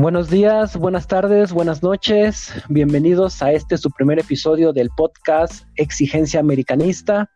Buenos 0.00 0.30
días, 0.30 0.78
buenas 0.78 1.06
tardes, 1.06 1.52
buenas 1.52 1.82
noches. 1.82 2.54
Bienvenidos 2.70 3.42
a 3.42 3.52
este 3.52 3.76
su 3.76 3.90
primer 3.90 4.18
episodio 4.18 4.72
del 4.72 4.88
podcast 4.88 5.66
Exigencia 5.76 6.40
Americanista. 6.40 7.28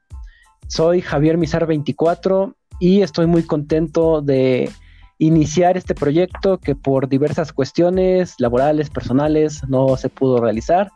Soy 0.68 1.02
Javier 1.02 1.36
Mizar 1.36 1.66
24 1.66 2.56
y 2.80 3.02
estoy 3.02 3.26
muy 3.26 3.42
contento 3.42 4.22
de 4.22 4.70
iniciar 5.18 5.76
este 5.76 5.94
proyecto 5.94 6.56
que 6.56 6.74
por 6.74 7.06
diversas 7.06 7.52
cuestiones 7.52 8.36
laborales, 8.38 8.88
personales, 8.88 9.60
no 9.68 9.98
se 9.98 10.08
pudo 10.08 10.38
realizar, 10.38 10.90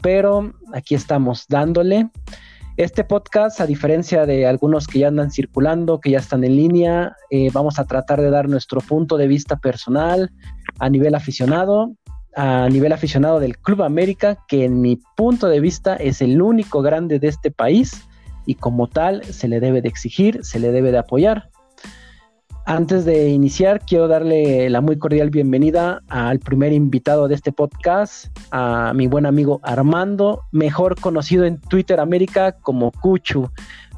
pero 0.00 0.54
aquí 0.72 0.94
estamos 0.94 1.44
dándole. 1.46 2.08
Este 2.78 3.04
podcast, 3.04 3.60
a 3.60 3.66
diferencia 3.66 4.24
de 4.24 4.46
algunos 4.46 4.86
que 4.86 5.00
ya 5.00 5.08
andan 5.08 5.30
circulando, 5.30 6.00
que 6.00 6.10
ya 6.12 6.18
están 6.20 6.42
en 6.42 6.56
línea, 6.56 7.14
eh, 7.30 7.50
vamos 7.52 7.78
a 7.78 7.84
tratar 7.84 8.22
de 8.22 8.30
dar 8.30 8.48
nuestro 8.48 8.80
punto 8.80 9.18
de 9.18 9.26
vista 9.26 9.56
personal 9.56 10.32
a 10.82 10.90
nivel 10.90 11.14
aficionado, 11.14 11.94
a 12.34 12.68
nivel 12.68 12.92
aficionado 12.92 13.38
del 13.38 13.56
Club 13.56 13.84
América, 13.84 14.36
que 14.48 14.64
en 14.64 14.80
mi 14.80 14.98
punto 15.16 15.46
de 15.46 15.60
vista 15.60 15.94
es 15.94 16.20
el 16.20 16.42
único 16.42 16.82
grande 16.82 17.20
de 17.20 17.28
este 17.28 17.52
país 17.52 18.02
y 18.46 18.56
como 18.56 18.88
tal 18.88 19.22
se 19.22 19.46
le 19.46 19.60
debe 19.60 19.80
de 19.80 19.88
exigir, 19.88 20.44
se 20.44 20.58
le 20.58 20.72
debe 20.72 20.90
de 20.90 20.98
apoyar. 20.98 21.50
Antes 22.66 23.04
de 23.04 23.28
iniciar, 23.28 23.80
quiero 23.86 24.08
darle 24.08 24.68
la 24.70 24.80
muy 24.80 24.98
cordial 24.98 25.30
bienvenida 25.30 26.00
al 26.08 26.40
primer 26.40 26.72
invitado 26.72 27.28
de 27.28 27.36
este 27.36 27.52
podcast, 27.52 28.36
a 28.50 28.92
mi 28.92 29.06
buen 29.06 29.24
amigo 29.24 29.60
Armando, 29.62 30.42
mejor 30.50 31.00
conocido 31.00 31.44
en 31.44 31.60
Twitter 31.60 32.00
América 32.00 32.56
como 32.60 32.90
Cuchu. 32.90 33.48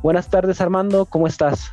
Buenas 0.03 0.29
tardes 0.29 0.61
Armando, 0.61 1.07
¿cómo 1.07 1.27
estás? 1.27 1.73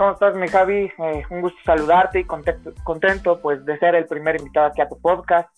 ¿Cómo 0.00 0.12
estás, 0.12 0.34
mi 0.34 0.48
Javi? 0.48 0.90
Eh, 0.96 1.22
un 1.28 1.42
gusto 1.42 1.58
saludarte 1.62 2.20
y 2.20 2.24
contento, 2.24 3.38
pues 3.42 3.62
de 3.66 3.78
ser 3.78 3.94
el 3.94 4.06
primer 4.06 4.40
invitado 4.40 4.68
aquí 4.68 4.80
a 4.80 4.88
tu 4.88 4.98
podcast. 4.98 5.50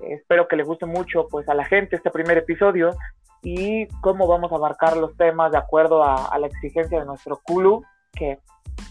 Eh, 0.00 0.16
espero 0.20 0.46
que 0.48 0.56
le 0.56 0.64
guste 0.64 0.84
mucho 0.84 1.26
pues 1.30 1.48
a 1.48 1.54
la 1.54 1.64
gente 1.64 1.96
este 1.96 2.10
primer 2.10 2.36
episodio 2.36 2.90
y 3.42 3.86
cómo 4.02 4.26
vamos 4.26 4.52
a 4.52 4.56
abarcar 4.56 4.98
los 4.98 5.16
temas 5.16 5.50
de 5.50 5.56
acuerdo 5.56 6.04
a, 6.04 6.38
la 6.38 6.46
exigencia 6.46 7.00
de 7.00 7.06
nuestro 7.06 7.40
Kulu, 7.42 7.84
que 8.12 8.38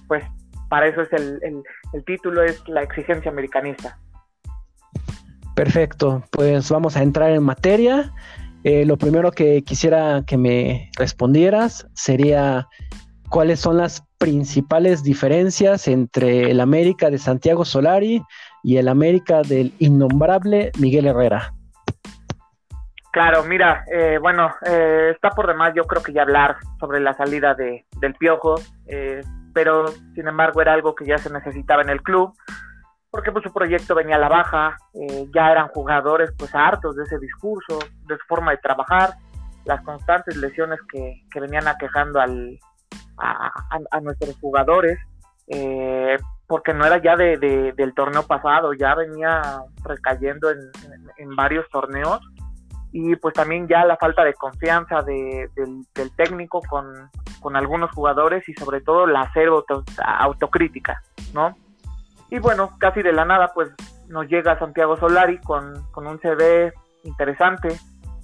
pues 0.08 0.24
para 0.70 0.88
eso 0.88 1.02
es 1.02 1.14
el, 1.14 1.64
título, 2.08 2.42
es 2.42 2.68
la 2.68 2.82
exigencia 2.82 3.30
americanista. 3.30 4.00
Perfecto, 5.54 6.24
pues 6.32 6.68
vamos 6.72 6.98
a 6.98 7.04
entrar 7.04 7.30
en 7.30 7.44
materia. 7.44 8.12
Eh, 8.64 8.86
lo 8.86 8.98
primero 8.98 9.30
que 9.30 9.62
quisiera 9.62 10.24
que 10.26 10.38
me 10.38 10.90
respondieras 10.98 11.88
sería 11.94 12.68
cuáles 13.30 13.60
son 13.60 13.78
las 13.78 14.04
principales 14.26 15.04
diferencias 15.04 15.88
entre 15.88 16.50
el 16.50 16.60
América 16.60 17.10
de 17.10 17.18
Santiago 17.18 17.64
Solari 17.64 18.22
y 18.64 18.78
el 18.78 18.88
América 18.88 19.42
del 19.42 19.72
innombrable 19.80 20.72
Miguel 20.80 21.06
Herrera. 21.06 21.54
Claro, 23.12 23.44
mira, 23.44 23.86
eh, 23.94 24.18
bueno, 24.20 24.54
eh, 24.66 25.12
está 25.14 25.30
por 25.30 25.48
demás 25.48 25.74
yo 25.76 25.84
creo 25.84 26.02
que 26.02 26.12
ya 26.12 26.24
hablar 26.24 26.58
sobre 26.80 27.00
la 27.00 27.14
salida 27.14 27.54
de, 27.54 27.86
del 28.00 28.16
Piojo 28.16 28.56
pero 29.56 29.88
sin 30.14 30.28
embargo 30.28 30.62
era 30.62 30.74
algo 30.74 30.94
que 30.94 31.06
ya 31.06 31.18
se 31.18 31.32
necesitaba 31.32 31.82
en 31.82 31.90
el 31.90 32.04
club, 32.04 32.34
porque 33.10 33.32
pues 33.32 33.44
su 33.44 33.54
proyecto 33.54 33.96
venía 33.96 34.18
a 34.18 34.20
la 34.20 34.28
baja, 34.28 34.78
eh, 34.94 35.28
ya 35.34 35.50
eran 35.50 35.70
jugadores 35.70 36.34
pues 36.38 36.54
hartos 36.54 36.98
de 36.98 37.04
ese 37.04 37.18
discurso, 37.20 37.80
de 38.06 38.18
su 38.18 38.26
forma 38.28 38.52
de 38.52 38.58
trabajar, 38.58 39.12
las 39.64 39.82
constantes 39.84 40.36
lesiones 40.36 40.80
que, 40.92 41.24
venían 41.40 41.70
aquejando 41.70 42.20
al, 42.20 42.60
a, 43.18 44.00
nuestros 44.02 44.38
jugadores, 44.40 45.00
eh, 45.48 46.18
porque 46.48 46.74
no 46.74 46.86
era 46.86 47.02
ya 47.02 47.16
de, 47.16 47.74
del 47.76 47.94
torneo 47.94 48.24
pasado, 48.24 48.74
ya 48.74 48.96
venía 48.96 49.64
recayendo 49.84 50.52
en, 50.52 50.60
en 51.18 51.36
varios 51.36 51.68
torneos 51.70 52.22
y 52.98 53.14
pues 53.18 53.34
también 53.34 53.68
ya 53.68 53.84
la 53.84 53.98
falta 53.98 54.24
de 54.24 54.34
confianza 54.34 55.02
del, 55.02 55.50
técnico 56.16 56.62
con, 56.62 57.10
algunos 57.54 57.92
jugadores 57.92 58.48
y 58.48 58.54
sobre 58.54 58.80
todo 58.80 59.06
la 59.06 59.30
cero 59.34 59.66
autocrítica, 60.02 61.04
¿no? 61.34 61.58
Y 62.30 62.40
bueno, 62.40 62.72
casi 62.80 63.02
de 63.02 63.12
la 63.12 63.26
nada 63.26 63.52
pues 63.54 63.70
nos 64.08 64.28
llega 64.30 64.58
Santiago 64.58 64.96
Solari 64.96 65.40
con, 65.42 65.86
un 65.94 66.20
CV 66.22 66.72
interesante, 67.04 67.78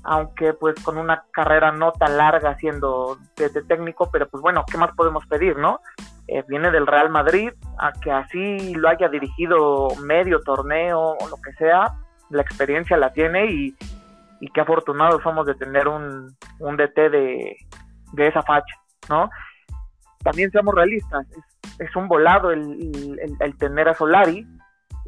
aunque 0.03 0.53
pues 0.53 0.75
con 0.83 0.97
una 0.97 1.25
carrera 1.31 1.71
no 1.71 1.91
tan 1.91 2.17
larga 2.17 2.57
siendo 2.57 3.17
de, 3.35 3.49
técnico, 3.63 4.09
pero 4.11 4.27
pues 4.27 4.41
bueno, 4.41 4.63
¿qué 4.69 4.77
más 4.77 4.91
podemos 4.95 5.25
pedir, 5.27 5.57
no? 5.57 5.79
Eh, 6.27 6.43
viene 6.47 6.71
del 6.71 6.87
Real 6.87 7.09
Madrid, 7.09 7.51
a 7.77 7.91
que 7.91 8.11
así 8.11 8.73
lo 8.73 8.89
haya 8.89 9.09
dirigido 9.09 9.89
medio 10.01 10.39
torneo 10.41 11.17
o 11.19 11.29
lo 11.29 11.35
que 11.37 11.53
sea, 11.53 11.93
la 12.29 12.41
experiencia 12.41 12.97
la 12.97 13.11
tiene 13.11 13.45
y, 13.51 13.75
qué 14.53 14.61
afortunados 14.61 15.21
somos 15.21 15.45
de 15.45 15.53
tener 15.53 15.87
un, 15.87 16.35
DT 16.59 17.09
de, 17.11 17.57
esa 18.17 18.41
facha, 18.41 18.75
¿no? 19.07 19.29
También 20.23 20.51
seamos 20.51 20.73
realistas, 20.73 21.27
es, 21.77 21.95
un 21.95 22.07
volado 22.07 22.51
el, 22.51 22.67
tener 23.59 23.89
a 23.89 23.93
Solari. 23.93 24.47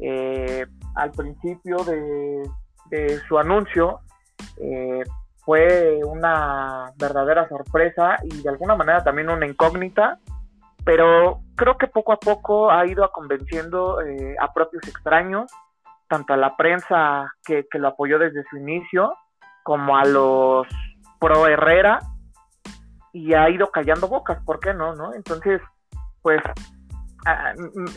Eh, 0.00 0.66
al 0.94 1.10
principio 1.12 1.76
de, 1.84 3.18
su 3.28 3.38
anuncio 3.38 4.00
eh, 4.60 5.02
fue 5.44 6.00
una 6.04 6.92
verdadera 6.96 7.48
sorpresa 7.48 8.16
y 8.24 8.42
de 8.42 8.48
alguna 8.48 8.74
manera 8.76 9.04
también 9.04 9.30
una 9.30 9.46
incógnita, 9.46 10.18
pero 10.84 11.40
creo 11.54 11.76
que 11.76 11.86
poco 11.86 12.12
a 12.12 12.18
poco 12.18 12.70
ha 12.70 12.86
ido 12.86 13.10
convenciendo 13.12 14.00
eh, 14.00 14.36
a 14.40 14.52
propios 14.52 14.86
extraños, 14.88 15.50
tanto 16.08 16.34
a 16.34 16.36
la 16.36 16.56
prensa 16.56 17.32
que, 17.44 17.66
que, 17.70 17.78
lo 17.78 17.88
apoyó 17.88 18.18
desde 18.18 18.44
su 18.50 18.56
inicio, 18.56 19.14
como 19.62 19.96
a 19.96 20.04
los 20.04 20.66
pro 21.18 21.46
Herrera 21.46 22.00
y 23.12 23.32
ha 23.34 23.48
ido 23.48 23.70
callando 23.70 24.08
bocas, 24.08 24.42
¿por 24.44 24.60
qué 24.60 24.74
no? 24.74 24.94
no? 24.94 25.14
Entonces, 25.14 25.60
pues 26.20 26.42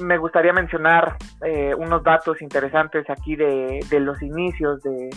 me 0.02 0.18
gustaría 0.18 0.54
mencionar 0.54 1.18
eh, 1.44 1.76
unos 1.76 2.04
datos 2.04 2.42
interesantes 2.42 3.10
aquí 3.10 3.36
de, 3.36 3.82
los 4.00 4.22
inicios 4.22 4.82
de, 4.84 5.10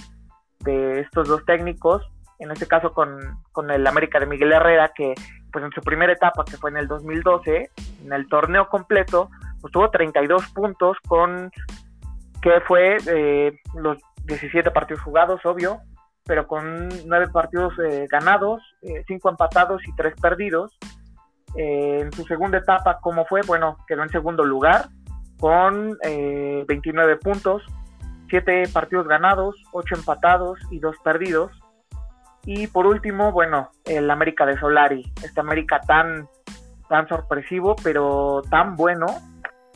estos 0.66 1.28
dos 1.28 1.44
técnicos, 1.44 2.08
en 2.38 2.50
este 2.50 2.66
caso 2.66 2.92
con, 2.92 3.18
con, 3.52 3.70
el 3.70 3.86
América 3.86 4.18
de 4.18 4.26
Miguel 4.26 4.52
Herrera, 4.52 4.92
que 4.94 5.14
pues 5.52 5.64
en 5.64 5.70
su 5.72 5.80
primera 5.80 6.12
etapa, 6.12 6.44
que 6.44 6.56
fue 6.56 6.70
en 6.70 6.76
el 6.76 6.88
2012, 6.88 7.70
en 8.04 8.12
el 8.12 8.28
torneo 8.28 8.68
completo, 8.68 9.30
pues 9.60 9.72
tuvo 9.72 9.90
32 9.90 10.48
puntos 10.52 10.96
con 11.06 11.50
que 12.40 12.60
fue 12.66 12.96
eh, 13.06 13.58
los 13.74 13.98
17 14.24 14.70
partidos 14.70 15.02
jugados, 15.02 15.44
obvio, 15.44 15.80
pero 16.24 16.46
con 16.46 16.88
nueve 17.06 17.28
partidos 17.32 17.72
eh, 17.84 18.06
ganados, 18.08 18.62
eh, 18.82 19.02
cinco 19.06 19.30
empatados 19.30 19.82
y 19.86 19.92
tres 19.96 20.14
perdidos. 20.20 20.78
Eh, 21.56 22.02
en 22.02 22.12
su 22.12 22.24
segunda 22.24 22.58
etapa, 22.58 23.00
¿cómo 23.02 23.24
fue? 23.24 23.40
Bueno, 23.46 23.76
quedó 23.88 24.04
en 24.04 24.10
segundo 24.10 24.44
lugar 24.44 24.88
con 25.40 25.98
29 26.02 27.16
puntos, 27.16 27.62
siete 28.30 28.64
partidos 28.72 29.06
ganados, 29.06 29.56
ocho 29.72 29.96
empatados 29.96 30.58
y 30.70 30.78
dos 30.78 30.96
perdidos. 31.04 31.50
Y 32.44 32.68
por 32.68 32.86
último, 32.86 33.32
bueno, 33.32 33.70
el 33.84 34.10
América 34.10 34.46
de 34.46 34.58
Solari, 34.58 35.12
este 35.22 35.40
América 35.40 35.80
tan, 35.80 36.26
tan 36.88 37.06
sorpresivo, 37.08 37.76
pero 37.82 38.42
tan 38.48 38.76
bueno, 38.76 39.06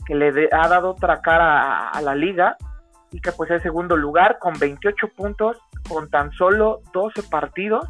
que 0.05 0.15
le 0.15 0.49
ha 0.51 0.67
dado 0.67 0.91
otra 0.91 1.21
cara 1.21 1.89
a, 1.89 2.01
la 2.01 2.15
liga 2.15 2.57
y 3.11 3.19
que 3.19 3.31
pues 3.31 3.51
es 3.51 3.61
segundo 3.61 3.97
lugar 3.97 4.39
con 4.39 4.57
28 4.57 5.09
puntos 5.15 5.57
con 5.87 6.09
tan 6.09 6.31
solo 6.31 6.81
12 6.93 7.23
partidos, 7.23 7.87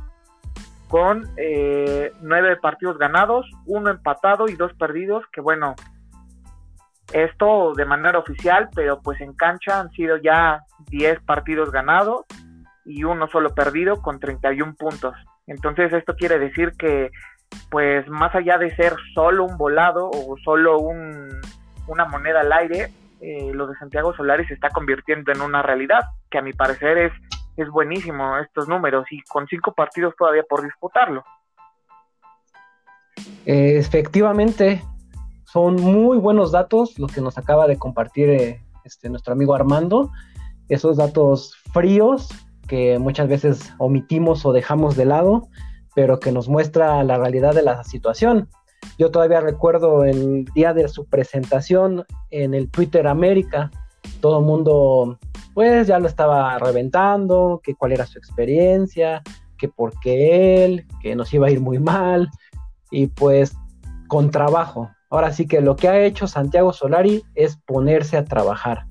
con 0.89 1.29
eh, 1.37 2.11
9 2.21 2.57
partidos 2.57 2.97
ganados, 2.97 3.49
uno 3.65 3.89
empatado 3.89 4.49
y 4.49 4.55
dos 4.55 4.73
perdidos, 4.73 5.23
que 5.31 5.41
bueno, 5.41 5.75
esto 7.13 7.73
de 7.73 7.85
manera 7.85 8.19
oficial, 8.19 8.69
pero 8.73 9.01
pues 9.01 9.19
en 9.21 9.33
cancha 9.33 9.79
han 9.79 9.89
sido 9.91 10.17
ya 10.17 10.61
10 10.89 11.21
partidos 11.21 11.71
ganados 11.71 12.25
y 12.85 13.03
uno 13.03 13.27
solo 13.27 13.53
perdido 13.53 14.01
con 14.01 14.19
31 14.19 14.75
puntos. 14.75 15.15
Entonces 15.47 15.93
esto 15.93 16.15
quiere 16.15 16.39
decir 16.39 16.73
que 16.77 17.11
pues 17.69 18.07
más 18.07 18.33
allá 18.35 18.57
de 18.57 18.75
ser 18.75 18.93
solo 19.13 19.45
un 19.45 19.57
volado 19.57 20.09
o 20.09 20.35
solo 20.43 20.79
un, 20.79 21.29
una 21.87 22.05
moneda 22.05 22.41
al 22.41 22.51
aire, 22.51 22.91
eh, 23.21 23.51
lo 23.53 23.67
de 23.67 23.75
Santiago 23.77 24.13
Solari 24.15 24.45
se 24.45 24.55
está 24.55 24.69
convirtiendo 24.69 25.31
en 25.31 25.41
una 25.41 25.61
realidad, 25.61 26.01
que 26.29 26.39
a 26.39 26.41
mi 26.41 26.53
parecer 26.53 26.97
es 26.97 27.13
es 27.57 27.69
buenísimo 27.69 28.37
estos 28.37 28.67
números 28.67 29.05
y 29.11 29.21
con 29.23 29.47
cinco 29.47 29.73
partidos 29.73 30.13
todavía 30.17 30.43
por 30.43 30.63
disputarlo. 30.63 31.23
efectivamente, 33.45 34.83
son 35.55 35.77
muy 35.77 36.17
buenos 36.17 36.51
datos 36.51 36.99
los 36.99 37.13
que 37.13 37.21
nos 37.21 37.37
acaba 37.37 37.65
de 37.65 37.77
compartir 37.77 38.29
eh, 38.29 38.61
este, 38.83 39.07
nuestro 39.07 39.31
amigo 39.31 39.55
Armando. 39.55 40.11
Esos 40.67 40.97
datos 40.97 41.55
fríos 41.71 42.27
que 42.67 42.99
muchas 42.99 43.29
veces 43.29 43.71
omitimos 43.77 44.45
o 44.45 44.51
dejamos 44.51 44.97
de 44.97 45.05
lado, 45.05 45.47
pero 45.95 46.19
que 46.19 46.33
nos 46.33 46.49
muestra 46.49 47.01
la 47.05 47.17
realidad 47.17 47.55
de 47.55 47.61
la 47.61 47.85
situación. 47.85 48.49
Yo 48.99 49.11
todavía 49.11 49.39
recuerdo 49.39 50.03
el 50.03 50.43
día 50.53 50.73
de 50.73 50.89
su 50.89 51.05
presentación 51.05 52.03
en 52.31 52.53
el 52.53 52.69
Twitter 52.69 53.07
América, 53.07 53.71
todo 54.19 54.39
el 54.39 54.45
mundo 54.45 55.19
pues 55.53 55.87
ya 55.87 55.99
lo 55.99 56.09
estaba 56.09 56.59
reventando, 56.59 57.61
que 57.63 57.75
cuál 57.75 57.93
era 57.93 58.05
su 58.05 58.17
experiencia, 58.17 59.23
que 59.57 59.69
por 59.69 59.97
qué 60.01 60.65
él, 60.65 60.85
que 61.01 61.15
nos 61.15 61.33
iba 61.33 61.47
a 61.47 61.51
ir 61.51 61.61
muy 61.61 61.79
mal, 61.79 62.29
y 62.91 63.07
pues 63.07 63.55
con 64.09 64.31
trabajo. 64.31 64.89
Ahora 65.09 65.31
sí 65.31 65.47
que 65.47 65.61
lo 65.61 65.75
que 65.75 65.87
ha 65.87 66.03
hecho 66.03 66.27
Santiago 66.27 66.73
Solari 66.73 67.23
es 67.35 67.57
ponerse 67.57 68.17
a 68.17 68.25
trabajar. 68.25 68.85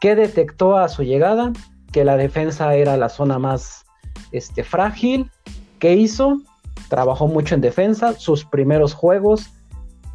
¿Qué 0.00 0.14
detectó 0.14 0.76
a 0.76 0.88
su 0.88 1.02
llegada? 1.02 1.52
Que 1.92 2.04
la 2.04 2.16
defensa 2.16 2.74
era 2.74 2.96
la 2.96 3.08
zona 3.08 3.38
más 3.38 3.84
este, 4.32 4.64
frágil. 4.64 5.30
¿Qué 5.78 5.94
hizo? 5.94 6.40
Trabajó 6.88 7.26
mucho 7.26 7.54
en 7.54 7.60
defensa. 7.60 8.14
Sus 8.14 8.44
primeros 8.44 8.94
juegos, 8.94 9.50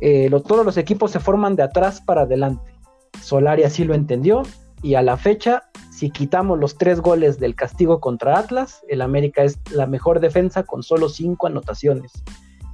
eh, 0.01 0.29
todos 0.45 0.65
los 0.65 0.77
equipos 0.77 1.11
se 1.11 1.19
forman 1.19 1.55
de 1.55 1.63
atrás 1.63 2.01
para 2.01 2.21
adelante. 2.21 2.73
Solari 3.21 3.63
así 3.63 3.83
lo 3.83 3.93
entendió 3.93 4.43
y 4.81 4.95
a 4.95 5.01
la 5.01 5.17
fecha, 5.17 5.63
si 5.91 6.11
quitamos 6.11 6.59
los 6.59 6.77
tres 6.77 7.01
goles 7.01 7.39
del 7.39 7.55
castigo 7.55 7.99
contra 7.99 8.37
Atlas, 8.37 8.83
el 8.87 9.01
América 9.01 9.43
es 9.43 9.57
la 9.71 9.87
mejor 9.87 10.19
defensa 10.19 10.63
con 10.63 10.83
solo 10.83 11.09
cinco 11.09 11.47
anotaciones. 11.47 12.11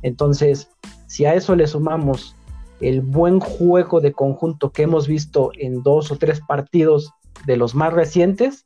Entonces, 0.01 0.69
si 1.07 1.25
a 1.25 1.35
eso 1.35 1.55
le 1.55 1.67
sumamos 1.67 2.35
el 2.81 3.01
buen 3.01 3.39
juego 3.39 4.01
de 4.01 4.13
conjunto 4.13 4.71
que 4.71 4.83
hemos 4.83 5.07
visto 5.07 5.51
en 5.57 5.83
dos 5.83 6.11
o 6.11 6.17
tres 6.17 6.41
partidos 6.41 7.13
de 7.45 7.57
los 7.57 7.75
más 7.75 7.93
recientes, 7.93 8.63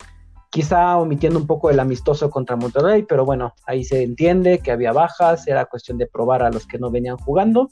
quizá 0.49 0.97
omitiendo 0.97 1.37
un 1.37 1.47
poco 1.47 1.69
el 1.69 1.79
amistoso 1.79 2.29
contra 2.29 2.55
Monterrey, 2.55 3.03
pero 3.03 3.25
bueno, 3.25 3.53
ahí 3.67 3.83
se 3.83 4.03
entiende 4.03 4.59
que 4.59 4.71
había 4.71 4.93
bajas, 4.93 5.47
era 5.47 5.65
cuestión 5.65 5.97
de 5.97 6.07
probar 6.07 6.43
a 6.43 6.49
los 6.49 6.65
que 6.65 6.79
no 6.79 6.89
venían 6.89 7.17
jugando, 7.17 7.71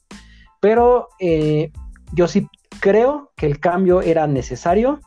pero 0.59 1.07
eh, 1.19 1.71
yo 2.11 2.27
sí 2.27 2.47
creo 2.81 3.31
que 3.37 3.45
el 3.45 3.61
cambio 3.61 4.01
era 4.01 4.27
necesario, 4.27 4.99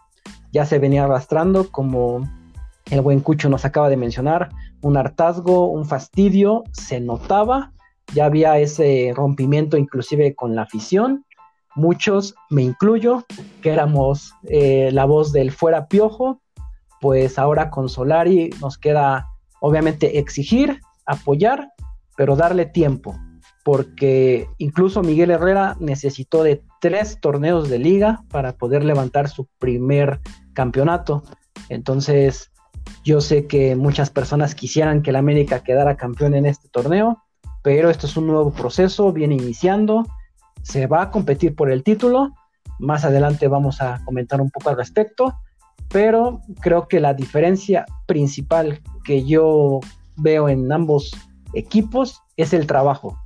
ya 0.53 0.65
se 0.65 0.79
venía 0.79 1.05
arrastrando 1.05 1.71
como 1.71 2.23
el 2.91 3.03
buen 3.03 3.21
Cucho 3.21 3.51
nos 3.51 3.67
acaba 3.67 3.91
de 3.91 3.99
mencionar, 3.99 4.49
un 4.81 4.97
hartazgo, 4.97 5.69
un 5.69 5.85
fastidio, 5.85 6.65
se 6.73 7.01
notaba, 7.01 7.73
ya 8.15 8.25
había 8.25 8.59
ese 8.59 9.13
rompimiento 9.15 9.77
inclusive 9.77 10.35
con 10.35 10.55
la 10.55 10.63
afición, 10.63 11.26
muchos, 11.77 12.35
me 12.51 12.63
incluyo, 12.63 13.25
que 13.63 13.71
éramos 13.71 14.33
eh, 14.45 14.91
la 14.93 15.05
voz 15.05 15.33
del 15.33 15.53
fuera 15.53 15.87
piojo, 15.87 16.41
pues 17.01 17.39
ahora 17.39 17.71
con 17.71 17.89
Solari 17.89 18.51
nos 18.61 18.79
queda 18.79 19.29
obviamente 19.61 20.19
exigir, 20.19 20.81
apoyar, 21.05 21.71
pero 22.17 22.35
darle 22.35 22.67
tiempo, 22.67 23.15
porque 23.65 24.49
incluso 24.59 25.03
Miguel 25.03 25.31
Herrera 25.31 25.77
necesitó 25.79 26.43
de 26.43 26.63
tres 26.81 27.21
torneos 27.21 27.69
de 27.69 27.79
liga 27.79 28.25
para 28.31 28.57
poder 28.57 28.83
levantar 28.83 29.29
su 29.29 29.47
primer 29.59 30.21
campeonato. 30.55 31.23
Entonces, 31.69 32.51
yo 33.05 33.21
sé 33.21 33.47
que 33.47 33.77
muchas 33.77 34.11
personas 34.11 34.55
quisieran 34.55 35.03
que 35.03 35.11
el 35.11 35.17
América 35.17 35.63
quedara 35.63 35.97
campeón 35.97 36.35
en 36.35 36.47
este 36.47 36.69
torneo, 36.69 37.23
pero 37.63 37.91
esto 37.91 38.07
es 38.07 38.17
un 38.17 38.27
nuevo 38.29 38.53
proceso, 38.53 39.13
viene 39.13 39.35
iniciando 39.35 40.05
se 40.67 40.89
va 40.89 41.03
a 41.03 41.11
competir 41.13 41.55
por 41.55 41.71
el 41.71 41.85
título. 41.85 42.35
Más 42.81 43.05
adelante 43.05 43.47
vamos 43.47 43.81
a 43.81 44.05
comentar 44.05 44.41
un 44.41 44.51
poco 44.51 44.71
al 44.71 44.77
respecto, 44.77 45.39
pero 45.89 46.41
creo 46.61 46.89
que 46.89 46.99
la 46.99 47.15
diferencia 47.15 47.87
principal 48.07 48.81
que 49.05 49.25
yo 49.25 49.79
veo 50.17 50.49
en 50.49 50.71
ambos 50.73 51.13
equipos 51.53 52.21
es 52.37 52.53
el 52.53 52.67
trabajo. 52.67 53.17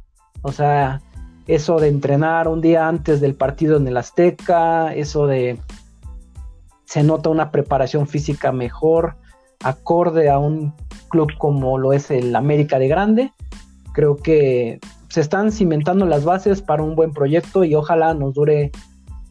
O 0.43 0.53
sea, 0.53 1.01
eso 1.47 1.81
de 1.81 1.89
entrenar 1.89 2.47
un 2.47 2.61
día 2.61 2.87
antes 2.87 3.23
del 3.23 3.35
partido 3.35 3.79
en 3.79 3.89
el 3.89 3.97
Azteca, 3.97 4.95
eso 4.95 5.27
de 5.27 5.59
se 6.85 7.03
nota 7.03 7.31
una 7.31 7.51
preparación 7.51 8.07
física 8.07 8.53
mejor, 8.53 9.17
acorde 9.65 10.29
a 10.29 10.39
un 10.39 10.75
club 11.09 11.31
como 11.39 11.79
lo 11.79 11.95
es 11.95 12.11
el 12.11 12.37
América 12.37 12.79
de 12.79 12.89
Grande. 12.89 13.33
Creo 13.95 14.17
que 14.17 14.79
se 15.11 15.21
están 15.21 15.51
cimentando 15.51 16.07
las 16.07 16.25
bases 16.25 16.62
para 16.62 16.83
un 16.83 16.95
buen 16.95 17.12
proyecto 17.12 17.65
y 17.65 17.75
ojalá 17.75 18.15
nos 18.15 18.35
dure 18.35 18.71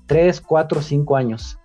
3, 0.08 0.42
4, 0.42 0.82
5 0.82 1.16
años. 1.16 1.58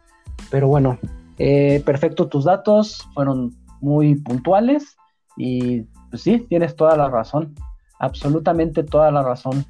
Pero 0.51 0.69
bueno, 0.69 0.99
eh, 1.39 1.83
perfecto 1.85 2.29
tus 2.29 2.45
datos, 2.45 3.09
fueron 3.13 3.51
muy 3.81 4.15
puntuales 4.15 4.97
y 5.37 5.83
pues 6.11 6.23
sí, 6.23 6.47
tienes 6.49 6.77
toda 6.77 6.97
la 6.97 7.09
razón, 7.11 7.55
absolutamente 7.99 8.85
toda 8.85 9.11
la 9.11 9.23
razón. 9.23 9.67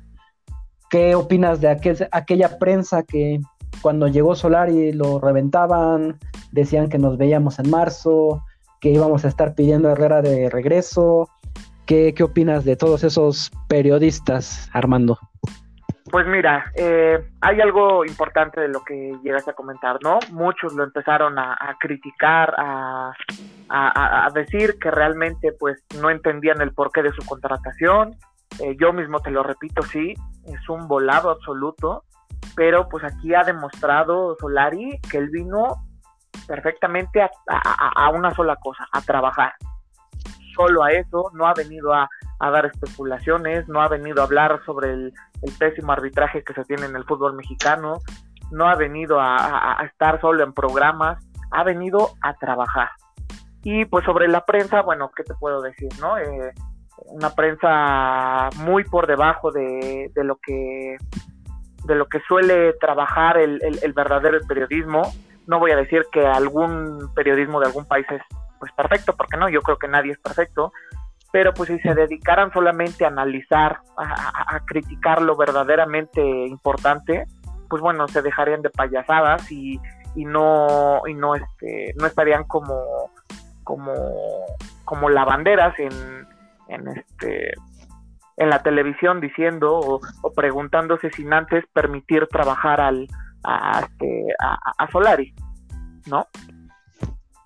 ¿Qué 0.91 1.15
opinas 1.15 1.61
de 1.63 1.69
aquella 2.13 2.59
prensa 2.59 3.03
que 3.03 3.41
cuando 3.81 4.09
llegó 4.09 4.35
Solari 4.35 4.93
lo 4.93 5.21
reventaban, 5.21 6.19
decían 6.53 6.91
que 6.91 6.99
nos 6.99 7.17
veíamos 7.17 7.59
en 7.59 7.71
marzo, 7.71 8.45
que 8.81 8.91
íbamos 8.91 9.25
a 9.25 9.29
estar 9.29 9.55
pidiendo 9.55 9.89
Herrera 9.89 10.21
de 10.21 10.51
regreso, 10.51 11.31
¿Qué, 11.87 12.15
opinas 12.23 12.65
de 12.65 12.77
todos 12.77 13.05
esos 13.05 13.53
periodistas, 13.69 14.71
Armando? 14.73 15.19
Pues 16.11 16.27
mira, 16.27 16.73
eh, 16.77 17.19
hay 17.43 17.61
algo 17.61 18.07
importante 18.07 18.61
de 18.61 18.69
lo 18.69 18.83
que 18.85 19.13
llegas 19.23 19.47
a 19.49 19.53
comentar, 19.53 19.99
¿no? 20.03 20.19
Muchos 20.31 20.73
lo 20.73 20.85
empezaron 20.85 21.39
a, 21.39 21.77
criticar, 21.79 22.55
a, 22.59 23.13
decir 24.33 24.79
que 24.81 24.91
realmente 24.91 25.53
pues 25.53 25.85
no 26.01 26.09
entendían 26.09 26.63
el 26.63 26.73
porqué 26.73 27.03
de 27.03 27.13
su 27.13 27.27
contratación. 27.27 28.17
Eh, 28.61 28.77
yo 28.81 28.93
mismo 28.93 29.21
te 29.21 29.31
lo 29.31 29.43
repito, 29.43 29.83
sí, 29.83 30.15
es 30.47 30.69
un 30.69 30.89
volado 30.89 31.31
absoluto, 31.31 32.05
pero 32.57 32.89
pues 32.89 33.05
aquí 33.05 33.35
ha 33.35 33.43
demostrado 33.43 34.37
Solari 34.41 35.01
que 35.11 35.19
él 35.19 35.29
vino 35.31 35.85
perfectamente 36.47 37.21
a 37.21 38.11
una 38.11 38.35
sola 38.35 38.57
cosa, 38.57 38.87
a 38.93 39.01
trabajar 39.03 39.53
solo 40.55 40.83
a 40.83 40.93
eso, 40.93 41.31
no 41.35 41.47
ha 41.47 41.55
venido 41.55 41.93
a, 41.93 42.09
dar 42.41 42.67
especulaciones, 42.67 43.67
no 43.69 43.81
ha 43.81 43.89
venido 43.89 44.21
a 44.21 44.25
hablar 44.25 44.61
sobre 44.67 44.93
el, 44.93 45.13
pésimo 45.59 45.93
arbitraje 45.93 46.43
que 46.43 46.55
se 46.55 46.65
tiene 46.65 46.87
en 46.87 46.97
el 46.97 47.05
fútbol 47.05 47.35
mexicano, 47.35 47.99
no 48.51 48.67
ha 48.67 48.77
venido 48.77 49.19
a, 49.21 49.79
estar 49.85 50.21
solo 50.21 50.43
en 50.45 50.53
programas, 50.53 51.23
ha 51.51 51.65
venido 51.65 52.11
a 52.23 52.35
trabajar. 52.35 52.91
Y 53.63 53.85
pues 53.87 54.05
sobre 54.05 54.29
la 54.29 54.45
prensa, 54.45 54.83
bueno, 54.83 55.11
¿qué 55.17 55.23
te 55.23 55.35
puedo 55.35 55.63
decir, 55.63 55.89
no? 56.01 56.19
Eh, 56.19 56.53
una 57.07 57.31
prensa 57.31 58.51
muy 58.59 58.85
por 58.85 59.07
debajo 59.07 59.51
de, 59.51 60.11
lo 60.17 60.37
que 60.37 60.97
de 61.85 61.95
lo 61.95 62.07
que 62.07 62.21
suele 62.21 62.75
trabajar 62.75 63.39
el, 63.39 63.61
el, 63.63 63.93
verdadero 63.93 64.39
periodismo. 64.47 65.03
No 65.47 65.59
voy 65.59 65.73
a 65.73 65.77
decir 65.77 66.07
que 66.13 66.27
algún 66.27 67.11
periodismo 67.15 67.61
de 67.61 67.67
algún 67.67 67.87
país 67.87 68.07
es 68.11 68.23
pues 68.65 68.73
perfecto, 68.73 69.15
porque 69.15 69.37
no, 69.37 69.51
yo 69.51 69.61
creo 69.61 69.77
que 69.77 69.89
nadie 69.89 70.13
es 70.13 70.19
perfecto, 70.19 70.73
pero 71.31 71.53
pues 71.53 71.69
si 71.69 71.79
se 71.81 71.95
dedicaran 71.95 72.51
solamente 72.51 73.05
a 73.05 73.09
analizar, 73.09 73.81
a, 73.99 74.61
criticar 74.65 75.21
lo 75.21 75.37
verdaderamente 75.37 76.23
importante, 76.47 77.27
pues 77.69 77.83
bueno, 77.83 78.09
se 78.09 78.23
dejarían 78.23 78.63
de 78.63 78.71
payasadas 78.71 79.53
y, 79.53 79.79
y 80.15 80.25
no, 80.25 81.03
y 81.07 81.13
no, 81.13 81.35
este, 81.35 81.93
no 81.99 82.07
estarían 82.07 82.45
como, 82.45 82.81
como, 83.65 83.93
como 84.87 85.11
lavanderas 85.11 85.79
en, 85.79 86.27
en 86.69 86.89
este 86.89 87.53
en 88.37 88.49
la 88.49 88.63
televisión 88.63 89.21
diciendo 89.21 89.79
o, 89.79 90.01
preguntándose 90.35 91.11
sin 91.11 91.33
antes 91.35 91.65
permitir 91.75 92.27
trabajar 92.29 92.81
al 92.81 93.07
a, 93.45 93.81
este, 93.81 94.25
a 94.41 94.91
Solari, 94.91 95.35
¿no? 96.07 96.27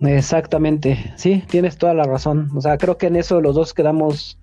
Exactamente, 0.00 1.12
sí, 1.16 1.42
tienes 1.48 1.76
toda 1.76 1.94
la 1.94 2.04
razón. 2.04 2.50
O 2.54 2.60
sea, 2.60 2.78
creo 2.78 2.98
que 2.98 3.06
en 3.06 3.16
eso 3.16 3.40
los 3.40 3.54
dos 3.54 3.74
quedamos 3.74 4.38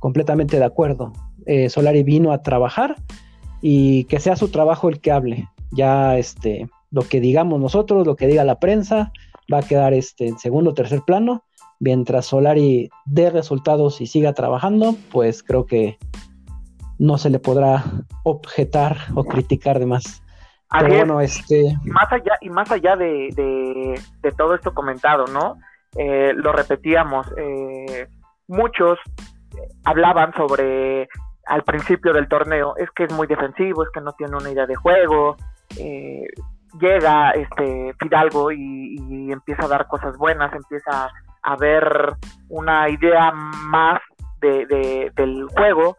completamente 0.00 0.58
de 0.58 0.64
acuerdo. 0.64 1.12
Eh, 1.46 1.68
Solari 1.70 2.02
vino 2.02 2.32
a 2.32 2.42
trabajar 2.42 2.96
y 3.62 4.04
que 4.04 4.18
sea 4.18 4.36
su 4.36 4.48
trabajo 4.48 4.88
el 4.88 5.00
que 5.00 5.12
hable. 5.12 5.48
Ya 5.72 6.18
este, 6.18 6.68
lo 6.90 7.02
que 7.02 7.20
digamos 7.20 7.60
nosotros, 7.60 8.06
lo 8.06 8.16
que 8.16 8.26
diga 8.26 8.44
la 8.44 8.58
prensa, 8.58 9.12
va 9.52 9.58
a 9.58 9.62
quedar 9.62 9.94
este, 9.94 10.26
en 10.26 10.38
segundo 10.38 10.70
o 10.70 10.74
tercer 10.74 11.02
plano. 11.02 11.44
Mientras 11.78 12.26
Solari 12.26 12.88
dé 13.04 13.30
resultados 13.30 14.00
y 14.00 14.06
siga 14.06 14.32
trabajando, 14.32 14.96
pues 15.12 15.42
creo 15.42 15.66
que 15.66 15.98
no 16.98 17.18
se 17.18 17.30
le 17.30 17.38
podrá 17.38 17.84
objetar 18.24 18.96
o 19.14 19.24
criticar 19.24 19.78
de 19.78 19.86
más. 19.86 20.22
Pero 20.70 21.20
este... 21.20 21.76
Más 21.84 22.12
allá, 22.12 22.36
y 22.40 22.50
más 22.50 22.70
allá 22.70 22.96
de, 22.96 24.00
todo 24.36 24.54
esto 24.54 24.74
comentado, 24.74 25.26
¿no? 25.26 25.58
Eh, 25.96 26.32
lo 26.34 26.52
repetíamos, 26.52 27.26
eh, 27.38 28.08
muchos 28.48 28.98
hablaban 29.84 30.34
sobre 30.34 31.08
al 31.46 31.62
principio 31.62 32.12
del 32.12 32.28
torneo, 32.28 32.76
es 32.76 32.90
que 32.90 33.04
es 33.04 33.12
muy 33.12 33.26
defensivo, 33.26 33.84
es 33.84 33.88
que 33.94 34.00
no 34.00 34.12
tiene 34.12 34.36
una 34.36 34.50
idea 34.50 34.66
de 34.66 34.74
juego, 34.74 35.36
eh, 35.78 36.26
llega 36.80 37.30
este 37.30 37.94
Fidalgo 37.98 38.50
y, 38.52 38.96
empieza 39.30 39.64
a 39.64 39.68
dar 39.68 39.86
cosas 39.86 40.16
buenas, 40.16 40.52
empieza 40.52 41.10
a 41.42 41.56
ver 41.56 42.14
una 42.48 42.88
idea 42.88 43.32
más 43.32 44.00
de, 44.40 45.10
del 45.14 45.46
juego 45.48 45.96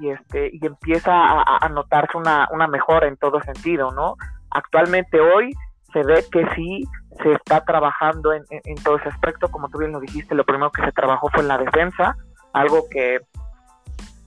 y 0.00 0.10
este 0.10 0.50
y 0.52 0.64
empieza 0.66 1.12
a, 1.12 1.68
notarse 1.68 2.16
una, 2.16 2.48
una 2.52 2.66
mejora 2.66 3.08
en 3.08 3.16
todo 3.16 3.40
sentido, 3.42 3.92
¿no? 3.92 4.16
Actualmente 4.50 5.20
hoy 5.20 5.54
se 5.92 6.02
ve 6.02 6.24
que 6.30 6.46
sí 6.54 6.84
se 7.22 7.32
está 7.32 7.64
trabajando 7.64 8.32
en, 8.32 8.44
todo 8.84 8.96
ese 8.96 9.08
aspecto, 9.08 9.48
como 9.48 9.68
tú 9.68 9.78
bien 9.78 9.92
lo 9.92 10.00
dijiste, 10.00 10.34
lo 10.34 10.44
primero 10.44 10.70
que 10.70 10.84
se 10.84 10.92
trabajó 10.92 11.28
fue 11.30 11.42
en 11.42 11.48
la 11.48 11.58
defensa, 11.58 12.16
algo 12.52 12.84
que 12.90 13.20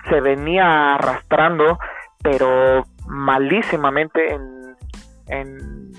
se 0.10 0.22
venía 0.22 0.96
arrastrando, 0.96 1.78
pero 2.24 2.84
malísimamente 3.08 4.34
en, 4.34 4.76
en 5.28 5.92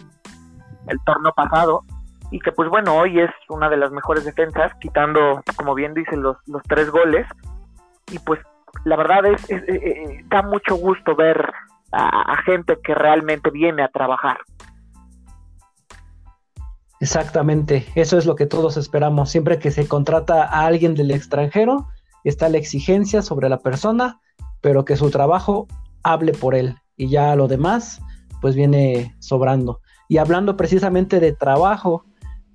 el 0.88 0.98
torneo 1.04 1.32
pasado, 1.32 1.84
y 2.32 2.40
que 2.40 2.52
pues 2.52 2.68
bueno, 2.68 2.96
hoy 2.96 3.20
es 3.20 3.30
una 3.48 3.68
de 3.68 3.76
las 3.76 3.92
mejores 3.92 4.24
defensas, 4.24 4.72
quitando, 4.80 5.42
como 5.56 5.74
bien 5.74 5.94
dicen, 5.94 6.22
los, 6.22 6.36
los 6.46 6.62
tres 6.64 6.90
goles, 6.90 7.26
y 8.10 8.18
pues 8.20 8.40
la 8.84 8.96
verdad 8.96 9.26
es, 9.26 9.50
eh, 9.50 9.62
eh, 9.68 10.24
da 10.28 10.42
mucho 10.42 10.76
gusto 10.76 11.14
ver 11.14 11.52
a, 11.92 12.36
gente 12.44 12.78
que 12.82 12.94
realmente 12.94 13.50
viene 13.50 13.82
a 13.82 13.88
trabajar. 13.88 14.38
Exactamente, 17.00 17.86
eso 17.94 18.18
es 18.18 18.26
lo 18.26 18.36
que 18.36 18.46
todos 18.46 18.76
esperamos. 18.76 19.30
Siempre 19.30 19.58
que 19.58 19.70
se 19.70 19.88
contrata 19.88 20.44
a 20.44 20.66
alguien 20.66 20.94
del 20.94 21.10
extranjero, 21.10 21.88
está 22.24 22.48
la 22.48 22.58
exigencia 22.58 23.22
sobre 23.22 23.48
la 23.48 23.58
persona, 23.58 24.20
pero 24.60 24.84
que 24.84 24.96
su 24.96 25.10
trabajo 25.10 25.66
hable 26.02 26.32
por 26.32 26.54
él 26.54 26.76
y 26.96 27.08
ya 27.08 27.34
lo 27.34 27.48
demás 27.48 28.00
pues 28.40 28.54
viene 28.54 29.14
sobrando. 29.18 29.80
Y 30.08 30.18
hablando 30.18 30.56
precisamente 30.56 31.20
de 31.20 31.32
trabajo, 31.32 32.04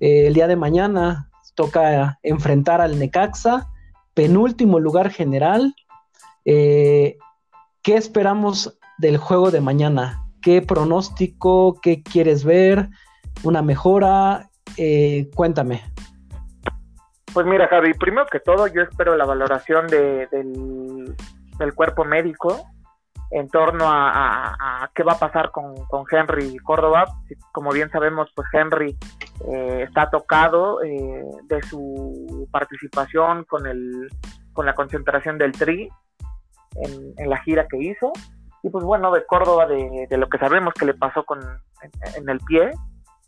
eh, 0.00 0.26
el 0.26 0.34
día 0.34 0.46
de 0.46 0.56
mañana 0.56 1.30
toca 1.54 2.18
enfrentar 2.22 2.80
al 2.80 2.98
Necaxa, 2.98 3.68
penúltimo 4.14 4.78
lugar 4.78 5.10
general. 5.10 5.74
Eh, 6.46 7.18
¿Qué 7.82 7.96
esperamos 7.96 8.78
del 8.98 9.18
juego 9.18 9.50
de 9.50 9.60
mañana? 9.60 10.22
¿Qué 10.40 10.62
pronóstico? 10.62 11.80
¿Qué 11.82 12.04
quieres 12.04 12.44
ver? 12.44 12.88
¿Una 13.42 13.62
mejora? 13.62 14.48
Eh, 14.76 15.28
cuéntame. 15.34 15.82
Pues 17.34 17.46
mira, 17.46 17.66
Javi, 17.68 17.94
primero 17.94 18.26
que 18.26 18.40
todo, 18.40 18.68
yo 18.68 18.82
espero 18.82 19.16
la 19.16 19.24
valoración 19.24 19.88
de, 19.88 20.28
del, 20.28 21.74
cuerpo 21.74 22.04
médico 22.04 22.64
en 23.32 23.48
torno 23.48 23.86
a, 23.88 24.88
qué 24.94 25.02
va 25.02 25.14
a 25.14 25.18
pasar 25.18 25.50
con, 25.50 25.74
con, 25.86 26.04
Henry 26.10 26.56
Córdoba. 26.58 27.06
Como 27.52 27.72
bien 27.72 27.90
sabemos, 27.90 28.30
pues 28.34 28.48
Henry 28.52 28.96
eh, 29.52 29.82
está 29.86 30.08
tocado 30.10 30.82
eh, 30.82 31.24
de 31.44 31.62
su 31.62 32.48
participación 32.52 33.44
con, 33.44 33.66
el, 33.66 34.08
con 34.52 34.64
la 34.64 34.74
concentración 34.74 35.38
del 35.38 35.52
Tri 35.52 35.90
en, 36.82 37.28
la 37.28 37.38
gira 37.38 37.66
que 37.68 37.78
hizo. 37.78 38.12
Y 38.62 38.70
pues 38.70 38.84
bueno, 38.84 39.12
de 39.12 39.24
Córdoba, 39.26 39.66
de, 39.66 40.08
lo 40.10 40.28
que 40.28 40.38
sabemos 40.38 40.74
que 40.74 40.86
le 40.86 40.94
pasó 40.94 41.24
con, 41.24 41.40
en, 42.16 42.28
el 42.28 42.40
pie. 42.40 42.70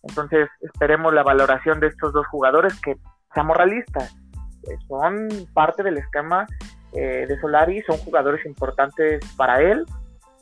Entonces 0.03 0.49
esperemos 0.61 1.13
la 1.13 1.23
valoración 1.23 1.81
de 1.81 1.89
estos 1.89 2.13
dos 2.13 2.27
jugadores 2.29 2.79
que, 2.81 2.97
seamos 3.35 3.57
realistas, 3.57 4.17
eh, 4.65 4.77
son 4.89 5.29
parte 5.53 5.83
del 5.83 5.99
esquema 5.99 6.47
eh, 6.93 7.27
de 7.29 7.39
Solari, 7.41 7.83
son 7.83 7.99
jugadores 7.99 8.45
importantes 8.47 9.21
para 9.37 9.61
él 9.61 9.85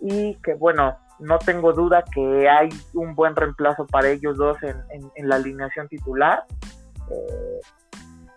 y 0.00 0.34
que 0.36 0.54
bueno, 0.54 0.96
no 1.18 1.38
tengo 1.38 1.72
duda 1.72 2.04
que 2.12 2.48
hay 2.48 2.68
un 2.94 3.14
buen 3.14 3.34
reemplazo 3.34 3.86
para 3.86 4.08
ellos 4.08 4.36
dos 4.36 4.56
en, 4.62 4.76
en, 5.14 5.28
la 5.28 5.36
alineación 5.36 5.88
titular. 5.88 6.44
Eh, 7.10 7.60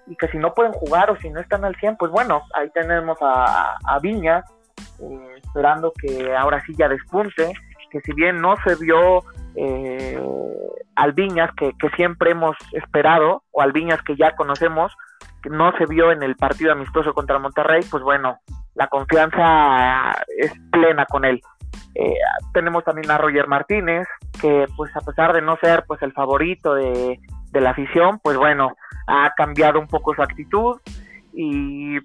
y 0.07 0.15
que 0.15 0.27
si 0.29 0.37
no 0.37 0.53
pueden 0.53 0.71
jugar 0.73 1.11
o 1.11 1.17
si 1.17 1.29
no 1.29 1.39
están 1.39 1.63
al 1.65 1.75
100, 1.75 1.97
pues 1.97 2.11
bueno, 2.11 2.41
ahí 2.55 2.69
tenemos 2.71 3.17
a, 3.21 3.77
a 3.85 3.99
Viña, 3.99 4.43
eh, 5.01 5.35
esperando 5.43 5.91
que 5.93 6.35
ahora 6.35 6.61
sí 6.65 6.73
ya 6.77 6.87
despunte, 6.87 7.51
que 7.89 7.99
si 8.01 8.13
bien 8.13 8.41
no 8.41 8.55
se 8.63 8.75
vio 8.75 9.23
eh, 9.55 10.21
Alviñas 10.95 11.51
que, 11.55 11.73
siempre 11.95 12.31
hemos 12.31 12.55
esperado, 12.73 13.43
o 13.51 13.61
Alviñas 13.61 14.01
que 14.03 14.15
ya 14.15 14.35
conocemos, 14.35 14.91
que 15.41 15.49
no 15.49 15.71
se 15.77 15.85
vio 15.85 16.11
en 16.11 16.23
el 16.23 16.35
partido 16.35 16.71
amistoso 16.71 17.13
contra 17.13 17.39
Monterrey, 17.39 17.81
pues 17.89 18.03
bueno, 18.03 18.39
la 18.75 18.87
confianza 18.87 20.11
es 20.37 20.51
plena 20.71 21.05
con 21.05 21.25
él. 21.25 21.41
Eh, 21.95 22.15
tenemos 22.53 22.83
también 22.83 23.09
a 23.11 23.17
Roger 23.17 23.47
Martínez, 23.47 24.07
que 24.41 24.65
pues 24.75 24.95
a 24.95 25.01
pesar 25.01 25.33
de 25.33 25.41
no 25.41 25.57
ser 25.57 25.83
pues 25.87 26.01
el 26.01 26.11
favorito 26.11 26.73
de, 26.73 27.19
de 27.51 27.61
la 27.61 27.71
afición, 27.71 28.19
pues 28.21 28.37
bueno, 28.37 28.75
ha 29.07 29.31
cambiado 29.35 29.79
un 29.79 29.87
poco 29.87 30.13
su 30.13 30.21
actitud 30.21 30.79
y 31.33 31.97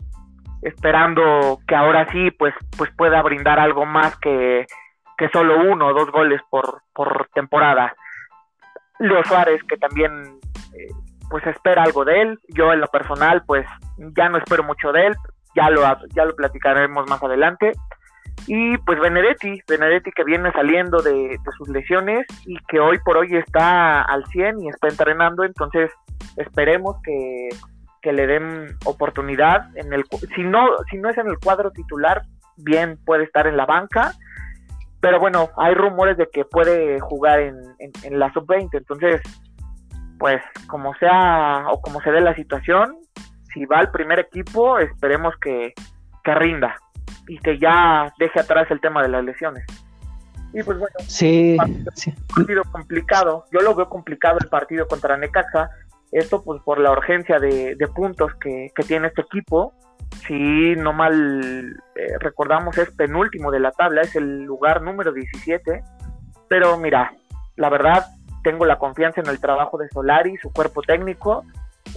esperando 0.64 1.60
que 1.68 1.76
ahora 1.76 2.10
sí 2.10 2.30
pues 2.30 2.54
pues 2.76 2.90
pueda 2.96 3.22
brindar 3.22 3.60
algo 3.60 3.84
más 3.84 4.16
que, 4.18 4.66
que 5.16 5.28
solo 5.28 5.58
uno 5.58 5.88
o 5.88 5.94
dos 5.94 6.10
goles 6.10 6.40
por, 6.50 6.82
por 6.92 7.28
temporada. 7.34 7.94
Leo 8.98 9.22
Suárez 9.24 9.62
que 9.68 9.76
también 9.76 10.40
eh, 10.72 10.88
pues 11.28 11.46
espera 11.46 11.82
algo 11.82 12.04
de 12.04 12.22
él, 12.22 12.38
yo 12.48 12.72
en 12.72 12.80
lo 12.80 12.86
personal 12.88 13.42
pues 13.46 13.66
ya 14.16 14.28
no 14.30 14.38
espero 14.38 14.62
mucho 14.64 14.90
de 14.90 15.08
él, 15.08 15.14
ya 15.54 15.68
lo, 15.68 15.82
ya 16.14 16.24
lo 16.24 16.34
platicaremos 16.34 17.08
más 17.08 17.22
adelante. 17.22 17.72
Y 18.46 18.76
pues 18.78 18.98
Benedetti, 18.98 19.60
Benedetti 19.68 20.10
que 20.10 20.24
viene 20.24 20.50
saliendo 20.52 21.00
de, 21.00 21.12
de, 21.12 21.52
sus 21.56 21.68
lesiones 21.68 22.26
y 22.46 22.56
que 22.68 22.80
hoy 22.80 22.98
por 23.04 23.16
hoy 23.16 23.36
está 23.36 24.02
al 24.02 24.24
100 24.26 24.62
y 24.62 24.68
está 24.68 24.88
entrenando, 24.88 25.44
entonces 25.44 25.90
esperemos 26.36 26.96
que, 27.04 27.48
que 28.04 28.12
le 28.12 28.26
den 28.26 28.76
oportunidad 28.84 29.76
en 29.76 29.92
el 29.92 30.04
si 30.36 30.44
no 30.44 30.68
si 30.90 30.98
no 30.98 31.08
es 31.08 31.18
en 31.18 31.26
el 31.26 31.38
cuadro 31.38 31.70
titular 31.70 32.22
bien 32.56 32.98
puede 33.04 33.24
estar 33.24 33.46
en 33.46 33.56
la 33.56 33.64
banca 33.64 34.12
pero 35.00 35.18
bueno 35.18 35.48
hay 35.56 35.74
rumores 35.74 36.18
de 36.18 36.28
que 36.30 36.44
puede 36.44 37.00
jugar 37.00 37.40
en, 37.40 37.56
en, 37.78 38.18
la 38.18 38.30
sub 38.32 38.46
20 38.46 38.76
entonces 38.76 39.22
pues 40.18 40.42
como 40.66 40.94
sea 40.96 41.64
o 41.70 41.80
como 41.80 42.02
se 42.02 42.10
dé 42.10 42.20
la 42.20 42.34
situación 42.34 42.98
si 43.54 43.64
va 43.64 43.78
al 43.78 43.90
primer 43.90 44.18
equipo 44.18 44.78
esperemos 44.78 45.34
que, 45.40 45.72
que 46.22 46.34
rinda 46.34 46.76
y 47.28 47.38
que 47.38 47.58
ya 47.58 48.12
deje 48.18 48.40
atrás 48.40 48.70
el 48.70 48.80
tema 48.80 49.02
de 49.02 49.08
las 49.08 49.24
lesiones. 49.24 49.64
Y 50.52 50.62
pues 50.62 50.78
bueno 50.78 50.94
sí, 51.06 51.56
partido 52.34 52.62
complicado. 52.70 53.44
Yo 53.52 53.60
lo 53.60 53.74
veo 53.74 53.88
complicado 53.88 54.38
el 54.40 54.48
partido 54.48 54.86
contra 54.86 55.16
Necaxa 55.16 55.70
esto 56.14 56.42
pues 56.42 56.62
por 56.62 56.78
la 56.78 56.92
urgencia 56.92 57.38
de, 57.40 57.76
puntos 57.94 58.32
que, 58.40 58.70
tiene 58.86 59.08
este 59.08 59.22
equipo. 59.22 59.74
Si 60.26 60.76
no 60.76 60.92
mal 60.92 61.76
eh, 61.96 62.18
recordamos 62.20 62.78
es 62.78 62.90
penúltimo 62.92 63.50
de 63.50 63.58
la 63.58 63.72
tabla, 63.72 64.02
es 64.02 64.14
el 64.14 64.44
lugar 64.44 64.80
número 64.82 65.12
17. 65.12 65.82
Pero 66.48 66.78
mira, 66.78 67.12
la 67.56 67.68
verdad 67.68 68.06
tengo 68.44 68.64
la 68.64 68.78
confianza 68.78 69.20
en 69.20 69.26
el 69.26 69.40
trabajo 69.40 69.76
de 69.76 69.88
Solari, 69.88 70.36
su 70.36 70.52
cuerpo 70.52 70.82
técnico. 70.82 71.44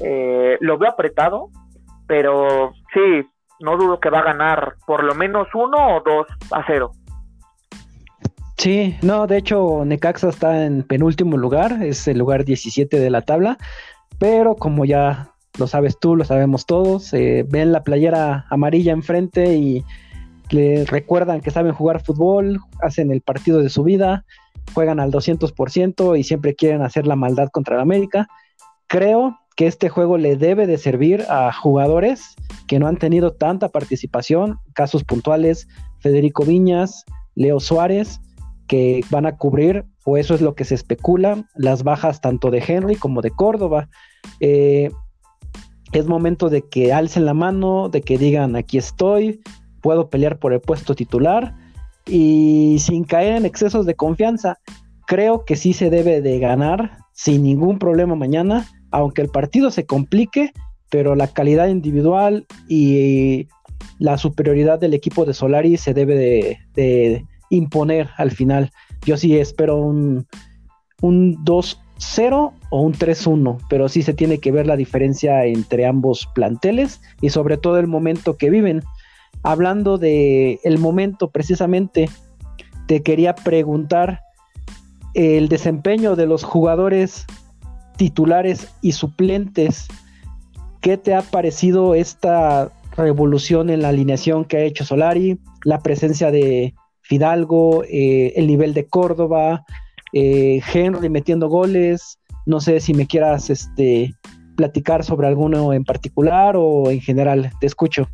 Eh, 0.03 0.57
lo 0.61 0.79
veo 0.79 0.89
apretado, 0.89 1.51
pero 2.07 2.73
sí, 2.93 3.29
no 3.59 3.77
dudo 3.77 3.99
que 3.99 4.09
va 4.09 4.19
a 4.19 4.33
ganar 4.33 4.75
por 4.87 5.03
lo 5.03 5.13
menos 5.13 5.47
uno 5.53 5.97
o 5.97 6.01
dos 6.01 6.25
a 6.51 6.63
cero. 6.65 6.91
Sí, 8.57 8.97
no, 9.03 9.27
de 9.27 9.37
hecho 9.37 9.83
Necaxa 9.85 10.29
está 10.29 10.65
en 10.65 10.81
penúltimo 10.81 11.37
lugar, 11.37 11.83
es 11.83 12.07
el 12.07 12.17
lugar 12.17 12.43
17 12.43 12.99
de 12.99 13.09
la 13.11 13.21
tabla, 13.21 13.59
pero 14.19 14.55
como 14.55 14.85
ya 14.85 15.31
lo 15.57 15.67
sabes 15.67 15.99
tú, 15.99 16.15
lo 16.15 16.23
sabemos 16.23 16.65
todos, 16.65 17.11
ven 17.11 17.71
la 17.71 17.83
playera 17.83 18.45
amarilla 18.49 18.91
enfrente 18.91 19.55
y 19.55 19.83
le 20.49 20.85
recuerdan 20.85 21.41
que 21.41 21.51
saben 21.51 21.73
jugar 21.73 22.03
fútbol, 22.03 22.59
hacen 22.81 23.11
el 23.11 23.21
partido 23.21 23.61
de 23.61 23.69
su 23.69 23.83
vida, 23.83 24.25
juegan 24.73 24.99
al 24.99 25.11
200% 25.11 26.17
y 26.17 26.23
siempre 26.23 26.55
quieren 26.55 26.81
hacer 26.81 27.07
la 27.07 27.15
maldad 27.15 27.49
contra 27.49 27.75
el 27.75 27.81
América. 27.81 28.27
Creo 28.87 29.37
que 29.55 29.67
este 29.67 29.89
juego 29.89 30.17
le 30.17 30.37
debe 30.37 30.67
de 30.67 30.77
servir 30.77 31.25
a 31.29 31.51
jugadores 31.51 32.35
que 32.67 32.79
no 32.79 32.87
han 32.87 32.97
tenido 32.97 33.33
tanta 33.33 33.69
participación, 33.69 34.59
casos 34.73 35.03
puntuales, 35.03 35.67
Federico 35.99 36.45
Viñas, 36.45 37.03
Leo 37.35 37.59
Suárez, 37.59 38.21
que 38.67 39.01
van 39.09 39.25
a 39.25 39.37
cubrir, 39.37 39.85
o 40.05 40.17
eso 40.17 40.35
es 40.35 40.41
lo 40.41 40.55
que 40.55 40.65
se 40.65 40.75
especula, 40.75 41.45
las 41.55 41.83
bajas 41.83 42.21
tanto 42.21 42.51
de 42.51 42.63
Henry 42.65 42.95
como 42.95 43.21
de 43.21 43.31
Córdoba. 43.31 43.89
Eh, 44.39 44.91
es 45.93 46.05
momento 46.05 46.49
de 46.49 46.63
que 46.63 46.93
alcen 46.93 47.25
la 47.25 47.33
mano, 47.33 47.89
de 47.89 48.01
que 48.01 48.17
digan 48.17 48.55
aquí 48.55 48.77
estoy, 48.77 49.41
puedo 49.81 50.09
pelear 50.09 50.37
por 50.37 50.53
el 50.53 50.59
puesto 50.59 50.95
titular 50.95 51.55
y 52.05 52.77
sin 52.79 53.03
caer 53.03 53.35
en 53.35 53.45
excesos 53.45 53.85
de 53.85 53.95
confianza, 53.95 54.59
creo 55.05 55.45
que 55.45 55.55
sí 55.55 55.73
se 55.73 55.89
debe 55.89 56.21
de 56.21 56.39
ganar 56.39 56.97
sin 57.13 57.43
ningún 57.43 57.79
problema 57.79 58.15
mañana, 58.15 58.67
aunque 58.91 59.21
el 59.21 59.29
partido 59.29 59.71
se 59.71 59.85
complique, 59.85 60.51
pero 60.89 61.15
la 61.15 61.27
calidad 61.27 61.67
individual 61.67 62.45
y 62.67 63.47
la 63.99 64.17
superioridad 64.17 64.79
del 64.79 64.93
equipo 64.93 65.25
de 65.25 65.33
Solari 65.33 65.77
se 65.77 65.93
debe 65.93 66.15
de 66.73 67.25
imponer 67.49 68.09
al 68.17 68.31
final. 68.31 68.71
Yo 69.05 69.17
sí 69.17 69.37
espero 69.37 69.77
un, 69.77 70.25
un 71.01 71.43
2-0 71.45 72.53
o 72.69 72.81
un 72.81 72.93
3-1, 72.93 73.57
pero 73.69 73.89
sí 73.89 74.01
se 74.01 74.13
tiene 74.13 74.39
que 74.39 74.51
ver 74.51 74.67
la 74.67 74.75
diferencia 74.75 75.45
entre 75.45 75.85
ambos 75.85 76.27
planteles 76.33 77.01
y 77.21 77.29
sobre 77.29 77.57
todo 77.57 77.79
el 77.79 77.87
momento 77.87 78.37
que 78.37 78.49
viven. 78.49 78.83
Hablando 79.43 79.97
de 79.97 80.59
el 80.63 80.79
momento 80.79 81.29
precisamente, 81.29 82.09
te 82.87 83.03
quería 83.03 83.35
preguntar 83.35 84.21
el 85.13 85.49
desempeño 85.49 86.15
de 86.15 86.25
los 86.25 86.43
jugadores 86.43 87.25
titulares 87.97 88.73
y 88.81 88.93
suplentes, 88.93 89.87
¿qué 90.81 90.97
te 90.97 91.15
ha 91.15 91.21
parecido 91.21 91.95
esta 91.95 92.71
revolución 92.95 93.69
en 93.69 93.81
la 93.81 93.89
alineación 93.89 94.45
que 94.45 94.57
ha 94.57 94.61
hecho 94.61 94.85
Solari? 94.85 95.39
La 95.63 95.79
presencia 95.79 96.31
de 96.31 96.75
Fidalgo, 97.07 97.83
eh, 97.85 98.33
el 98.35 98.47
nivel 98.47 98.73
de 98.73 98.87
Córdoba, 98.89 99.63
eh, 100.11 100.61
Henry 100.73 101.09
metiendo 101.09 101.47
goles. 101.47 102.19
No 102.45 102.59
sé 102.59 102.81
si 102.81 102.93
me 102.93 103.07
quieras 103.07 103.49
este, 103.49 104.13
platicar 104.57 105.05
sobre 105.05 105.27
alguno 105.27 105.71
en 105.71 105.85
particular 105.85 106.55
o 106.57 106.89
en 106.91 106.99
general. 106.99 107.49
Te 107.61 107.67
escucho. 107.67 108.09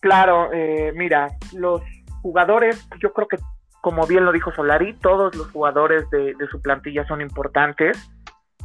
Claro, 0.00 0.52
eh, 0.52 0.92
mira, 0.94 1.28
los 1.54 1.80
jugadores, 2.20 2.86
yo 3.00 3.12
creo 3.14 3.26
que 3.26 3.38
como 3.80 4.06
bien 4.06 4.24
lo 4.24 4.32
dijo 4.32 4.52
Solari, 4.52 4.94
todos 4.98 5.34
los 5.34 5.50
jugadores 5.50 6.08
de, 6.10 6.34
su 6.50 6.60
plantilla 6.60 7.04
son 7.06 7.20
importantes. 7.20 7.98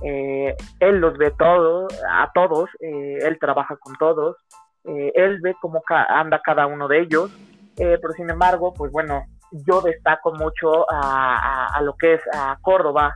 él 0.03 0.99
los 0.99 1.17
ve 1.17 1.31
todos, 1.39 1.91
a 2.11 2.29
todos, 2.35 2.69
él 2.81 3.37
trabaja 3.39 3.77
con 3.77 3.95
todos, 3.95 4.35
él 4.83 5.39
ve 5.41 5.55
cómo 5.59 5.81
anda 5.89 6.39
cada 6.43 6.67
uno 6.67 6.87
de 6.87 6.99
ellos 6.99 7.31
eh, 7.77 7.97
pero 8.01 8.13
sin 8.13 8.29
embargo, 8.29 8.73
pues 8.73 8.91
bueno, 8.91 9.25
yo 9.51 9.81
destaco 9.81 10.33
mucho 10.33 10.85
a, 10.89 11.79
lo 11.81 11.95
que 11.95 12.15
es 12.15 12.21
a 12.33 12.57
Córdoba, 12.61 13.15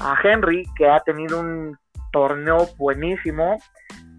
a 0.00 0.16
Henry, 0.22 0.64
que 0.76 0.88
ha 0.88 1.00
tenido 1.00 1.40
un 1.40 1.76
torneo 2.12 2.68
buenísimo. 2.76 3.56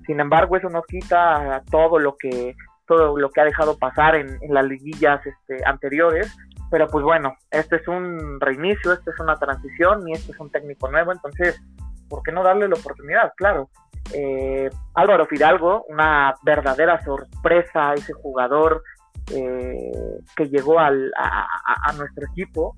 Sin 0.06 0.20
embargo, 0.20 0.58
eso 0.58 0.70
no 0.70 0.82
quita 0.84 1.64
todo 1.72 2.00
lo 2.00 2.18
que 2.18 2.56
todo 2.86 3.18
lo 3.18 3.30
que 3.30 3.40
ha 3.40 3.46
dejado 3.46 3.78
pasar 3.78 4.16
en, 4.16 4.38
las 4.50 4.66
liguillas 4.66 5.26
este, 5.26 5.64
anteriores. 5.66 6.36
Pero 6.70 6.88
pues 6.88 7.06
bueno, 7.06 7.36
este 7.52 7.78
es 7.78 7.88
un 7.88 8.42
reinicio, 8.42 8.94
este 8.94 9.12
es 9.12 9.20
una 9.20 9.38
transición 9.38 10.08
y 10.08 10.14
este 10.14 10.32
es 10.32 10.40
un 10.40 10.50
técnico 10.50 10.90
nuevo, 10.90 11.12
entonces, 11.12 11.62
¿por 12.10 12.24
qué 12.24 12.32
no 12.32 12.44
darle 12.44 12.68
la 12.68 12.76
oportunidad? 12.76 13.32
Claro. 13.38 13.70
Eh, 14.12 14.70
Álvaro 14.96 15.26
Fidalgo, 15.28 15.86
una 15.88 16.36
verdadera 16.44 17.02
sorpresa 17.04 17.94
ese 17.94 18.14
jugador, 18.14 18.84
eh, 19.32 20.20
que 20.36 20.50
llegó 20.50 20.80
al, 20.80 21.12
a, 21.18 21.94
nuestro 21.94 22.28
equipo, 22.28 22.76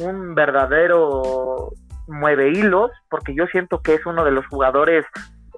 un 0.00 0.34
verdadero 0.34 1.72
mueve 2.06 2.50
hilos, 2.50 2.90
porque 3.10 3.34
yo 3.34 3.46
siento 3.46 3.82
que 3.82 3.94
es 3.94 4.06
uno 4.06 4.24
de 4.24 4.30
los 4.30 4.46
jugadores 4.46 5.04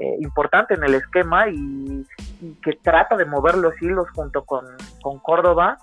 eh, 0.00 0.16
importantes 0.20 0.78
en 0.78 0.84
el 0.84 0.94
esquema 0.94 1.48
y, 1.48 2.06
que 2.62 2.72
trata 2.82 3.16
de 3.16 3.26
mover 3.26 3.56
los 3.56 3.74
hilos 3.82 4.06
junto 4.14 4.44
con, 4.44 4.64
Córdoba. 5.22 5.78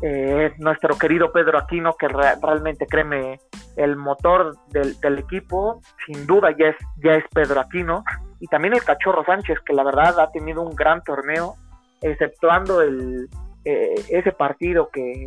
Eh, 0.00 0.52
nuestro 0.58 0.96
querido 0.96 1.30
Pedro 1.32 1.58
Aquino, 1.58 1.94
que 1.94 2.08
realmente 2.08 2.86
créeme, 2.86 3.38
el 3.76 3.96
motor 3.96 4.56
del, 4.68 4.98
del, 5.00 5.18
equipo, 5.18 5.80
sin 6.06 6.26
duda 6.26 6.50
ya 6.58 6.68
es, 6.68 6.76
ya 7.02 7.12
es 7.12 7.24
Pedro 7.32 7.60
Aquino, 7.60 8.04
y 8.40 8.46
también 8.48 8.74
el 8.74 8.82
Cachorro 8.82 9.24
Sánchez, 9.24 9.58
que 9.64 9.72
la 9.72 9.84
verdad 9.84 10.18
ha 10.18 10.30
tenido 10.30 10.62
un 10.62 10.74
gran 10.74 11.02
torneo, 11.04 11.54
exceptuando 12.00 12.82
el, 12.82 13.28
eh, 13.64 13.94
ese 14.08 14.32
partido 14.32 14.88
que, 14.90 15.24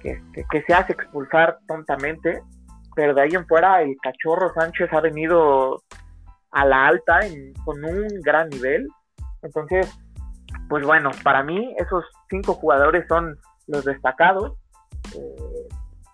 que, 0.00 0.62
se 0.66 0.74
hace 0.74 0.92
expulsar 0.92 1.58
tontamente, 1.66 2.42
pero 2.94 3.14
de 3.14 3.22
ahí 3.22 3.30
en 3.32 3.46
fuera 3.46 3.82
el 3.82 3.96
cachorro 4.02 4.52
Sánchez 4.54 4.92
ha 4.92 5.00
venido 5.00 5.82
a 6.52 6.64
la 6.64 6.86
alta 6.86 7.20
con 7.64 7.84
un 7.84 8.06
gran 8.22 8.48
nivel. 8.48 8.86
Entonces, 9.42 9.92
pues 10.68 10.86
bueno, 10.86 11.10
para 11.22 11.42
mí 11.42 11.74
esos 11.78 12.04
cinco 12.30 12.54
jugadores 12.54 13.06
son 13.08 13.36
los 13.66 13.84
destacados. 13.84 14.52
Eh, 15.16 15.68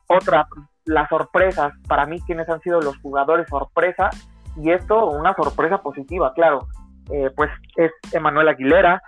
otra, 0.06 0.48
las 0.86 1.08
sorpresas, 1.08 1.72
para 1.86 2.06
mí, 2.06 2.20
quienes 2.22 2.48
han 2.48 2.60
sido 2.62 2.80
los 2.80 2.96
jugadores 2.98 3.46
sorpresa, 3.48 4.08
y 4.56 4.70
esto 4.70 5.10
una 5.10 5.34
sorpresa 5.34 5.82
positiva, 5.82 6.32
claro, 6.34 6.66
eh, 7.12 7.30
pues 7.36 7.50
es 7.76 7.92
Emanuel 8.12 8.48
Aguilera, 8.48 9.02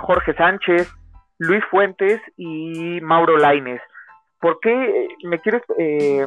Jorge 0.00 0.34
Sánchez, 0.34 0.88
Luis 1.38 1.62
Fuentes 1.70 2.20
y 2.36 3.00
Mauro 3.00 3.36
Laines. 3.36 3.80
¿Por 4.40 4.58
qué 4.60 5.08
me 5.24 5.40
quieres 5.40 5.62
eh, 5.78 6.26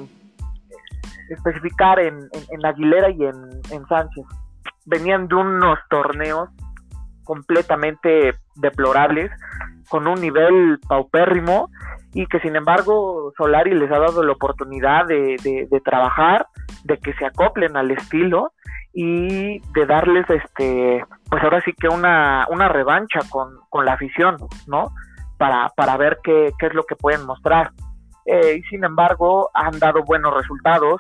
especificar 1.30 2.00
en, 2.00 2.30
Aguilera 2.64 3.10
y 3.10 3.24
en, 3.24 3.88
Sánchez? 3.88 4.26
Venían 4.86 5.28
de 5.28 5.36
unos 5.36 5.80
torneos 5.90 6.50
completamente 7.24 8.34
deplorables, 8.56 9.32
con 9.90 10.08
un 10.08 10.20
nivel 10.20 10.80
paupérrimo 10.88 11.70
y 12.14 12.26
que 12.28 12.40
sin 12.40 12.56
embargo 12.56 13.32
Solari 13.38 13.74
les 13.74 13.92
ha 13.92 14.00
dado 14.00 14.24
la 14.24 14.34
oportunidad 14.34 15.06
de, 15.06 15.68
de 15.70 15.82
trabajar, 15.82 16.48
de 16.84 16.98
que 16.98 17.14
se 17.14 17.26
acoplen 17.26 17.78
al 17.78 17.92
estilo 17.92 18.52
y 19.00 19.60
de 19.74 19.86
darles 19.86 20.26
este 20.28 21.06
pues 21.30 21.44
ahora 21.44 21.62
sí 21.62 21.72
que 21.74 21.88
una, 21.88 22.48
una 22.50 22.68
revancha 22.68 23.20
con, 23.30 23.60
con 23.70 23.86
la 23.86 23.94
afición, 23.94 24.38
¿no? 24.66 24.92
Para, 25.38 25.70
para 25.76 25.98
ver 25.98 26.18
qué, 26.24 26.52
qué 26.58 26.66
es 26.66 26.74
lo 26.74 26.84
que 26.84 26.96
pueden 26.96 27.24
mostrar. 27.28 27.70
Eh, 28.26 28.56
y 28.58 28.64
sin 28.64 28.84
embargo, 28.84 29.52
han 29.54 29.78
dado 29.78 30.04
buenos 30.04 30.34
resultados, 30.34 31.00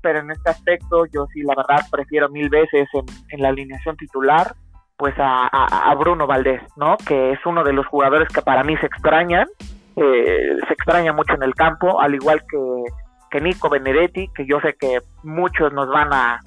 pero 0.00 0.20
en 0.20 0.30
este 0.30 0.50
aspecto 0.50 1.04
yo 1.06 1.26
sí, 1.34 1.42
la 1.42 1.56
verdad, 1.56 1.84
prefiero 1.90 2.28
mil 2.28 2.48
veces 2.48 2.88
en, 2.92 3.42
la 3.42 3.48
alineación 3.48 3.96
titular, 3.96 4.54
pues 4.96 5.14
a, 5.18 5.48
a, 5.48 5.92
Bruno 5.96 6.28
Valdés, 6.28 6.62
¿no? 6.76 6.96
Que 6.96 7.32
es 7.32 7.44
uno 7.44 7.64
de 7.64 7.72
los 7.72 7.86
jugadores 7.88 8.28
que 8.28 8.42
para 8.42 8.62
mí 8.62 8.76
se 8.76 8.86
extrañan, 8.86 9.48
eh, 9.96 10.56
se 10.64 10.72
extraña 10.74 11.12
mucho 11.12 11.34
en 11.34 11.42
el 11.42 11.56
campo, 11.56 12.00
al 12.00 12.14
igual 12.14 12.40
que, 12.48 12.84
que 13.32 13.40
Nico 13.40 13.68
Benedetti, 13.68 14.28
que 14.32 14.46
yo 14.46 14.60
sé 14.60 14.76
que 14.78 15.00
muchos 15.24 15.72
nos 15.72 15.88
van 15.88 16.12
a, 16.12 16.38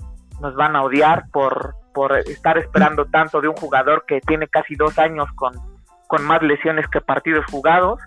nos 0.41 0.56
van 0.56 0.76
a 0.76 0.84
odiar 0.84 1.26
por, 1.32 1.76
por 1.93 2.17
estar 2.17 2.58
esperando 2.58 3.06
tanto 3.06 3.41
de 3.41 3.48
un 3.48 3.56
jugador 3.56 4.06
que 4.06 4.22
tiene 4.22 4.48
casi 4.48 4.76
dos 4.76 4.98
años 5.00 5.28
con, 5.36 5.54
con 6.08 6.24
más 6.26 6.41
lesiones 6.41 6.88
que 6.88 7.02
partidos 7.02 7.46
jugados. 7.50 8.00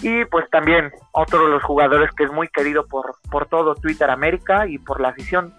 Y 0.00 0.24
pues 0.26 0.48
también 0.50 0.90
otro 1.12 1.44
de 1.44 1.52
los 1.52 1.62
jugadores 1.62 2.10
que 2.16 2.24
es 2.24 2.32
muy 2.32 2.48
querido 2.48 2.86
por, 2.86 3.16
por 3.30 3.46
todo 3.46 3.74
Twitter 3.74 4.10
América 4.10 4.66
y 4.66 4.78
por 4.78 5.00
la 5.00 5.10
afición, 5.10 5.54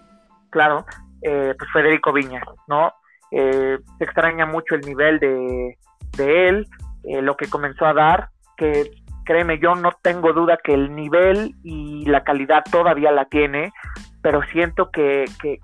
claro, 0.50 0.84
eh, 1.22 1.54
pues 1.56 1.70
Federico 1.72 2.12
Viña, 2.12 2.42
¿no? 2.68 2.92
Eh, 3.30 3.78
se 3.98 4.04
extraña 4.04 4.44
mucho 4.44 4.74
el 4.74 4.82
nivel 4.82 5.18
de, 5.18 5.78
de 6.16 6.48
él, 6.48 6.66
eh, 7.04 7.22
lo 7.22 7.36
que 7.36 7.48
comenzó 7.48 7.86
a 7.86 7.94
dar, 7.94 8.28
que 8.56 8.90
créeme, 9.24 9.58
yo 9.58 9.74
no 9.74 9.92
tengo 10.02 10.32
duda 10.32 10.58
que 10.62 10.74
el 10.74 10.94
nivel 10.94 11.54
y 11.62 12.04
la 12.06 12.22
calidad 12.22 12.62
todavía 12.70 13.10
la 13.10 13.24
tiene, 13.24 13.72
pero 14.24 14.40
siento 14.44 14.90
que, 14.90 15.26
que, 15.42 15.58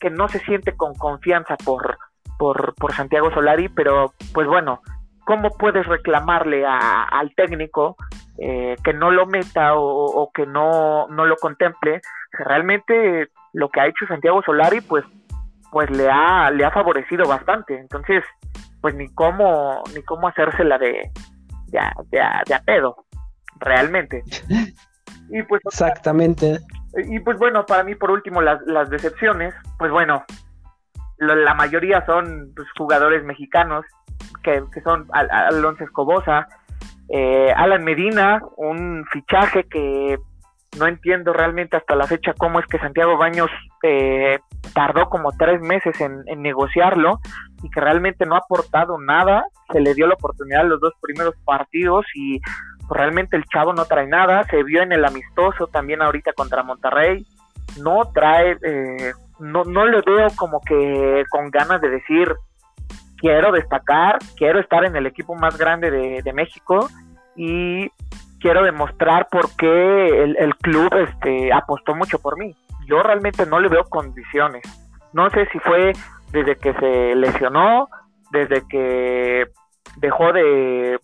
que, 0.00 0.10
no 0.10 0.28
se 0.28 0.38
siente 0.40 0.76
con 0.76 0.92
confianza 0.96 1.56
por, 1.56 1.96
por, 2.38 2.74
por, 2.74 2.92
Santiago 2.92 3.32
Solari, 3.32 3.70
pero 3.70 4.12
pues 4.34 4.46
bueno, 4.46 4.82
¿cómo 5.24 5.48
puedes 5.48 5.86
reclamarle 5.86 6.66
al 6.66 7.34
técnico 7.34 7.96
eh, 8.36 8.76
que 8.84 8.92
no 8.92 9.10
lo 9.10 9.24
meta 9.24 9.70
o, 9.76 10.30
que 10.34 10.44
no, 10.44 11.08
no, 11.08 11.24
lo 11.24 11.36
contemple? 11.36 12.02
Realmente 12.32 13.30
lo 13.54 13.70
que 13.70 13.80
ha 13.80 13.86
hecho 13.86 14.06
Santiago 14.06 14.42
Solari, 14.44 14.82
pues, 14.82 15.06
pues 15.72 15.88
le 15.88 16.10
ha, 16.10 16.50
le 16.50 16.66
ha 16.66 16.70
favorecido 16.72 17.26
bastante. 17.26 17.78
Entonces, 17.78 18.22
pues 18.82 18.94
ni 18.94 19.08
cómo, 19.14 19.82
ni 19.94 20.02
cómo 20.02 20.28
hacérsela 20.28 20.76
de, 20.76 21.10
de, 21.68 21.80
de, 22.10 22.20
de 22.46 22.54
a 22.54 22.60
pedo, 22.60 23.06
realmente. 23.58 24.22
Y 25.28 25.42
pues, 25.42 25.60
Exactamente. 25.64 26.60
Y 26.94 27.20
pues 27.20 27.38
bueno, 27.38 27.66
para 27.66 27.82
mí 27.82 27.94
por 27.94 28.10
último 28.10 28.40
las, 28.40 28.60
las 28.66 28.88
decepciones, 28.88 29.54
pues 29.78 29.90
bueno, 29.90 30.24
la, 31.18 31.54
mayoría 31.54 32.04
son 32.06 32.52
pues, 32.54 32.68
jugadores 32.76 33.24
mexicanos, 33.24 33.84
que, 34.42 34.62
son 34.82 35.06
Alonso 35.12 35.84
Escobosa, 35.84 36.48
eh, 37.08 37.52
Alan 37.56 37.84
Medina, 37.84 38.40
un 38.56 39.04
fichaje 39.10 39.64
que 39.64 40.18
no 40.78 40.86
entiendo 40.86 41.32
realmente 41.32 41.76
hasta 41.76 41.96
la 41.96 42.06
fecha 42.06 42.34
cómo 42.34 42.60
es 42.60 42.66
que 42.66 42.78
Santiago 42.78 43.16
Baños 43.16 43.50
eh, 43.82 44.38
tardó 44.74 45.08
como 45.08 45.32
tres 45.32 45.60
meses 45.60 45.98
en, 46.00 46.24
negociarlo 46.42 47.20
y 47.66 47.70
que 47.70 47.80
realmente 47.80 48.24
no 48.26 48.36
ha 48.36 48.38
aportado 48.38 48.96
nada. 48.98 49.44
Se 49.72 49.80
le 49.80 49.94
dio 49.94 50.06
la 50.06 50.14
oportunidad 50.14 50.62
en 50.62 50.70
los 50.70 50.80
dos 50.80 50.94
primeros 51.02 51.34
partidos 51.44 52.06
y 52.14 52.38
pues 52.88 53.00
realmente 53.00 53.36
el 53.36 53.44
chavo 53.44 53.72
no 53.72 53.84
trae 53.84 54.06
nada, 54.06 54.44
se 54.44 54.62
vio 54.62 54.82
en 54.82 54.92
el 54.92 55.04
amistoso 55.04 55.66
también 55.66 56.02
ahorita 56.02 56.32
contra 56.34 56.62
Monterrey, 56.62 57.26
no 57.82 58.04
trae, 58.14 58.56
eh, 58.62 59.12
no, 59.40 59.64
no 59.64 59.86
le 59.86 60.00
veo 60.02 60.28
como 60.36 60.60
que 60.60 61.24
con 61.28 61.50
ganas 61.50 61.80
de 61.80 61.90
decir, 61.90 62.32
quiero 63.16 63.50
destacar, 63.50 64.18
quiero 64.36 64.60
estar 64.60 64.84
en 64.84 64.94
el 64.94 65.06
equipo 65.06 65.34
más 65.34 65.58
grande 65.58 65.90
de, 65.90 66.32
México 66.32 66.88
y 67.34 67.90
quiero 68.38 68.62
demostrar 68.62 69.26
por 69.28 69.50
qué 69.56 70.22
el, 70.22 70.36
el, 70.36 70.54
club 70.56 70.94
este, 70.94 71.52
apostó 71.52 71.96
mucho 71.96 72.20
por 72.20 72.38
mí. 72.38 72.54
Yo 72.86 73.02
realmente 73.02 73.46
no 73.46 73.58
le 73.58 73.68
veo 73.68 73.84
condiciones. 73.84 74.62
No 75.12 75.28
sé 75.30 75.48
si 75.50 75.58
fue 75.58 75.92
desde 76.36 76.56
que 76.56 76.74
se 76.74 77.14
lesionó, 77.14 77.88
desde 78.30 78.62
que 78.68 79.46
dejó 79.96 80.32
de 80.32 80.98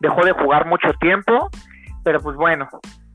dejó 0.00 0.24
de 0.24 0.32
jugar 0.32 0.66
mucho 0.66 0.92
tiempo, 1.00 1.48
pero 2.04 2.20
pues 2.20 2.36
bueno, 2.36 2.68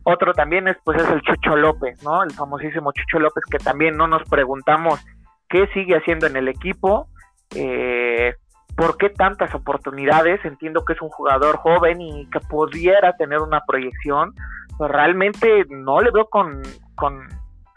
Otro 0.03 0.33
también 0.33 0.69
es, 0.69 0.77
pues, 0.86 1.01
es 1.01 1.10
el 1.10 1.21
Chucho 1.21 1.57
López, 1.57 2.01
¿no? 2.01 2.23
El 2.23 2.31
famosísimo 2.31 2.93
Chucho 2.93 3.19
López, 3.19 3.43
que 3.51 3.57
también 3.57 3.97
no 3.97 4.07
nos 4.07 4.23
preguntamos 4.29 5.05
qué 5.49 5.67
sigue 5.73 5.97
haciendo 5.97 6.27
en 6.27 6.38
el 6.38 6.47
equipo, 6.47 7.10
eh, 7.53 8.33
por 8.77 8.97
qué 8.97 9.10
tantas 9.10 9.53
oportunidades. 9.53 10.43
Entiendo 10.45 10.86
que 10.86 10.93
es 10.93 11.01
un 11.01 11.10
jugador 11.10 11.57
joven 11.57 11.99
y 11.99 12.29
que 12.29 12.39
pudiera 12.39 13.17
tener 13.17 13.39
una 13.39 13.60
proyección, 13.67 14.33
pero 14.79 14.93
realmente 14.93 15.65
no 15.69 15.99
le 15.99 16.12
veo 16.12 16.27
con, 16.29 16.62
con, 16.95 17.27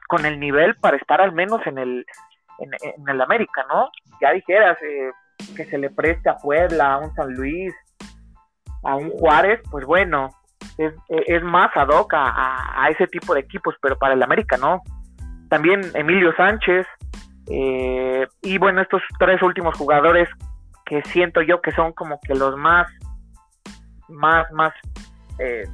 con 0.06 0.24
el 0.24 0.38
nivel 0.38 0.76
para 0.76 0.98
estar 0.98 1.20
al 1.20 1.32
menos 1.32 1.60
en 1.66 1.78
el, 1.78 2.06
en, 2.60 3.08
el 3.08 3.20
América, 3.20 3.64
¿no? 3.68 3.90
Ya 4.20 4.32
dijeras 4.32 4.76
eh, 4.82 5.10
que 5.56 5.64
se 5.64 5.78
le 5.78 5.90
preste 5.90 6.28
a 6.28 6.36
Puebla, 6.36 6.94
a 6.94 6.98
un 6.98 7.14
San 7.14 7.32
Luis, 7.34 7.74
a 8.82 8.96
un 8.96 9.10
Juárez, 9.10 9.60
pues 9.70 9.84
bueno, 9.84 10.30
es, 10.78 10.94
es 11.08 11.42
más 11.42 11.70
ad 11.76 11.88
hoc 11.88 12.12
a, 12.14 12.88
ese 12.90 13.06
tipo 13.06 13.34
de 13.34 13.40
equipos, 13.40 13.74
pero 13.80 13.98
para 13.98 14.14
el 14.14 14.22
América 14.22 14.56
no. 14.56 14.82
También 15.48 15.82
Emilio 15.94 16.34
Sánchez, 16.36 16.86
eh, 17.50 18.26
y 18.42 18.58
bueno, 18.58 18.80
estos 18.80 19.02
tres 19.18 19.42
últimos 19.42 19.76
jugadores 19.76 20.28
que 20.86 21.02
siento 21.02 21.42
yo 21.42 21.60
que 21.60 21.72
son 21.72 21.92
como 21.92 22.20
que 22.20 22.34
los 22.34 22.56
más, 22.56 22.86
más, 24.08 24.50
más 24.52 24.72
eh, 25.38 25.64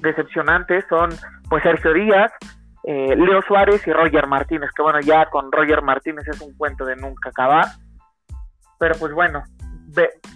decepcionantes 0.00 0.84
son 0.88 1.10
pues 1.48 1.62
Sergio 1.62 1.92
Díaz, 1.92 2.32
eh, 2.86 3.16
Leo 3.16 3.40
Suárez 3.42 3.86
y 3.86 3.92
Roger 3.92 4.26
Martínez, 4.26 4.70
que 4.76 4.82
bueno, 4.82 5.00
ya 5.00 5.26
con 5.26 5.50
Roger 5.50 5.82
Martínez 5.82 6.28
es 6.28 6.40
un 6.40 6.54
cuento 6.54 6.84
de 6.84 6.96
nunca 6.96 7.30
acabar. 7.30 7.66
Pero 8.78 8.94
pues 8.98 9.12
bueno, 9.12 9.42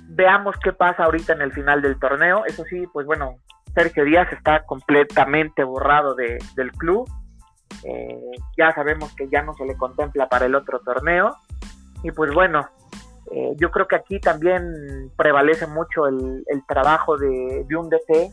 veamos 0.08 0.56
qué 0.62 0.72
pasa 0.72 1.04
ahorita 1.04 1.34
en 1.34 1.42
el 1.42 1.52
final 1.52 1.82
del 1.82 1.98
torneo. 1.98 2.44
Eso 2.46 2.64
sí, 2.64 2.87
pues 2.92 3.06
bueno, 3.06 3.37
Sergio 3.74 4.04
Díaz 4.04 4.32
está 4.32 4.64
completamente 4.64 5.62
borrado 5.62 6.14
de, 6.14 6.38
del 6.56 6.72
club. 6.72 7.08
Eh, 7.84 8.32
ya 8.56 8.72
sabemos 8.74 9.14
que 9.14 9.28
ya 9.28 9.42
no 9.42 9.52
se 9.54 9.66
le 9.66 9.76
contempla 9.76 10.28
para 10.28 10.46
el 10.46 10.54
otro 10.54 10.80
torneo. 10.80 11.37
Y 12.02 12.12
pues 12.12 12.32
bueno, 12.32 12.66
eh, 13.30 13.52
yo 13.56 13.70
creo 13.70 13.87
que 13.87 13.96
aquí 13.96 14.20
también 14.20 15.12
prevalece 15.16 15.66
mucho 15.66 16.06
el, 16.06 16.44
trabajo 16.66 17.18
de, 17.18 17.64
de 17.68 17.76
un 17.76 17.90
DT 17.90 18.32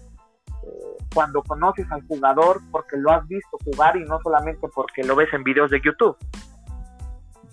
cuando 1.14 1.42
conoces 1.44 1.86
al 1.92 2.06
jugador 2.08 2.62
porque 2.72 2.98
lo 2.98 3.12
has 3.12 3.28
visto 3.28 3.58
jugar 3.64 3.96
y 3.98 4.04
no 4.04 4.20
solamente 4.22 4.68
porque 4.74 5.04
lo 5.04 5.16
ves 5.16 5.30
en 5.34 5.44
videos 5.44 5.72
de 5.72 5.82
YouTube. 5.84 6.18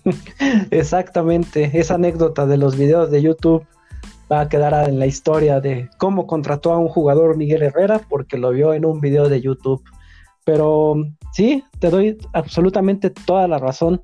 Exactamente, 0.71 1.71
esa 1.73 1.95
anécdota 1.95 2.45
de 2.45 2.57
los 2.57 2.75
videos 2.75 3.09
de 3.09 3.21
YouTube 3.21 3.65
va 4.31 4.41
a 4.41 4.49
quedar 4.49 4.89
en 4.89 4.99
la 4.99 5.05
historia 5.05 5.59
de 5.59 5.89
cómo 5.97 6.27
contrató 6.27 6.73
a 6.73 6.77
un 6.77 6.87
jugador 6.87 7.37
Miguel 7.37 7.63
Herrera 7.63 8.01
porque 8.09 8.37
lo 8.37 8.51
vio 8.51 8.73
en 8.73 8.85
un 8.85 8.99
video 8.99 9.29
de 9.29 9.41
YouTube. 9.41 9.83
Pero 10.45 10.95
sí, 11.31 11.63
te 11.79 11.89
doy 11.89 12.17
absolutamente 12.33 13.09
toda 13.09 13.47
la 13.47 13.59
razón, 13.59 14.01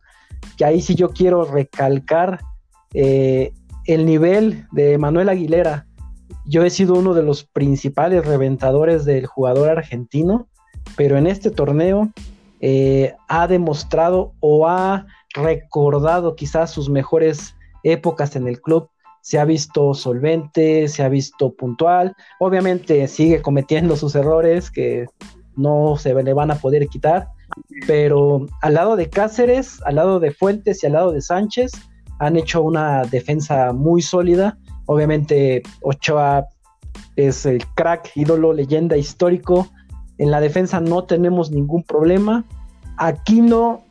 que 0.57 0.65
ahí 0.65 0.81
sí 0.81 0.95
yo 0.95 1.09
quiero 1.09 1.43
recalcar 1.43 2.39
eh, 2.93 3.51
el 3.85 4.05
nivel 4.05 4.67
de 4.71 4.97
Manuel 4.97 5.29
Aguilera 5.29 5.85
yo 6.49 6.63
he 6.63 6.71
sido 6.71 6.95
uno 6.95 7.13
de 7.13 7.21
los 7.21 7.43
principales 7.43 8.25
reventadores 8.25 9.05
del 9.05 9.27
jugador 9.27 9.69
argentino, 9.69 10.47
pero 10.97 11.15
en 11.15 11.27
este 11.27 11.51
torneo 11.51 12.09
eh, 12.59 13.13
ha 13.27 13.47
demostrado 13.47 14.33
o 14.39 14.67
ha 14.67 15.05
recordado 15.35 16.35
quizás 16.35 16.71
sus 16.71 16.89
mejores 16.89 17.55
épocas 17.83 18.35
en 18.35 18.47
el 18.47 18.59
club. 18.59 18.89
Se 19.21 19.37
ha 19.37 19.45
visto 19.45 19.93
solvente, 19.93 20.87
se 20.87 21.03
ha 21.03 21.09
visto 21.09 21.53
puntual. 21.53 22.15
Obviamente 22.39 23.07
sigue 23.07 23.43
cometiendo 23.43 23.95
sus 23.95 24.15
errores 24.15 24.71
que 24.71 25.05
no 25.55 25.97
se 25.97 26.15
le 26.15 26.33
van 26.33 26.49
a 26.49 26.55
poder 26.55 26.87
quitar, 26.87 27.27
pero 27.85 28.47
al 28.63 28.73
lado 28.73 28.95
de 28.95 29.07
Cáceres, 29.07 29.83
al 29.85 29.95
lado 29.95 30.19
de 30.19 30.31
Fuentes 30.31 30.81
y 30.81 30.87
al 30.87 30.93
lado 30.93 31.11
de 31.11 31.21
Sánchez 31.21 31.73
han 32.17 32.37
hecho 32.37 32.63
una 32.63 33.03
defensa 33.03 33.71
muy 33.71 34.01
sólida 34.01 34.57
Obviamente 34.91 35.61
Ochoa 35.83 36.47
es 37.15 37.45
el 37.45 37.63
crack, 37.75 38.09
ídolo, 38.15 38.53
leyenda, 38.53 38.97
histórico. 38.97 39.67
En 40.17 40.31
la 40.31 40.41
defensa 40.41 40.79
no 40.79 41.03
tenemos 41.03 41.51
ningún 41.51 41.83
problema. 41.83 42.43
Aquino 42.97 43.83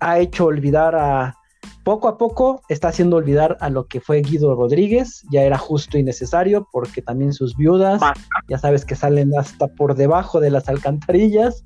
ha 0.00 0.18
hecho 0.18 0.44
olvidar 0.44 0.96
a... 0.96 1.34
Poco 1.82 2.08
a 2.08 2.18
poco 2.18 2.60
está 2.68 2.88
haciendo 2.88 3.16
olvidar 3.16 3.56
a 3.60 3.70
lo 3.70 3.86
que 3.86 4.02
fue 4.02 4.20
Guido 4.20 4.54
Rodríguez. 4.54 5.22
Ya 5.30 5.44
era 5.44 5.56
justo 5.56 5.96
y 5.96 6.02
necesario 6.02 6.68
porque 6.70 7.00
también 7.00 7.32
sus 7.32 7.56
viudas, 7.56 8.02
ya 8.46 8.58
sabes 8.58 8.84
que 8.84 8.96
salen 8.96 9.32
hasta 9.38 9.68
por 9.68 9.94
debajo 9.94 10.40
de 10.40 10.50
las 10.50 10.68
alcantarillas. 10.68 11.64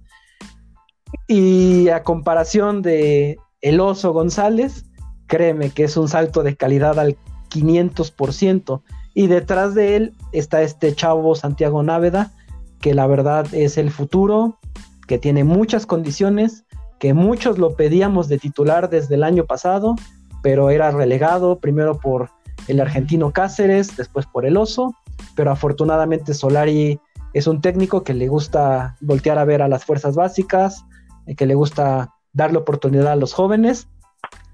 Y 1.27 1.88
a 1.88 2.05
comparación 2.05 2.83
de 2.83 3.38
El 3.61 3.81
Oso 3.81 4.12
González, 4.12 4.85
créeme 5.27 5.71
que 5.71 5.83
es 5.83 5.97
un 5.97 6.07
salto 6.07 6.45
de 6.45 6.55
calidad 6.55 7.01
al 7.01 7.17
500%. 7.50 8.82
Y 9.14 9.26
detrás 9.26 9.74
de 9.74 9.96
él 9.96 10.14
está 10.32 10.62
este 10.62 10.94
chavo 10.94 11.34
Santiago 11.34 11.82
Náveda, 11.82 12.32
que 12.80 12.94
la 12.94 13.06
verdad 13.06 13.46
es 13.52 13.78
el 13.78 13.90
futuro, 13.90 14.58
que 15.06 15.18
tiene 15.18 15.44
muchas 15.44 15.87
condiciones, 15.87 16.64
que 16.98 17.14
muchos 17.14 17.58
lo 17.58 17.74
pedíamos 17.74 18.28
de 18.28 18.38
titular 18.38 18.90
desde 18.90 19.14
el 19.14 19.24
año 19.24 19.44
pasado, 19.44 19.96
pero 20.42 20.70
era 20.70 20.90
relegado 20.90 21.58
primero 21.58 21.98
por 21.98 22.30
el 22.68 22.80
argentino 22.80 23.32
Cáceres, 23.32 23.96
después 23.96 24.26
por 24.26 24.44
el 24.44 24.56
Oso, 24.56 24.94
pero 25.34 25.50
afortunadamente 25.50 26.34
Solari 26.34 27.00
es 27.32 27.46
un 27.46 27.61
técnico 27.61 28.02
que 28.02 28.14
le 28.14 28.28
gusta 28.28 28.96
voltear 29.00 29.38
a 29.38 29.44
ver 29.44 29.62
a 29.62 29.68
las 29.68 29.84
fuerzas 29.84 30.14
básicas, 30.14 30.84
eh, 31.26 31.34
que 31.34 31.46
le 31.46 31.54
gusta 31.54 32.14
darle 32.32 32.58
oportunidad 32.58 33.12
a 33.12 33.16
los 33.16 33.32
jóvenes 33.32 33.88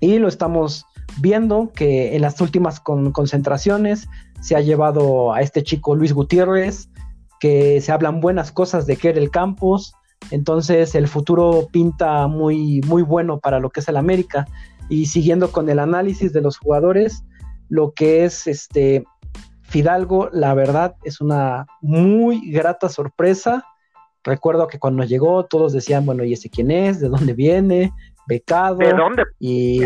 y 0.00 0.18
lo 0.18 0.28
estamos 0.28 0.86
viendo 1.18 1.72
que 1.74 2.14
en 2.16 2.22
las 2.22 2.40
últimas 2.40 2.80
concentraciones 2.80 4.08
se 4.40 4.56
ha 4.56 4.60
llevado 4.60 5.32
a 5.32 5.40
este 5.40 5.62
chico 5.62 5.94
Luis 5.94 6.12
Gutiérrez, 6.12 6.88
que 7.40 7.80
se 7.80 7.92
hablan 7.92 8.20
buenas 8.20 8.52
cosas 8.52 8.86
de 8.86 8.98
el 9.02 9.30
Campos, 9.30 9.94
entonces 10.30 10.94
el 10.94 11.08
futuro 11.08 11.68
pinta 11.70 12.26
muy, 12.26 12.80
muy 12.86 13.02
bueno 13.02 13.38
para 13.38 13.58
lo 13.58 13.70
que 13.70 13.80
es 13.80 13.88
el 13.88 13.96
América. 13.96 14.46
Y 14.88 15.06
siguiendo 15.06 15.50
con 15.50 15.68
el 15.68 15.78
análisis 15.78 16.32
de 16.32 16.40
los 16.40 16.58
jugadores, 16.58 17.24
lo 17.68 17.92
que 17.92 18.24
es 18.24 18.46
este 18.46 19.04
Fidalgo, 19.62 20.28
la 20.32 20.54
verdad 20.54 20.94
es 21.04 21.20
una 21.20 21.66
muy 21.80 22.50
grata 22.52 22.88
sorpresa. 22.88 23.64
Recuerdo 24.22 24.68
que 24.68 24.78
cuando 24.78 25.04
llegó 25.04 25.46
todos 25.46 25.72
decían, 25.72 26.06
bueno, 26.06 26.22
¿y 26.22 26.34
ese 26.34 26.48
quién 26.48 26.70
es? 26.70 27.00
¿De 27.00 27.08
dónde 27.08 27.32
viene? 27.32 27.92
Becado. 28.28 28.76
¿De 28.76 28.92
dónde? 28.92 29.24
y 29.40 29.82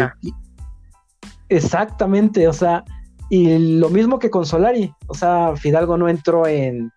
Exactamente, 1.49 2.49
o 2.49 2.53
sea, 2.53 2.85
y 3.31 3.79
lo 3.79 3.89
mismo 3.91 4.19
que 4.19 4.31
con 4.31 4.47
Solari, 4.47 4.93
o 5.07 5.15
sea, 5.15 5.55
Fidalgo 5.57 5.97
no 5.97 6.09
entró 6.09 6.47
en, 6.47 6.91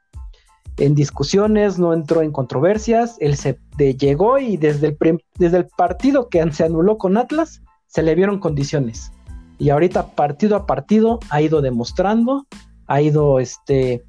en 0.77 0.95
discusiones, 0.95 1.77
no 1.77 1.93
entró 1.93 2.21
en 2.21 2.31
controversias, 2.31 3.17
él 3.19 3.35
se 3.35 3.57
llegó 3.77 4.37
y 4.39 4.57
desde 4.57 4.87
el, 4.87 5.23
desde 5.37 5.57
el 5.57 5.67
partido 5.67 6.29
que 6.29 6.51
se 6.51 6.63
anuló 6.63 6.97
con 6.97 7.17
Atlas, 7.17 7.61
se 7.87 8.03
le 8.03 8.15
vieron 8.15 8.39
condiciones. 8.39 9.11
Y 9.57 9.69
ahorita 9.69 10.15
partido 10.15 10.55
a 10.55 10.65
partido 10.65 11.19
ha 11.29 11.41
ido 11.41 11.61
demostrando, 11.61 12.47
ha 12.87 13.01
ido 13.01 13.39
este, 13.39 14.03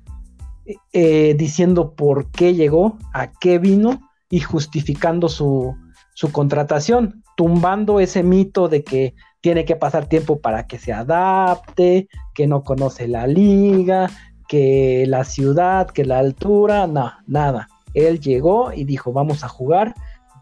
eh, 0.92 1.34
diciendo 1.36 1.94
por 1.94 2.30
qué 2.30 2.54
llegó, 2.54 2.96
a 3.12 3.32
qué 3.32 3.58
vino 3.58 4.00
y 4.30 4.40
justificando 4.40 5.28
su, 5.28 5.76
su 6.14 6.32
contratación, 6.32 7.22
tumbando 7.36 8.00
ese 8.00 8.22
mito 8.22 8.68
de 8.68 8.82
que 8.82 9.14
tiene 9.42 9.64
que 9.64 9.76
pasar 9.76 10.06
tiempo 10.06 10.40
para 10.40 10.66
que 10.66 10.78
se 10.78 10.92
adapte, 10.92 12.08
que 12.32 12.46
no 12.46 12.62
conoce 12.62 13.08
la 13.08 13.26
liga, 13.26 14.08
que 14.48 15.04
la 15.08 15.24
ciudad, 15.24 15.88
que 15.88 16.04
la 16.04 16.20
altura, 16.20 16.86
no, 16.86 17.12
nada. 17.26 17.68
Él 17.92 18.20
llegó 18.20 18.72
y 18.72 18.84
dijo, 18.84 19.12
vamos 19.12 19.42
a 19.42 19.48
jugar, 19.48 19.94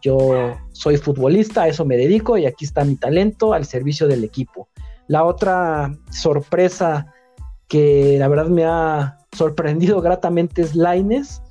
yo 0.03 0.55
soy 0.71 0.97
futbolista, 0.97 1.63
a 1.63 1.67
eso 1.67 1.83
me 1.83 1.97
dedico 1.97 2.37
y 2.37 2.45
aquí 2.45 2.63
está 2.63 2.85
mi 2.85 2.95
talento 2.95 3.53
al 3.53 3.65
servicio 3.65 4.07
del 4.07 4.23
equipo. 4.23 4.69
La 5.07 5.25
otra 5.25 5.97
sorpresa 6.11 7.07
que 7.67 8.17
la 8.19 8.27
verdad 8.27 8.47
me 8.47 8.65
ha 8.65 9.17
sorprendido 9.31 9.99
gratamente 10.01 10.61
es 10.61 10.75
Laines. 10.75 11.41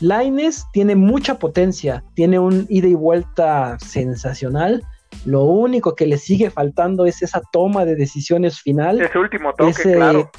Laines 0.00 0.66
tiene 0.72 0.96
mucha 0.96 1.38
potencia, 1.38 2.04
tiene 2.14 2.40
un 2.40 2.66
ida 2.68 2.88
y 2.88 2.94
vuelta 2.94 3.78
sensacional 3.78 4.82
lo 5.24 5.44
único 5.44 5.94
que 5.94 6.06
le 6.06 6.18
sigue 6.18 6.50
faltando 6.50 7.06
es 7.06 7.22
esa 7.22 7.40
toma 7.52 7.84
de 7.84 7.96
decisiones 7.96 8.60
final. 8.60 9.00
Ese 9.00 9.18
último 9.18 9.52
toque, 9.54 9.94
claro. 9.94 10.30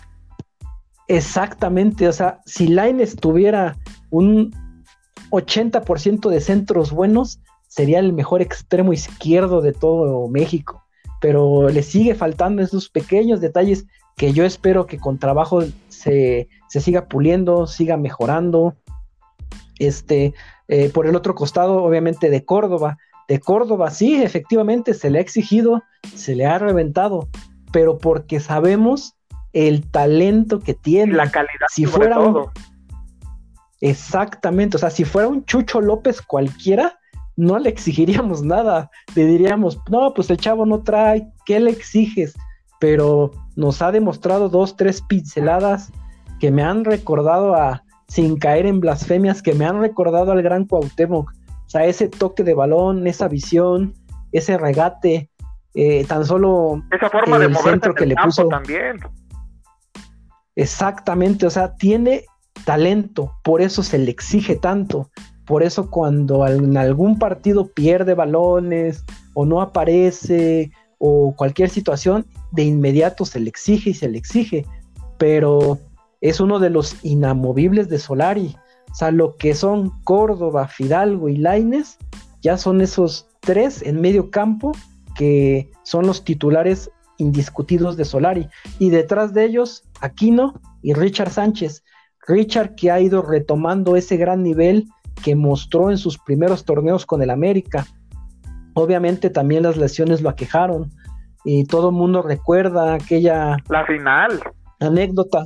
Exactamente, 1.07 2.07
o 2.07 2.13
sea, 2.13 2.39
si 2.45 2.67
Laines 2.67 3.15
tuviera 3.15 3.77
un 4.11 4.53
80% 5.31 6.29
de 6.29 6.39
centros 6.39 6.91
buenos, 6.91 7.39
sería 7.67 7.99
el 7.99 8.13
mejor 8.13 8.41
extremo 8.41 8.93
izquierdo 8.93 9.61
de 9.61 9.73
todo 9.73 10.27
México. 10.27 10.83
Pero 11.19 11.69
le 11.69 11.83
sigue 11.83 12.15
faltando 12.15 12.61
esos 12.61 12.89
pequeños 12.89 13.41
detalles 13.41 13.85
que 14.17 14.33
yo 14.33 14.45
espero 14.45 14.85
que 14.85 14.99
con 14.99 15.17
trabajo 15.17 15.63
se, 15.87 16.47
se 16.67 16.81
siga 16.81 17.07
puliendo, 17.07 17.67
siga 17.67 17.97
mejorando. 17.97 18.75
Este, 19.79 20.33
eh, 20.67 20.89
por 20.89 21.07
el 21.07 21.15
otro 21.15 21.35
costado, 21.35 21.83
obviamente, 21.83 22.29
de 22.29 22.45
Córdoba. 22.45 22.97
De 23.29 23.39
Córdoba, 23.39 23.91
sí, 23.91 24.21
efectivamente, 24.23 24.95
se 24.95 25.11
le 25.11 25.19
ha 25.19 25.21
exigido, 25.21 25.83
se 26.15 26.35
le 26.35 26.47
ha 26.47 26.57
reventado, 26.57 27.29
pero 27.71 27.99
porque 27.99 28.39
sabemos 28.39 29.15
el 29.53 29.87
talento 29.89 30.59
que 30.59 30.73
tiene. 30.73 31.13
La 31.13 31.29
calidad. 31.29 31.67
Si 31.69 31.85
fuera 31.85 32.15
todo. 32.15 32.51
Exactamente, 33.81 34.77
o 34.77 34.79
sea, 34.79 34.89
si 34.89 35.05
fuera 35.05 35.27
un 35.27 35.45
Chucho 35.45 35.79
López 35.79 36.23
cualquiera, 36.23 36.97
no 37.37 37.59
le 37.59 37.69
exigiríamos 37.69 38.41
nada. 38.41 38.89
Le 39.13 39.27
diríamos, 39.27 39.79
no, 39.91 40.11
pues 40.15 40.31
el 40.31 40.37
chavo 40.37 40.65
no 40.65 40.81
trae, 40.81 41.31
¿qué 41.45 41.59
le 41.59 41.69
exiges? 41.69 42.33
Pero 42.79 43.31
nos 43.55 43.83
ha 43.83 43.91
demostrado 43.91 44.49
dos, 44.49 44.75
tres 44.75 45.03
pinceladas 45.03 45.91
que 46.39 46.49
me 46.49 46.63
han 46.63 46.83
recordado 46.83 47.53
a, 47.53 47.83
sin 48.07 48.39
caer 48.39 48.65
en 48.65 48.79
blasfemias, 48.79 49.43
que 49.43 49.53
me 49.53 49.65
han 49.65 49.79
recordado 49.79 50.31
al 50.31 50.41
gran 50.41 50.65
Cuauhtémoc. 50.65 51.31
O 51.69 51.71
sea, 51.71 51.85
ese 51.85 52.07
toque 52.07 52.43
de 52.43 52.55
balón, 52.55 53.05
esa 53.05 53.27
visión, 53.27 53.93
ese 54.31 54.57
regate, 54.57 55.29
eh, 55.75 56.03
tan 56.05 56.25
solo 56.25 56.81
esa 56.91 57.11
forma 57.11 57.37
el 57.37 57.53
de 57.53 57.59
centro 57.59 57.93
que 57.93 58.07
le 58.07 58.15
puso 58.15 58.47
también. 58.47 58.97
Exactamente, 60.55 61.45
o 61.45 61.49
sea, 61.51 61.75
tiene 61.75 62.25
talento, 62.65 63.35
por 63.43 63.61
eso 63.61 63.83
se 63.83 63.99
le 63.99 64.09
exige 64.09 64.55
tanto. 64.55 65.11
Por 65.45 65.61
eso 65.61 65.91
cuando 65.91 66.47
en 66.47 66.75
algún 66.75 67.19
partido 67.19 67.67
pierde 67.67 68.15
balones 68.15 69.05
o 69.35 69.45
no 69.45 69.61
aparece 69.61 70.71
o 70.97 71.35
cualquier 71.35 71.69
situación, 71.69 72.25
de 72.51 72.63
inmediato 72.63 73.25
se 73.25 73.39
le 73.39 73.49
exige 73.49 73.91
y 73.91 73.93
se 73.93 74.09
le 74.09 74.17
exige. 74.17 74.65
Pero 75.19 75.77
es 76.19 76.39
uno 76.39 76.57
de 76.57 76.71
los 76.71 76.97
inamovibles 77.05 77.89
de 77.89 77.99
Solari. 77.99 78.55
O 78.91 78.95
sea, 78.95 79.11
lo 79.11 79.35
que 79.37 79.53
son 79.53 79.91
Córdoba, 80.03 80.67
Fidalgo 80.67 81.29
y 81.29 81.37
Laines, 81.37 81.97
ya 82.41 82.57
son 82.57 82.81
esos 82.81 83.27
tres 83.39 83.81
en 83.81 84.01
medio 84.01 84.31
campo 84.31 84.71
que 85.15 85.69
son 85.83 86.07
los 86.07 86.23
titulares 86.23 86.89
indiscutidos 87.17 87.97
de 87.97 88.05
Solari. 88.05 88.47
Y 88.79 88.89
detrás 88.89 89.33
de 89.33 89.45
ellos, 89.45 89.83
Aquino 90.01 90.59
y 90.81 90.93
Richard 90.93 91.31
Sánchez. 91.31 91.83
Richard 92.27 92.75
que 92.75 92.91
ha 92.91 92.99
ido 92.99 93.21
retomando 93.21 93.95
ese 93.95 94.17
gran 94.17 94.43
nivel 94.43 94.87
que 95.23 95.35
mostró 95.35 95.91
en 95.91 95.97
sus 95.97 96.17
primeros 96.17 96.63
torneos 96.63 97.05
con 97.05 97.21
el 97.21 97.29
América. 97.29 97.85
Obviamente 98.73 99.29
también 99.29 99.63
las 99.63 99.77
lesiones 99.77 100.21
lo 100.21 100.29
aquejaron 100.29 100.91
y 101.43 101.65
todo 101.65 101.89
el 101.89 101.95
mundo 101.95 102.21
recuerda 102.21 102.93
aquella... 102.93 103.57
La 103.69 103.85
final. 103.85 104.39
Anécdota, 104.79 105.45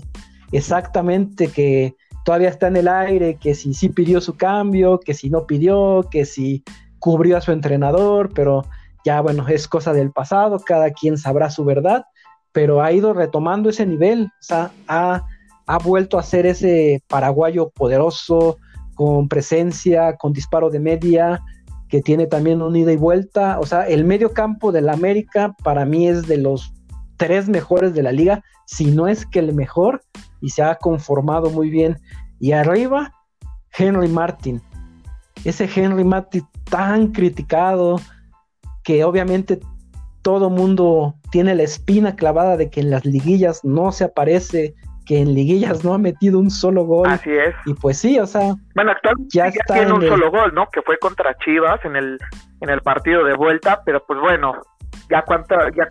exactamente, 0.52 1.48
que 1.48 1.96
todavía 2.24 2.50
está 2.50 2.68
en 2.68 2.78
el 2.78 2.88
aire, 2.88 3.36
que 3.36 3.56
si 3.56 3.74
sí 3.74 3.90
pidió 3.90 4.22
su 4.22 4.36
cambio, 4.36 5.00
que 5.00 5.14
si 5.14 5.30
no 5.30 5.46
pidió, 5.46 6.08
que 6.10 6.26
si 6.26 6.64
cubrió 7.00 7.38
a 7.38 7.42
su 7.42 7.52
entrenador, 7.52 8.32
pero 8.34 8.66
ya 9.06 9.22
bueno, 9.22 9.48
es 9.48 9.68
cosa 9.68 9.94
del 9.94 10.12
pasado, 10.12 10.60
cada 10.60 10.92
quien 10.92 11.18
sabrá 11.18 11.50
su 11.50 11.66
verdad, 11.66 12.06
pero 12.52 12.82
ha 12.82 12.92
ido 12.92 13.14
retomando 13.14 13.70
ese 13.70 13.86
nivel, 13.86 14.26
o 14.26 14.44
sea, 14.44 14.72
ha, 14.88 15.26
ha 15.66 15.78
vuelto 15.80 16.18
a 16.18 16.24
ser 16.24 16.46
ese 16.46 17.04
paraguayo 17.08 17.70
poderoso, 17.70 18.58
con 18.96 19.28
presencia, 19.28 20.16
con 20.18 20.34
disparo 20.34 20.70
de 20.70 20.80
media, 20.80 21.42
que 21.90 22.02
tiene 22.02 22.28
también 22.28 22.62
un 22.62 22.76
ida 22.76 22.92
y 22.92 22.98
vuelta. 22.98 23.60
O 23.60 23.66
sea, 23.66 23.88
el 23.88 24.06
medio 24.06 24.34
campo 24.34 24.72
del 24.72 24.90
América 24.90 25.56
para 25.64 25.86
mí 25.86 26.08
es 26.08 26.28
de 26.28 26.38
los 26.38 26.74
tres 27.18 27.48
mejores 27.50 27.94
de 27.94 28.04
la 28.04 28.12
liga, 28.12 28.44
si 28.66 28.92
no 28.92 29.08
es 29.08 29.26
que 29.26 29.40
el 29.40 29.54
mejor, 29.54 30.04
y 30.44 30.50
se 30.50 30.62
ha 30.62 30.76
conformado 30.76 31.50
muy 31.50 31.70
bien. 31.70 31.98
Y 32.40 32.52
arriba, 32.52 33.14
Henry 33.76 34.10
Martin. 34.10 34.62
Ese 35.46 35.70
Henry 35.74 36.04
Martin 36.04 36.46
tan 36.70 37.14
criticado, 37.14 38.00
que 38.84 39.06
obviamente 39.06 39.60
todo 40.22 40.50
mundo 40.50 41.16
tiene 41.32 41.56
la 41.56 41.64
espina 41.64 42.16
clavada 42.18 42.58
de 42.58 42.70
que 42.70 42.82
en 42.82 42.92
las 42.92 43.06
liguillas 43.06 43.64
no 43.64 43.94
se 43.94 44.04
aparece, 44.04 44.76
que 45.06 45.22
en 45.22 45.34
liguillas 45.34 45.86
no 45.86 45.94
ha 45.94 45.98
metido 45.98 46.40
un 46.40 46.52
solo 46.52 46.84
gol. 46.84 47.08
Así 47.08 47.32
es. 47.32 47.56
Y 47.66 47.74
pues 47.74 47.98
sí, 48.00 48.20
o 48.20 48.28
sea, 48.28 48.54
bueno, 48.76 48.92
actualmente 48.92 49.30
ya, 49.34 49.48
está 49.48 49.76
tiene 49.76 49.94
un 49.94 50.06
solo 50.06 50.30
gol, 50.30 50.54
¿no? 50.54 50.68
Que 50.70 50.82
fue 50.82 50.98
contra 51.00 51.36
Chivas 51.38 51.84
en 51.86 51.96
el 51.96 52.18
en 52.60 52.70
el 52.70 52.82
partido 52.82 53.24
de 53.24 53.34
vuelta, 53.34 53.82
pero 53.86 54.06
pues 54.06 54.20
bueno, 54.20 54.54
ya 55.10 55.22
cuánta 55.22 55.70
ya 55.72 55.88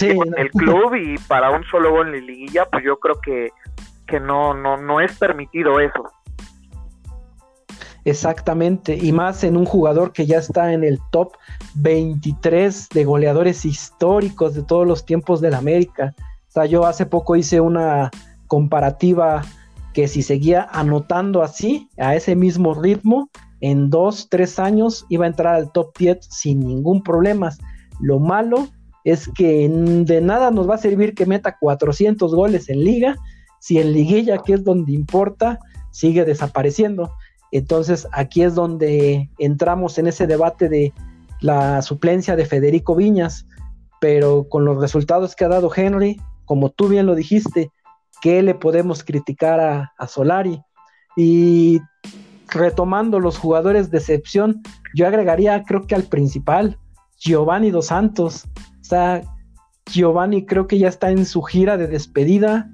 en 0.00 0.38
el 0.38 0.50
club 0.50 0.94
y 0.94 1.18
para 1.28 1.50
un 1.50 1.64
solo 1.64 1.90
gol 1.90 2.08
en 2.08 2.20
la 2.20 2.26
liguilla, 2.26 2.64
pues 2.66 2.84
yo 2.84 2.98
creo 2.98 3.20
que 3.20 3.50
que 4.06 4.20
no 4.20 4.54
no 4.54 4.76
no 4.76 5.00
es 5.00 5.16
permitido 5.18 5.80
eso. 5.80 6.04
Exactamente, 8.04 8.96
y 8.96 9.10
más 9.10 9.42
en 9.42 9.56
un 9.56 9.64
jugador 9.64 10.12
que 10.12 10.26
ya 10.26 10.38
está 10.38 10.72
en 10.72 10.84
el 10.84 11.00
top 11.10 11.32
23 11.74 12.88
de 12.90 13.04
goleadores 13.04 13.64
históricos 13.64 14.54
de 14.54 14.62
todos 14.62 14.86
los 14.86 15.04
tiempos 15.04 15.40
del 15.40 15.54
América. 15.54 16.14
O 16.48 16.52
sea, 16.52 16.66
yo 16.66 16.86
hace 16.86 17.04
poco 17.04 17.34
hice 17.34 17.60
una 17.60 18.12
comparativa 18.46 19.42
que 19.92 20.06
si 20.06 20.22
seguía 20.22 20.68
anotando 20.70 21.42
así, 21.42 21.88
a 21.98 22.14
ese 22.14 22.36
mismo 22.36 22.74
ritmo, 22.74 23.28
en 23.60 23.90
dos, 23.90 24.28
tres 24.30 24.60
años 24.60 25.04
iba 25.08 25.24
a 25.24 25.28
entrar 25.28 25.54
al 25.54 25.72
top 25.72 25.96
10 25.98 26.18
sin 26.20 26.60
ningún 26.60 27.02
problema. 27.02 27.50
Lo 28.00 28.20
malo 28.20 28.68
es 29.04 29.28
que 29.34 29.68
de 29.68 30.20
nada 30.20 30.52
nos 30.52 30.68
va 30.68 30.76
a 30.76 30.78
servir 30.78 31.14
que 31.14 31.26
meta 31.26 31.56
400 31.58 32.34
goles 32.34 32.68
en 32.68 32.84
liga 32.84 33.16
si 33.60 33.78
en 33.78 33.92
liguilla, 33.92 34.38
que 34.38 34.54
es 34.54 34.64
donde 34.64 34.92
importa, 34.92 35.58
sigue 35.90 36.24
desapareciendo. 36.24 37.12
Entonces 37.52 38.06
aquí 38.12 38.42
es 38.42 38.54
donde 38.54 39.30
entramos 39.38 39.98
en 39.98 40.08
ese 40.08 40.26
debate 40.26 40.68
de 40.68 40.92
la 41.40 41.82
suplencia 41.82 42.36
de 42.36 42.46
Federico 42.46 42.94
Viñas, 42.94 43.46
pero 44.00 44.48
con 44.48 44.64
los 44.64 44.80
resultados 44.80 45.34
que 45.34 45.44
ha 45.44 45.48
dado 45.48 45.70
Henry, 45.74 46.20
como 46.44 46.70
tú 46.70 46.88
bien 46.88 47.06
lo 47.06 47.14
dijiste, 47.14 47.70
qué 48.20 48.42
le 48.42 48.54
podemos 48.54 49.04
criticar 49.04 49.60
a, 49.96 50.06
Solari. 50.06 50.62
Y 51.16 51.80
retomando 52.48 53.20
los 53.20 53.38
jugadores 53.38 53.90
de 53.90 53.98
excepción, 53.98 54.62
yo 54.94 55.06
agregaría, 55.06 55.62
creo 55.64 55.86
que 55.86 55.94
al 55.94 56.04
principal, 56.04 56.78
Giovanni 57.18 57.70
Dos 57.70 57.86
Santos. 57.86 58.44
O 58.80 58.84
sea, 58.84 59.22
Giovanni 59.86 60.44
creo 60.44 60.66
que 60.66 60.78
ya 60.78 60.88
está 60.88 61.10
en 61.10 61.24
su 61.26 61.42
gira 61.42 61.76
de 61.76 61.86
despedida, 61.86 62.70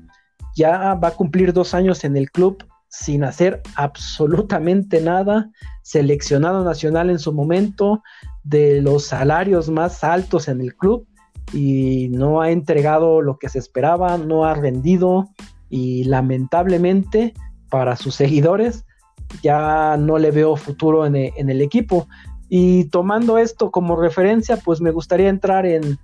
ya 0.57 0.95
va 0.95 1.09
a 1.09 1.15
cumplir 1.15 1.53
dos 1.53 1.75
años 1.75 2.05
en 2.05 2.17
el 2.17 2.31
club 2.31 2.65
sin 2.89 3.25
hacer 3.25 3.63
absolutamente 3.75 5.01
nada, 5.01 5.51
seleccionado 5.83 6.63
nacional 6.63 7.09
en 7.09 7.19
su 7.19 7.33
momento, 7.33 8.03
de 8.45 8.83
los 8.83 9.07
salarios 9.07 9.71
más 9.71 10.05
altos 10.05 10.49
en 10.49 10.61
el 10.61 10.75
club, 10.77 11.07
y 11.53 12.09
no 12.11 12.43
ha 12.43 12.51
entregado 12.51 13.23
lo 13.23 13.39
que 13.39 13.49
se 13.49 13.59
esperaba, 13.59 14.19
no 14.19 14.45
ha 14.45 14.55
rendido 14.55 15.29
y 15.69 16.05
lamentablemente 16.05 17.35
para 17.71 17.97
sus 17.97 18.15
seguidores 18.15 18.85
ya 19.43 19.97
no 19.97 20.19
le 20.19 20.31
veo 20.31 20.57
futuro 20.57 21.07
en, 21.07 21.17
e, 21.17 21.33
el 21.37 21.63
equipo. 21.63 22.07
Y 22.49 22.85
tomando 22.91 23.39
esto 23.39 23.71
como 23.71 23.97
referencia, 23.97 24.59
pues 24.59 24.83
me 24.83 24.91
gustaría 24.91 25.31
entrar 25.31 25.65
en, 25.65 25.99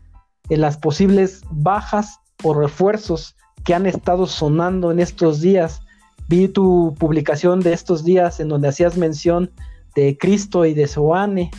en 0.48 0.60
las 0.60 0.78
posibles 0.78 1.42
bajas 1.50 2.18
o 2.42 2.54
refuerzos 2.54 3.36
que 3.68 3.74
han 3.74 3.84
estado 3.84 4.24
sonando 4.24 4.90
en 4.90 4.98
estos 4.98 5.42
días. 5.42 5.82
Vi 6.26 6.48
tu 6.48 6.94
publicación 6.98 7.60
de 7.60 7.74
estos 7.74 8.02
días 8.02 8.40
en 8.40 8.48
donde 8.48 8.68
hacías 8.68 8.96
mención 8.96 9.50
de 9.94 10.16
Cristo 10.16 10.64
y 10.64 10.72
de 10.72 10.86
Soane. 10.86 11.50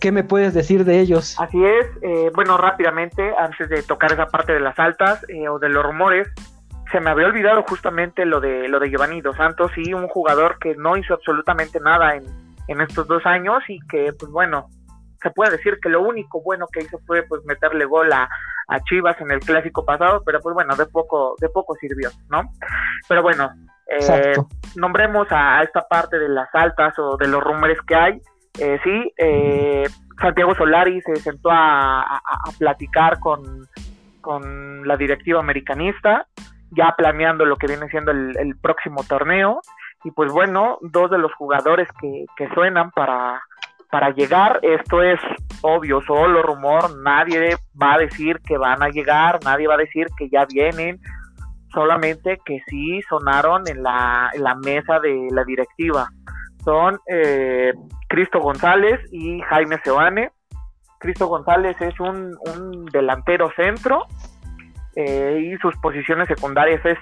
¿Qué 0.00 0.12
me 0.12 0.22
puedes 0.22 0.54
decir 0.54 0.84
de 0.84 1.00
ellos? 1.00 1.34
Así 1.40 1.60
es, 1.64 1.86
eh, 2.02 2.30
bueno, 2.36 2.56
rápidamente, 2.56 3.34
antes 3.36 3.68
de 3.68 3.82
tocar 3.82 4.12
esa 4.12 4.26
parte 4.26 4.52
de 4.52 4.60
las 4.60 4.78
altas 4.78 5.26
eh, 5.28 5.48
o 5.48 5.58
de 5.58 5.70
los 5.70 5.84
rumores, 5.84 6.28
se 6.92 7.00
me 7.00 7.10
había 7.10 7.26
olvidado 7.26 7.64
justamente 7.68 8.24
lo 8.24 8.38
de 8.38 8.68
lo 8.68 8.78
de 8.78 8.90
Giovanni 8.90 9.20
Dos 9.22 9.34
Santos, 9.38 9.72
y 9.76 9.92
un 9.92 10.06
jugador 10.06 10.56
que 10.60 10.76
no 10.76 10.96
hizo 10.96 11.14
absolutamente 11.14 11.80
nada 11.80 12.14
en, 12.14 12.22
en 12.68 12.80
estos 12.80 13.08
dos 13.08 13.26
años 13.26 13.58
y 13.66 13.80
que, 13.88 14.12
pues 14.12 14.30
bueno, 14.30 14.68
se 15.22 15.30
puede 15.30 15.52
decir 15.52 15.78
que 15.82 15.88
lo 15.88 16.02
único 16.02 16.40
bueno 16.42 16.66
que 16.72 16.80
hizo 16.80 16.98
fue 17.06 17.22
pues 17.22 17.44
meterle 17.44 17.84
gol 17.84 18.12
a, 18.12 18.28
a, 18.68 18.80
Chivas 18.80 19.20
en 19.20 19.30
el 19.30 19.40
clásico 19.40 19.84
pasado, 19.84 20.22
pero 20.24 20.40
pues 20.40 20.54
bueno, 20.54 20.74
de 20.76 20.86
poco, 20.86 21.34
de 21.38 21.48
poco 21.48 21.74
sirvió, 21.76 22.10
¿no? 22.28 22.50
Pero 23.08 23.22
bueno, 23.22 23.50
eh, 23.86 24.34
nombremos 24.76 25.26
a, 25.30 25.62
esta 25.62 25.82
parte 25.82 26.18
de 26.18 26.28
las 26.28 26.48
altas 26.54 26.98
o 26.98 27.16
de 27.16 27.28
los 27.28 27.42
rumores 27.42 27.78
que 27.86 27.94
hay. 27.94 28.22
Eh, 28.58 28.78
sí, 28.84 29.12
eh, 29.16 29.84
Santiago 30.20 30.54
Solari 30.54 31.00
se 31.02 31.16
sentó 31.16 31.50
a, 31.50 32.20
platicar 32.58 33.18
con, 33.18 33.66
con, 34.20 34.86
la 34.86 34.96
directiva 34.96 35.40
americanista, 35.40 36.26
ya 36.70 36.94
planeando 36.96 37.44
lo 37.44 37.56
que 37.56 37.66
viene 37.66 37.88
siendo 37.88 38.12
el, 38.12 38.56
próximo 38.60 39.02
torneo. 39.04 39.60
Y 40.04 40.12
pues 40.12 40.32
bueno, 40.32 40.78
dos 40.80 41.10
de 41.10 41.18
los 41.18 41.32
jugadores 41.34 41.88
que, 42.00 42.24
que 42.36 42.48
suenan 42.54 42.90
para, 42.90 43.42
para 43.90 44.10
llegar, 44.10 44.60
esto 44.62 45.02
es 45.02 45.18
obvio, 45.62 46.00
solo 46.02 46.42
rumor, 46.42 46.96
nadie 47.02 47.56
va 47.80 47.94
a 47.94 47.98
decir 47.98 48.38
que 48.46 48.56
van 48.56 48.82
a 48.82 48.88
llegar, 48.88 49.40
nadie 49.44 49.66
va 49.66 49.74
a 49.74 49.78
decir 49.78 50.06
que 50.16 50.28
ya 50.28 50.46
vienen, 50.46 51.00
solamente 51.72 52.38
que 52.44 52.60
sí 52.68 53.00
sonaron 53.08 53.64
en 53.68 53.82
la, 53.82 54.30
mesa 54.64 55.00
de 55.00 55.28
la 55.32 55.44
directiva. 55.44 56.08
Son 56.64 56.98
eh, 57.08 57.72
Cristo 58.08 58.40
González 58.40 59.00
y 59.12 59.40
Jaime 59.42 59.78
Seoane. 59.82 60.30
Cristo 60.98 61.26
González 61.26 61.76
es 61.80 61.98
un, 61.98 62.36
un 62.54 62.84
delantero 62.86 63.50
centro 63.56 64.06
eh, 64.96 65.52
y 65.52 65.56
sus 65.58 65.74
posiciones 65.76 66.28
secundarias 66.28 66.84
es 66.84 66.98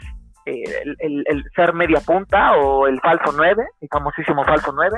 eh, 0.46 0.62
el, 1.00 1.24
el, 1.26 1.44
ser 1.54 1.74
media 1.74 2.00
punta 2.00 2.52
o 2.56 2.86
el 2.86 3.00
falso 3.00 3.32
9, 3.36 3.66
el 3.80 3.88
famosísimo 3.90 4.44
falso 4.44 4.72
9. 4.72 4.96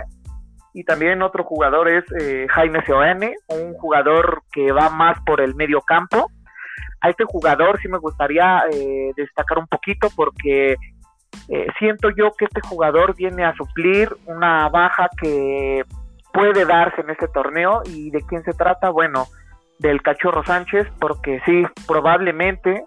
Y 0.72 0.84
también 0.84 1.22
otro 1.22 1.44
jugador 1.44 1.88
es 1.88 2.04
eh, 2.20 2.46
Jaime 2.50 2.84
Seoane, 2.84 3.34
un 3.48 3.74
jugador 3.74 4.42
que 4.52 4.72
va 4.72 4.88
más 4.90 5.18
por 5.26 5.40
el 5.40 5.54
medio 5.54 5.80
campo. 5.80 6.30
A 7.00 7.10
este 7.10 7.24
jugador 7.24 7.80
sí 7.80 7.88
me 7.88 7.98
gustaría 7.98 8.62
destacar 9.16 9.58
un 9.58 9.66
poquito 9.66 10.08
porque 10.14 10.76
siento 11.78 12.10
yo 12.10 12.32
que 12.36 12.44
este 12.44 12.60
jugador 12.60 13.16
viene 13.16 13.42
a 13.42 13.54
suplir 13.54 14.14
una 14.26 14.68
baja 14.68 15.08
que 15.18 15.82
puede 16.32 16.64
darse 16.66 17.00
en 17.00 17.10
este 17.10 17.28
torneo. 17.28 17.82
Y 17.86 18.10
de 18.10 18.20
quién 18.22 18.42
se 18.44 18.52
trata, 18.52 18.90
bueno, 18.90 19.26
del 19.78 20.02
Cachorro 20.02 20.44
Sánchez, 20.44 20.86
porque 21.00 21.40
sí, 21.46 21.64
probablemente 21.86 22.84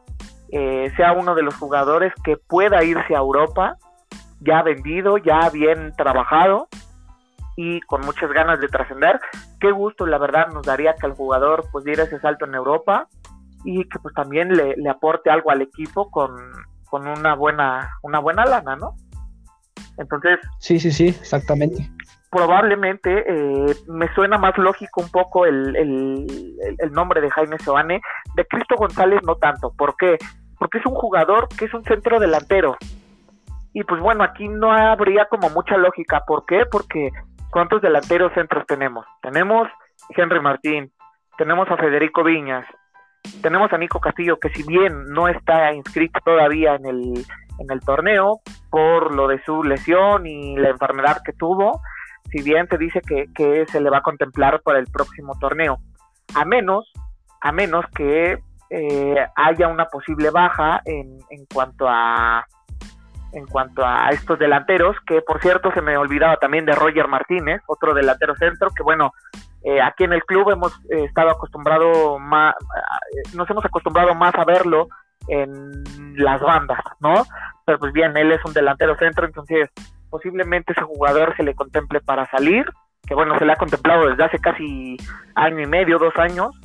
eh, 0.51 0.91
sea 0.95 1.13
uno 1.13 1.33
de 1.35 1.41
los 1.41 1.55
jugadores 1.55 2.13
que 2.23 2.37
pueda 2.37 2.83
irse 2.83 3.15
a 3.15 3.19
Europa, 3.19 3.77
ya 4.39 4.61
vendido, 4.61 5.17
ya 5.17 5.49
bien 5.49 5.93
trabajado 5.97 6.67
y 7.55 7.81
con 7.81 8.01
muchas 8.01 8.31
ganas 8.31 8.59
de 8.59 8.67
trascender. 8.67 9.19
Qué 9.59 9.71
gusto, 9.71 10.05
la 10.05 10.17
verdad, 10.17 10.47
nos 10.47 10.65
daría 10.65 10.95
que 10.95 11.07
el 11.07 11.13
jugador 11.13 11.65
pues 11.71 11.85
diera 11.85 12.03
ese 12.03 12.19
salto 12.19 12.45
en 12.45 12.55
Europa 12.55 13.07
y 13.63 13.87
que 13.87 13.99
pues 13.99 14.13
también 14.13 14.49
le, 14.55 14.75
le 14.75 14.89
aporte 14.89 15.29
algo 15.29 15.51
al 15.51 15.61
equipo 15.61 16.09
con, 16.11 16.35
con 16.89 17.07
una 17.07 17.35
buena, 17.35 17.89
una 18.01 18.19
buena 18.19 18.45
lana, 18.45 18.75
¿no? 18.75 18.95
Entonces. 19.97 20.39
Sí, 20.59 20.79
sí, 20.79 20.91
sí, 20.91 21.07
exactamente 21.07 21.89
probablemente 22.33 23.23
eh, 23.27 23.75
me 23.87 24.11
suena 24.15 24.39
más 24.39 24.57
lógico 24.57 25.01
un 25.01 25.09
poco 25.09 25.45
el, 25.45 25.75
el, 25.75 26.91
nombre 26.91 27.21
de 27.21 27.29
Jaime 27.29 27.59
Seoane, 27.59 28.01
de 28.35 28.45
Cristo 28.45 28.75
González 28.75 29.21
no 29.23 29.35
tanto. 29.35 29.71
¿Por 29.77 29.95
qué? 29.97 30.17
Porque 30.57 30.79
es 30.79 30.85
un 30.85 30.95
jugador 30.95 31.47
que 31.47 31.65
es 31.65 31.73
un 31.75 31.83
centro 31.83 32.19
delantero. 32.19 32.75
Y 33.71 33.83
pues 33.83 34.01
bueno, 34.01 34.23
aquí 34.23 34.47
no 34.47 34.71
habría 34.71 35.25
como 35.25 35.49
mucha 35.51 35.77
lógica. 35.77 36.23
¿Por 36.25 36.45
qué? 36.45 36.65
Porque 36.65 37.11
¿cuántos 37.53 37.81
delanteros 37.81 38.33
centros 38.33 38.65
tenemos? 38.65 39.05
Tenemos 39.21 39.69
Henry 40.09 40.41
Martín, 40.41 40.91
tenemos 41.37 41.69
a 41.69 41.77
Federico 41.77 42.23
Viñas, 42.23 42.65
tenemos 43.41 43.71
a 43.71 43.77
Nico 43.77 43.99
Castillo, 43.99 44.39
que 44.39 44.49
si 44.49 44.63
bien 44.63 45.05
no 45.09 45.27
está 45.27 45.71
inscrito 45.73 46.19
todavía 46.25 46.75
en 46.75 46.85
el, 46.87 47.25
en 47.59 47.71
el 47.71 47.79
torneo 47.81 48.41
por 48.71 49.13
lo 49.13 49.27
de 49.27 49.41
su 49.43 49.63
lesión 49.63 50.25
y 50.25 50.57
la 50.57 50.69
enfermedad 50.69 51.21
que 51.23 51.33
tuvo, 51.33 51.79
si 52.31 52.41
bien 52.41 52.67
te 52.67 52.77
dice 52.79 53.01
que, 53.01 53.65
se 53.67 53.79
le 53.79 53.89
va 53.91 53.99
a 53.99 54.01
contemplar 54.01 54.61
para 54.63 54.79
el 54.79 54.87
próximo 54.87 55.37
torneo, 55.39 55.77
a 56.33 56.45
menos, 56.45 56.91
a 57.39 57.51
menos 57.51 57.85
que 57.95 58.39
eh, 58.71 59.27
haya 59.35 59.67
una 59.67 59.85
posible 59.85 60.31
baja 60.31 60.81
en, 60.85 61.19
en 61.29 61.45
cuanto 61.45 61.87
a 61.87 62.43
en 63.33 63.45
cuanto 63.47 63.85
a 63.85 64.09
estos 64.09 64.39
delanteros, 64.39 64.95
que 65.05 65.21
por 65.21 65.41
cierto 65.41 65.71
se 65.73 65.81
me 65.81 65.97
olvidaba 65.97 66.37
también 66.37 66.65
de 66.65 66.73
Roger 66.73 67.07
Martínez, 67.07 67.61
otro 67.67 67.93
delantero 67.93 68.35
centro, 68.35 68.69
que 68.75 68.83
bueno, 68.83 69.11
eh, 69.63 69.81
aquí 69.81 70.03
en 70.03 70.13
el 70.13 70.23
club 70.23 70.51
hemos 70.51 70.73
eh, 70.89 71.05
estado 71.05 71.29
acostumbrado 71.31 72.19
más, 72.19 72.55
nos 73.33 73.49
hemos 73.49 73.65
acostumbrado 73.65 74.13
más 74.13 74.35
a 74.35 74.45
verlo 74.45 74.87
en 75.27 75.83
las 76.15 76.41
bandas, 76.41 76.79
¿no? 76.99 77.23
Pero 77.65 77.79
pues 77.79 77.93
bien, 77.93 78.15
él 78.17 78.31
es 78.31 78.43
un 78.45 78.53
delantero 78.53 78.95
centro, 78.97 79.25
entonces 79.25 79.69
posiblemente 80.09 80.73
ese 80.73 80.83
jugador 80.83 81.35
se 81.35 81.43
le 81.43 81.55
contemple 81.55 82.01
para 82.01 82.29
salir, 82.29 82.65
que 83.07 83.15
bueno, 83.15 83.37
se 83.39 83.45
le 83.45 83.53
ha 83.53 83.57
contemplado 83.57 84.07
desde 84.07 84.23
hace 84.23 84.39
casi 84.39 84.97
año 85.35 85.59
y 85.59 85.65
medio, 85.65 85.97
dos 85.97 86.15
años, 86.17 86.59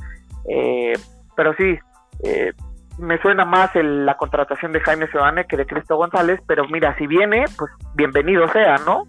eh, 0.48 0.92
pero 1.34 1.54
sí, 1.54 1.78
eh, 2.24 2.52
me 2.98 3.20
suena 3.20 3.44
más 3.44 3.70
la 3.74 4.16
contratación 4.16 4.72
de 4.72 4.80
Jaime 4.80 5.08
Sebane 5.08 5.46
que 5.46 5.56
de 5.56 5.66
Cristo 5.66 5.96
González, 5.96 6.40
pero 6.46 6.66
mira, 6.68 6.96
si 6.96 7.06
viene, 7.06 7.44
pues 7.56 7.70
bienvenido 7.94 8.48
sea, 8.48 8.78
¿no? 8.78 9.04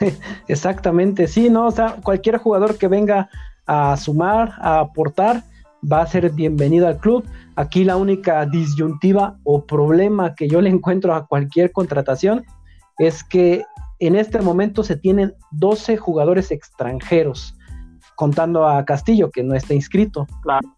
Exactamente, 0.48 1.26
sí, 1.26 1.50
¿no? 1.50 1.66
O 1.66 1.70
sea, 1.70 1.96
cualquier 2.02 2.38
jugador 2.38 2.78
que 2.78 2.88
venga 2.88 3.28
a 3.66 3.96
sumar, 3.96 4.52
a 4.58 4.80
aportar, 4.80 5.42
va 5.90 6.02
a 6.02 6.06
ser 6.06 6.30
bienvenido 6.30 6.86
al 6.86 6.98
club. 6.98 7.24
Aquí 7.56 7.84
la 7.84 7.96
única 7.96 8.44
disyuntiva 8.46 9.36
o 9.44 9.64
problema 9.64 10.34
que 10.34 10.48
yo 10.48 10.60
le 10.60 10.70
encuentro 10.70 11.14
a 11.14 11.26
cualquier 11.26 11.72
contratación 11.72 12.44
es 12.98 13.24
que 13.24 13.64
en 13.98 14.14
este 14.14 14.40
momento 14.40 14.82
se 14.82 14.96
tienen 14.96 15.34
12 15.52 15.96
jugadores 15.96 16.50
extranjeros, 16.50 17.55
contando 18.16 18.66
a 18.66 18.84
Castillo, 18.84 19.30
que 19.30 19.44
no 19.44 19.54
está 19.54 19.74
inscrito. 19.74 20.26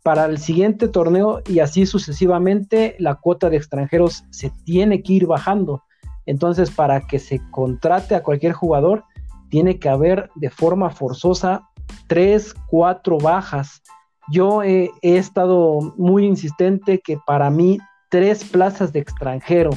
Para 0.03 0.27
el 0.27 0.39
siguiente 0.39 0.89
torneo 0.89 1.41
y 1.47 1.61
así 1.61 1.87
sucesivamente, 1.87 2.95
la 2.99 3.15
cuota 3.15 3.49
de 3.49 3.57
extranjeros 3.57 4.25
se 4.31 4.51
tiene 4.65 5.03
que 5.03 5.15
ir 5.15 5.27
bajando. 5.27 5.83
Entonces, 6.27 6.71
para 6.71 7.01
que 7.01 7.19
se 7.19 7.41
contrate 7.51 8.15
a 8.15 8.23
cualquier 8.23 8.53
jugador, 8.53 9.05
tiene 9.49 9.79
que 9.79 9.89
haber 9.89 10.31
de 10.35 10.51
forma 10.51 10.91
forzosa 10.91 11.67
tres, 12.07 12.55
cuatro 12.69 13.17
bajas 13.17 13.83
yo 14.31 14.63
he, 14.63 14.91
estado 15.03 15.95
muy 15.97 16.27
insistente 16.27 17.01
que 17.01 17.19
para 17.27 17.51
mí 17.51 17.79
tres 18.11 18.45
plazas 18.45 18.93
de 18.93 19.01
extranjero 19.01 19.71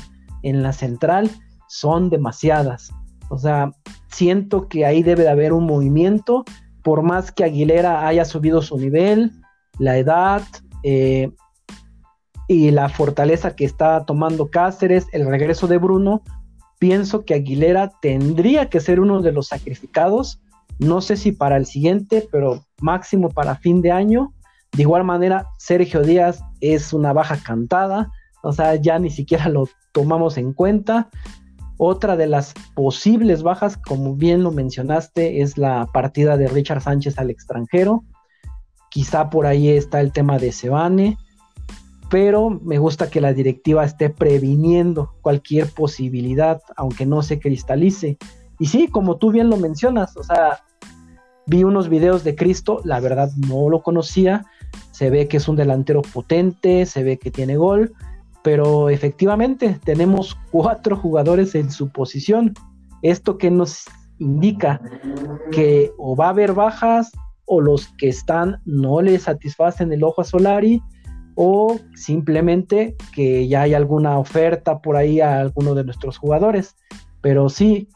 en 0.44 0.62
la 0.62 0.74
central 0.74 1.30
son 1.68 2.10
demasiadas. 2.10 2.92
O 3.30 3.38
sea, 3.38 3.72
siento 4.10 4.68
que 4.68 4.86
ahí 4.86 5.04
debe 5.04 5.24
de 5.24 5.30
haber 5.30 5.54
un 5.54 5.66
movimiento, 5.66 6.44
por 6.84 7.04
más 7.04 7.32
que 7.32 7.44
Aguilera 7.44 8.08
haya 8.08 8.26
subido 8.26 8.62
su 8.62 8.78
nivel, 8.78 9.32
la 9.80 9.98
edad 9.98 10.42
eh, 10.84 11.32
y 12.48 12.72
la 12.72 12.90
fortaleza 12.90 13.56
que 13.56 13.66
está 13.66 14.06
tomando 14.06 14.50
Cáceres, 14.50 15.08
el 15.12 15.26
regreso 15.26 15.68
de 15.68 15.78
Bruno, 15.78 16.24
pienso 16.80 17.26
que 17.26 17.36
Aguilera 17.36 17.92
tendría 18.02 18.70
que 18.70 18.80
ser 18.80 19.00
uno 19.00 19.22
de 19.22 19.32
los 19.32 19.48
sacrificados, 19.48 20.42
no 20.80 21.02
sé 21.02 21.16
si 21.16 21.32
para 21.32 21.58
el 21.58 21.66
siguiente, 21.66 22.28
pero 22.32 22.66
máximo 22.82 23.30
para 23.30 23.56
fin 23.56 23.82
de 23.82 23.92
año, 23.92 24.34
de 24.72 24.84
igual 24.84 25.04
manera, 25.04 25.48
Sergio 25.58 26.02
Díaz 26.02 26.42
es 26.62 26.94
una 26.94 27.14
baja 27.14 27.38
cantada, 27.38 28.12
o 28.42 28.52
sea, 28.52 28.76
ya 28.76 28.98
ni 29.00 29.10
siquiera 29.10 29.50
lo 29.50 29.68
tomamos 29.92 30.38
en 30.38 30.54
cuenta. 30.54 31.10
Otra 31.84 32.16
de 32.16 32.28
las 32.28 32.54
posibles 32.76 33.42
bajas, 33.42 33.76
como 33.76 34.14
bien 34.14 34.44
lo 34.44 34.52
mencionaste, 34.52 35.42
es 35.42 35.58
la 35.58 35.88
partida 35.92 36.38
de 36.38 36.48
Richard 36.48 36.82
Sánchez 36.82 37.18
al 37.18 37.32
extranjero. 37.32 38.04
Quizá 38.92 39.32
por 39.32 39.48
ahí 39.48 39.68
está 39.70 40.00
el 40.00 40.12
tema 40.12 40.38
de 40.38 40.52
Sebane, 40.52 41.18
pero 42.12 42.52
me 42.52 42.78
gusta 42.78 43.10
que 43.10 43.20
la 43.20 43.34
directiva 43.34 43.84
esté 43.84 44.12
previniendo 44.12 45.16
cualquier 45.24 45.72
posibilidad, 45.72 46.62
aunque 46.78 47.08
no 47.08 47.24
se 47.24 47.40
cristalice. 47.40 48.20
Y 48.60 48.68
sí, 48.68 48.88
como 48.88 49.18
tú 49.18 49.32
bien 49.32 49.50
lo 49.50 49.58
mencionas, 49.58 50.16
o 50.18 50.24
sea, 50.24 50.60
vi 51.48 51.64
unos 51.64 51.90
videos 51.90 52.24
de 52.24 52.36
Cristo, 52.36 52.82
la 52.84 53.00
verdad 53.00 53.32
no 53.50 53.70
lo 53.70 53.82
conocía, 53.82 54.46
se 54.92 55.10
ve 55.10 55.28
que 55.28 55.38
es 55.38 55.48
un 55.48 55.56
delantero 55.56 56.04
potente, 56.04 56.86
se 56.86 57.02
ve 57.02 57.18
que 57.18 57.32
tiene 57.32 57.58
gol, 57.58 57.92
pero 58.44 58.90
efectivamente 58.90 59.80
tenemos 59.84 60.38
cuatro 60.52 60.96
jugadores 60.96 61.56
en 61.56 61.72
su 61.72 61.90
posición. 61.90 62.54
Esto 63.02 63.38
que 63.38 63.52
nos 63.52 63.86
indica 64.20 64.82
que 65.52 65.92
o 65.98 66.16
va 66.16 66.28
a 66.28 66.30
haber 66.30 66.54
bajas 66.54 67.12
o 67.46 67.60
los 67.60 67.88
que 67.98 68.10
están 68.10 68.62
no 68.66 69.02
le 69.02 69.18
satisfacen 69.20 69.92
el 69.92 70.04
ojo 70.04 70.22
a 70.22 70.26
Solari 70.26 70.82
o 71.36 71.80
simplemente 71.96 72.96
que 73.14 73.48
ya 73.48 73.64
hay 73.64 73.74
alguna 73.74 74.18
oferta 74.18 74.80
por 74.80 74.96
ahí 74.96 75.22
a 75.22 75.40
alguno 75.40 75.74
de 75.74 75.84
nuestros 75.84 76.18
jugadores. 76.18 76.76
Pero 77.22 77.50
sí, 77.50 77.90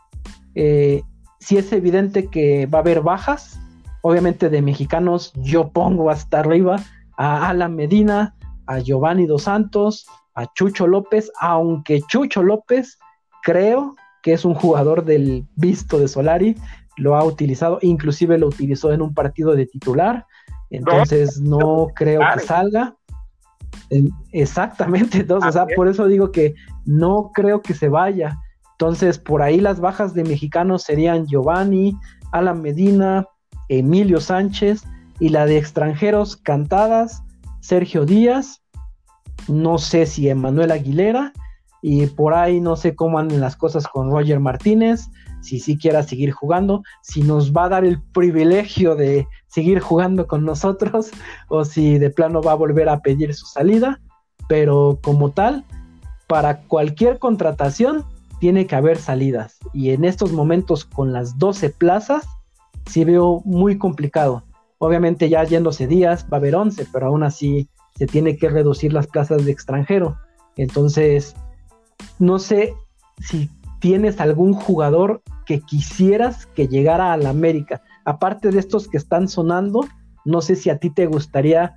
eh, 0.55 1.03
sí 1.39 1.57
es 1.57 1.71
evidente 1.71 2.27
que 2.27 2.65
va 2.65 2.79
a 2.79 2.81
haber 2.81 3.01
bajas. 3.01 3.59
Obviamente 4.01 4.49
de 4.49 4.61
mexicanos 4.61 5.33
yo 5.35 5.69
pongo 5.69 6.09
hasta 6.09 6.39
arriba 6.39 6.77
a 7.17 7.49
Alan 7.49 7.75
Medina, 7.75 8.35
a 8.67 8.79
Giovanni 8.79 9.25
Dos 9.25 9.43
Santos, 9.43 10.07
a 10.35 10.51
Chucho 10.53 10.85
López, 10.87 11.31
aunque 11.39 12.01
Chucho 12.01 12.43
López 12.43 12.97
creo 13.43 13.95
que 14.21 14.33
es 14.33 14.45
un 14.45 14.53
jugador 14.53 15.05
del 15.05 15.45
visto 15.55 15.99
de 15.99 16.07
Solari, 16.07 16.55
lo 16.97 17.15
ha 17.15 17.23
utilizado, 17.23 17.79
inclusive 17.81 18.37
lo 18.37 18.47
utilizó 18.47 18.91
en 18.91 19.01
un 19.01 19.13
partido 19.13 19.55
de 19.55 19.65
titular, 19.65 20.25
entonces 20.69 21.39
no 21.41 21.87
creo 21.95 22.21
que 22.33 22.39
salga. 22.41 22.95
Exactamente, 24.31 25.19
entonces, 25.19 25.49
o 25.49 25.51
sea, 25.51 25.67
por 25.75 25.87
eso 25.87 26.07
digo 26.07 26.31
que 26.31 26.55
no 26.85 27.31
creo 27.33 27.61
que 27.61 27.73
se 27.73 27.89
vaya. 27.89 28.39
Entonces, 28.71 29.19
por 29.19 29.41
ahí 29.41 29.59
las 29.59 29.79
bajas 29.79 30.13
de 30.13 30.23
mexicanos 30.23 30.83
serían 30.83 31.27
Giovanni, 31.27 31.97
Alan 32.31 32.61
Medina, 32.61 33.27
Emilio 33.69 34.19
Sánchez, 34.19 34.83
y 35.19 35.29
la 35.29 35.45
de 35.45 35.57
extranjeros 35.57 36.35
cantadas, 36.35 37.23
Sergio 37.61 38.05
Díaz 38.05 38.61
no 39.47 39.77
sé 39.77 40.05
si 40.05 40.29
Emanuel 40.29 40.71
Aguilera, 40.71 41.33
y 41.87 42.07
por 42.07 42.33
ahí 42.33 42.61
no 42.61 42.75
sé 42.75 42.95
cómo 42.95 43.19
andan 43.19 43.41
las 43.41 43.55
cosas 43.55 43.87
con 43.87 44.09
Roger 44.09 44.39
Martínez, 44.39 45.07
si 45.41 45.59
sí 45.59 45.77
quiera 45.77 46.01
seguir 46.01 46.31
jugando, 46.31 46.81
si 47.03 47.21
nos 47.21 47.53
va 47.53 47.65
a 47.65 47.69
dar 47.69 47.85
el 47.85 48.01
privilegio 48.01 48.95
de 48.95 49.27
seguir 49.45 49.79
jugando 49.79 50.25
con 50.25 50.43
nosotros 50.43 51.11
o 51.47 51.63
si 51.63 51.99
de 51.99 52.09
plano 52.09 52.41
va 52.41 52.53
a 52.53 52.55
volver 52.55 52.89
a 52.89 53.01
pedir 53.01 53.35
su 53.35 53.45
salida, 53.45 54.01
pero 54.49 54.97
como 55.03 55.29
tal, 55.29 55.63
para 56.27 56.61
cualquier 56.61 57.19
contratación 57.19 58.03
tiene 58.39 58.65
que 58.65 58.75
haber 58.75 58.97
salidas 58.97 59.59
y 59.71 59.91
en 59.91 60.05
estos 60.05 60.31
momentos 60.31 60.85
con 60.85 61.13
las 61.13 61.37
12 61.37 61.69
plazas 61.69 62.25
sí 62.87 63.05
veo 63.05 63.41
muy 63.45 63.77
complicado. 63.77 64.43
Obviamente 64.79 65.29
ya 65.29 65.43
yéndose 65.43 65.85
días 65.85 66.25
va 66.25 66.37
a 66.37 66.39
haber 66.39 66.55
11, 66.55 66.87
pero 66.91 67.07
aún 67.07 67.21
así 67.21 67.69
se 67.95 68.05
tiene 68.07 68.37
que 68.37 68.49
reducir 68.49 68.93
las 68.93 69.07
plazas 69.07 69.45
de 69.45 69.51
extranjero. 69.51 70.17
Entonces, 70.57 71.35
no 72.19 72.39
sé 72.39 72.75
si 73.19 73.49
tienes 73.79 74.19
algún 74.19 74.53
jugador 74.53 75.21
que 75.45 75.61
quisieras 75.61 76.45
que 76.47 76.67
llegara 76.67 77.13
a 77.13 77.17
la 77.17 77.29
América. 77.29 77.81
Aparte 78.03 78.49
de 78.49 78.59
estos 78.59 78.87
que 78.87 78.97
están 78.97 79.27
sonando, 79.27 79.85
no 80.25 80.41
sé 80.41 80.55
si 80.55 80.69
a 80.69 80.79
ti 80.79 80.89
te 80.89 81.05
gustaría 81.05 81.75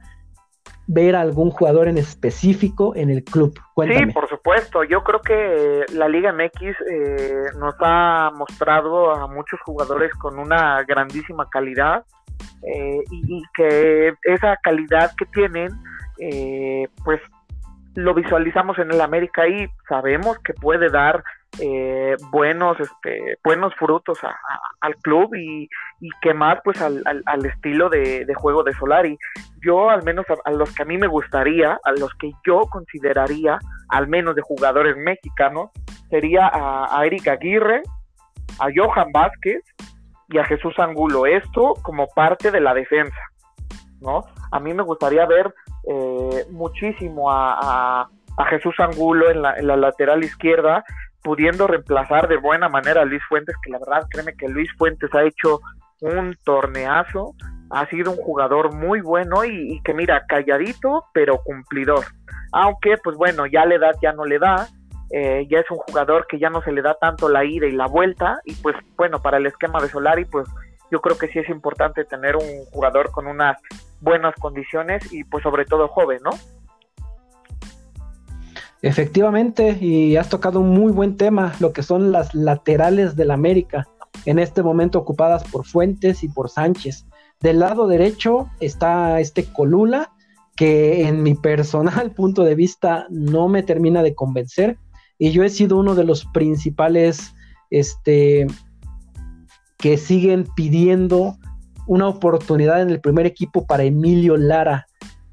ver 0.87 1.17
a 1.17 1.21
algún 1.21 1.51
jugador 1.51 1.87
en 1.87 1.99
específico 1.99 2.97
en 2.97 3.11
el 3.11 3.23
club. 3.23 3.55
Sí, 3.77 4.07
por 4.13 4.29
supuesto. 4.29 4.85
Yo 4.85 5.05
creo 5.05 5.21
que 5.21 5.85
la 5.93 6.09
Liga 6.09 6.33
MX 6.33 6.63
eh, 6.91 7.45
nos 7.59 7.75
ha 7.81 8.31
mostrado 8.35 9.13
a 9.13 9.27
muchos 9.29 9.61
jugadores 9.61 10.13
con 10.15 10.39
una 10.39 10.83
grandísima 10.85 11.49
calidad 11.51 12.07
eh, 12.63 13.03
y, 13.11 13.43
que 13.55 14.15
esa 14.25 14.57
calidad 14.63 15.13
que 15.17 15.27
tienen, 15.27 15.71
eh, 16.19 16.89
pues 17.05 17.21
lo 17.95 18.15
visualizamos 18.15 18.79
en 18.79 18.93
el 18.93 19.01
América 19.01 19.49
y 19.49 19.67
sabemos 19.89 20.39
que 20.41 20.55
puede 20.55 20.89
dar 20.89 21.23
eh, 21.61 22.15
buenos 22.31 22.79
este, 22.79 23.39
buenos 23.43 23.75
frutos 23.75 24.19
al 24.81 24.95
club 24.97 25.35
y, 25.35 25.69
y 26.01 26.09
que 26.21 26.35
más 26.35 26.59
pues 26.63 26.81
al, 26.81 27.03
al, 27.05 27.47
estilo 27.47 27.89
de, 27.89 28.27
juego 28.37 28.63
de 28.63 28.75
Solari. 28.75 29.19
Yo 29.65 29.91
al 29.91 30.05
menos 30.05 30.27
a, 30.45 30.51
los 30.53 30.73
que 30.75 30.83
a 30.83 30.87
mí 30.87 30.99
me 30.99 31.07
gustaría 31.07 31.79
a 31.83 31.93
los 31.93 32.15
que 32.15 32.31
yo 32.47 32.61
consideraría 32.71 33.59
al 33.89 34.07
menos 34.07 34.37
de 34.37 34.43
jugadores 34.43 34.97
mexicanos 34.97 35.71
sería 36.11 36.47
a, 36.47 36.87
a 36.97 37.07
Eric 37.07 37.27
Aguirre 37.29 37.83
a 38.61 38.69
Johan 38.75 39.11
Vázquez 39.13 39.63
y 40.29 40.39
a 40.39 40.45
Jesús 40.45 40.75
Angulo 40.79 41.27
esto 41.27 41.75
como 41.83 42.07
parte 42.09 42.51
de 42.51 42.61
la 42.61 42.75
defensa 42.75 43.19
no 44.01 44.25
a 44.51 44.61
mí 44.61 44.73
me 44.75 44.83
gustaría 44.83 45.27
ver 45.27 45.55
eh, 45.91 46.47
muchísimo 46.51 47.31
a, 47.31 48.09
Jesús 48.51 48.75
Angulo 48.79 49.31
en 49.31 49.43
la, 49.43 49.77
lateral 49.77 50.23
izquierda 50.23 50.85
pudiendo 51.23 51.67
reemplazar 51.67 52.29
de 52.29 52.37
buena 52.37 52.69
manera 52.69 53.03
a 53.03 53.05
Luis 53.05 53.23
Fuentes, 53.29 53.57
que 53.63 53.73
la 53.73 53.81
verdad 53.81 54.07
créeme 54.09 54.35
que 54.35 54.49
Luis 54.49 54.71
Fuentes 54.79 55.13
ha 55.13 55.25
hecho 55.25 55.61
un 56.01 56.37
torneazo, 56.45 57.35
ha 57.71 57.87
sido 57.87 58.13
un 58.13 58.17
jugador 58.19 58.75
muy 58.75 59.01
bueno 59.01 59.45
y, 59.45 59.81
que 59.83 59.93
mira, 59.93 60.25
calladito 60.29 61.05
pero 61.13 61.43
cumplidor. 61.43 62.05
Aunque 62.53 62.97
pues 63.03 63.17
bueno, 63.17 63.47
ya 63.47 63.67
la 63.67 63.75
edad 63.75 63.97
ya 64.01 64.13
no 64.13 64.25
le 64.25 64.39
da, 64.39 64.69
eh, 65.11 65.47
ya 65.51 65.61
es 65.61 65.71
un 65.71 65.79
jugador 65.79 66.27
que 66.27 66.39
ya 66.39 66.51
no 66.51 66.63
se 66.63 66.73
le 66.73 66.83
da 66.83 66.95
tanto 66.95 67.29
la 67.29 67.45
ida 67.45 67.67
y 67.67 67.73
la 67.73 67.87
vuelta 67.87 68.41
y 68.45 68.55
pues 68.55 68.77
bueno, 68.97 69.21
para 69.21 69.39
el 69.39 69.47
esquema 69.47 69.81
de 69.81 69.89
Solari 69.89 70.25
pues 70.25 70.47
yo 70.91 71.01
creo 71.01 71.17
que 71.17 71.29
sí 71.29 71.39
es 71.39 71.49
importante 71.49 72.05
tener 72.05 72.37
un 72.37 72.65
jugador 72.71 73.11
con 73.11 73.27
unas 73.27 73.59
buenas 74.01 74.35
condiciones 74.37 75.13
y 75.13 75.25
pues 75.25 75.43
sobre 75.43 75.65
todo 75.65 75.89
joven, 75.89 76.21
¿no? 76.25 76.31
Efectivamente, 78.81 79.77
y 79.81 80.17
has 80.17 80.29
tocado 80.29 80.61
un 80.61 80.71
muy 80.71 80.93
buen 80.93 81.17
tema, 81.17 81.53
lo 81.59 81.73
que 81.73 81.83
son 81.83 82.13
las 82.13 82.33
laterales 82.35 83.17
del 83.17 83.33
América, 83.33 83.89
en 84.25 84.39
este 84.39 84.63
momento 84.63 85.01
ocupadas 85.01 85.43
por 85.45 85.67
Fuentes 85.67 86.23
y 86.23 86.29
por 86.29 86.49
Sánchez. 86.49 87.07
Del 87.41 87.59
lado 87.59 87.89
derecho 87.89 88.49
está 88.61 89.19
este 89.21 89.45
Colula, 89.45 90.13
que 90.55 91.09
en 91.09 91.23
mi 91.23 91.35
personal 91.35 92.11
punto 92.17 92.45
de 92.45 92.55
vista 92.55 93.07
no 93.11 93.49
me 93.49 93.63
termina 93.63 94.03
de 94.03 94.15
convencer, 94.15 94.79
y 95.19 95.33
yo 95.33 95.43
he 95.43 95.51
sido 95.51 95.77
uno 95.77 95.95
de 95.95 96.05
los 96.05 96.25
principales 96.27 97.35
este, 97.71 98.47
que 99.77 99.97
siguen 99.99 100.47
pidiendo 100.55 101.37
una 101.87 102.07
oportunidad 102.07 102.81
en 102.81 102.91
el 102.91 103.01
primer 103.01 103.27
equipo 103.27 103.67
para 103.67 103.83
Emilio 103.83 104.37
Lara. 104.37 104.87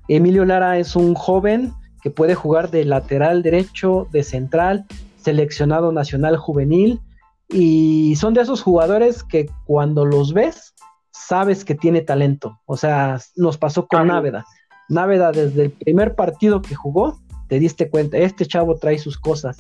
Emilio 0.07 0.43
Lara 0.43 0.79
es 0.79 0.95
un 0.95 1.13
joven 1.13 1.73
que 2.01 2.09
puede 2.09 2.33
jugar 2.33 2.71
de 2.71 2.85
lateral 2.85 3.43
derecho, 3.43 4.07
de 4.11 4.23
central, 4.23 4.85
seleccionado 5.17 5.91
nacional 5.91 6.37
juvenil. 6.37 6.99
Y 7.49 8.15
son 8.15 8.33
de 8.33 8.41
esos 8.41 8.61
jugadores 8.63 9.23
que 9.23 9.47
cuando 9.65 10.05
los 10.05 10.33
ves, 10.33 10.73
sabes 11.11 11.63
que 11.63 11.75
tiene 11.75 12.01
talento. 12.01 12.59
O 12.65 12.77
sea, 12.77 13.19
nos 13.35 13.57
pasó 13.57 13.87
con 13.87 14.07
Náveda. 14.07 14.45
Náveda 14.89 15.31
desde 15.31 15.63
el 15.63 15.71
primer 15.71 16.15
partido 16.15 16.61
que 16.61 16.75
jugó, 16.75 17.19
te 17.49 17.59
diste 17.59 17.89
cuenta, 17.89 18.17
este 18.17 18.45
chavo 18.45 18.77
trae 18.77 18.97
sus 18.97 19.17
cosas 19.19 19.57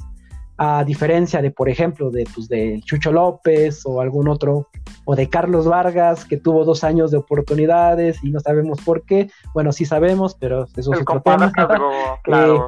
a 0.57 0.83
diferencia 0.83 1.41
de, 1.41 1.51
por 1.51 1.69
ejemplo, 1.69 2.09
de, 2.11 2.25
pues, 2.33 2.47
de 2.47 2.81
Chucho 2.85 3.11
López 3.11 3.81
o 3.85 3.99
algún 3.99 4.29
otro, 4.29 4.69
o 5.03 5.15
de 5.15 5.27
Carlos 5.29 5.67
Vargas, 5.67 6.25
que 6.25 6.37
tuvo 6.37 6.63
dos 6.63 6.83
años 6.83 7.11
de 7.11 7.17
oportunidades 7.17 8.23
y 8.23 8.31
no 8.31 8.39
sabemos 8.39 8.79
por 8.81 9.03
qué. 9.03 9.29
Bueno, 9.53 9.71
sí 9.71 9.85
sabemos, 9.85 10.35
pero 10.35 10.65
eso 10.75 10.93
es 10.93 11.01
otro 11.01 11.21
tema. 11.21 11.51
claro. 12.23 12.67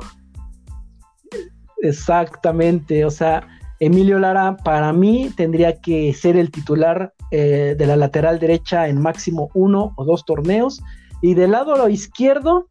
Eh, 1.31 1.37
exactamente, 1.81 3.05
o 3.05 3.11
sea, 3.11 3.47
Emilio 3.79 4.19
Lara 4.19 4.57
para 4.57 4.91
mí 4.91 5.31
tendría 5.35 5.79
que 5.79 6.13
ser 6.13 6.35
el 6.35 6.51
titular 6.51 7.13
eh, 7.31 7.75
de 7.77 7.85
la 7.85 7.95
lateral 7.95 8.39
derecha 8.39 8.87
en 8.87 9.01
máximo 9.01 9.49
uno 9.53 9.93
o 9.95 10.03
dos 10.03 10.25
torneos. 10.25 10.81
Y 11.21 11.35
del 11.35 11.51
lado 11.51 11.87
izquierdo 11.87 12.67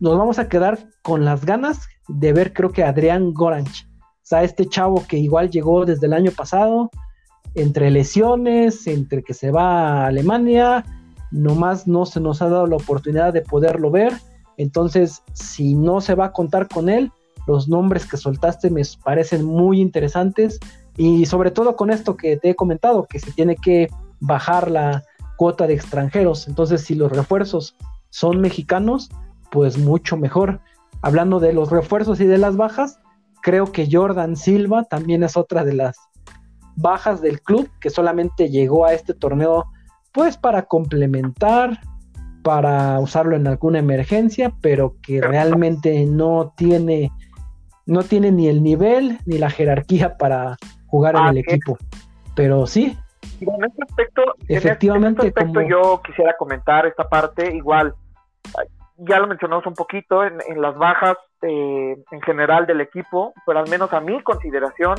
nos 0.00 0.16
vamos 0.16 0.38
a 0.38 0.48
quedar 0.48 0.78
con 1.02 1.24
las 1.24 1.44
ganas 1.44 1.88
de 2.08 2.32
ver 2.32 2.52
creo 2.52 2.70
que 2.70 2.84
Adrián 2.84 3.32
Goranch 3.32 3.85
sea, 4.28 4.42
este 4.42 4.66
chavo 4.66 5.04
que 5.06 5.18
igual 5.18 5.50
llegó 5.50 5.84
desde 5.84 6.06
el 6.06 6.12
año 6.12 6.32
pasado, 6.32 6.90
entre 7.54 7.90
lesiones, 7.90 8.86
entre 8.86 9.22
que 9.22 9.34
se 9.34 9.50
va 9.50 10.02
a 10.02 10.06
Alemania, 10.08 10.84
nomás 11.30 11.86
no 11.86 12.06
se 12.06 12.20
nos 12.20 12.42
ha 12.42 12.48
dado 12.48 12.66
la 12.66 12.76
oportunidad 12.76 13.32
de 13.32 13.42
poderlo 13.42 13.90
ver. 13.90 14.12
Entonces, 14.56 15.22
si 15.32 15.74
no 15.74 16.00
se 16.00 16.14
va 16.14 16.26
a 16.26 16.32
contar 16.32 16.68
con 16.68 16.88
él, 16.88 17.12
los 17.46 17.68
nombres 17.68 18.04
que 18.06 18.16
soltaste 18.16 18.68
me 18.70 18.82
parecen 19.04 19.44
muy 19.44 19.80
interesantes 19.80 20.58
y 20.96 21.26
sobre 21.26 21.52
todo 21.52 21.76
con 21.76 21.90
esto 21.90 22.16
que 22.16 22.36
te 22.36 22.50
he 22.50 22.56
comentado, 22.56 23.06
que 23.06 23.20
se 23.20 23.30
tiene 23.30 23.54
que 23.54 23.88
bajar 24.18 24.70
la 24.70 25.04
cuota 25.36 25.66
de 25.66 25.74
extranjeros. 25.74 26.48
Entonces, 26.48 26.82
si 26.82 26.94
los 26.94 27.12
refuerzos 27.12 27.76
son 28.10 28.40
mexicanos, 28.40 29.08
pues 29.52 29.78
mucho 29.78 30.16
mejor. 30.16 30.60
Hablando 31.02 31.38
de 31.38 31.52
los 31.52 31.70
refuerzos 31.70 32.20
y 32.20 32.24
de 32.24 32.38
las 32.38 32.56
bajas, 32.56 32.98
Creo 33.42 33.72
que 33.72 33.88
Jordan 33.90 34.36
Silva 34.36 34.84
también 34.84 35.22
es 35.22 35.36
otra 35.36 35.64
de 35.64 35.74
las 35.74 35.96
bajas 36.76 37.20
del 37.20 37.40
club 37.40 37.70
que 37.80 37.90
solamente 37.90 38.50
llegó 38.50 38.84
a 38.86 38.92
este 38.92 39.14
torneo 39.14 39.64
pues 40.12 40.36
para 40.36 40.62
complementar, 40.62 41.78
para 42.42 42.98
usarlo 43.00 43.36
en 43.36 43.46
alguna 43.46 43.78
emergencia, 43.78 44.52
pero 44.60 44.96
que 45.02 45.20
realmente 45.20 46.06
no 46.06 46.52
tiene 46.56 47.10
no 47.86 48.02
tiene 48.02 48.32
ni 48.32 48.48
el 48.48 48.62
nivel 48.62 49.18
ni 49.26 49.38
la 49.38 49.48
jerarquía 49.48 50.16
para 50.16 50.56
jugar 50.86 51.14
en 51.16 51.26
el 51.26 51.38
equipo. 51.38 51.78
Pero 52.34 52.66
sí. 52.66 52.98
En 53.40 53.64
este 53.64 53.82
aspecto, 53.82 54.22
efectivamente, 54.48 55.32
en 55.34 55.48
este 55.48 55.68
yo 55.68 56.00
quisiera 56.04 56.34
comentar 56.36 56.86
esta 56.86 57.08
parte 57.08 57.54
igual 57.54 57.94
ya 58.98 59.18
lo 59.18 59.26
mencionamos 59.26 59.66
un 59.66 59.74
poquito 59.74 60.24
en, 60.24 60.38
las 60.60 60.76
bajas 60.76 61.16
eh, 61.42 61.96
en 62.10 62.20
general 62.22 62.66
del 62.66 62.80
equipo, 62.80 63.32
pero 63.44 63.58
al 63.58 63.68
menos 63.68 63.92
a 63.92 64.00
mi 64.00 64.22
consideración, 64.22 64.96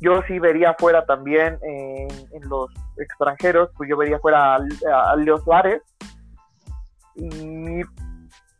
yo 0.00 0.22
sí 0.28 0.38
vería 0.38 0.74
fuera 0.78 1.04
también 1.04 1.58
en 1.62 2.48
los 2.48 2.70
extranjeros, 2.98 3.70
pues 3.76 3.88
yo 3.88 3.96
vería 3.96 4.18
fuera 4.18 4.54
a, 4.56 5.16
Leo 5.16 5.38
Suárez. 5.38 5.82
Y 7.16 7.82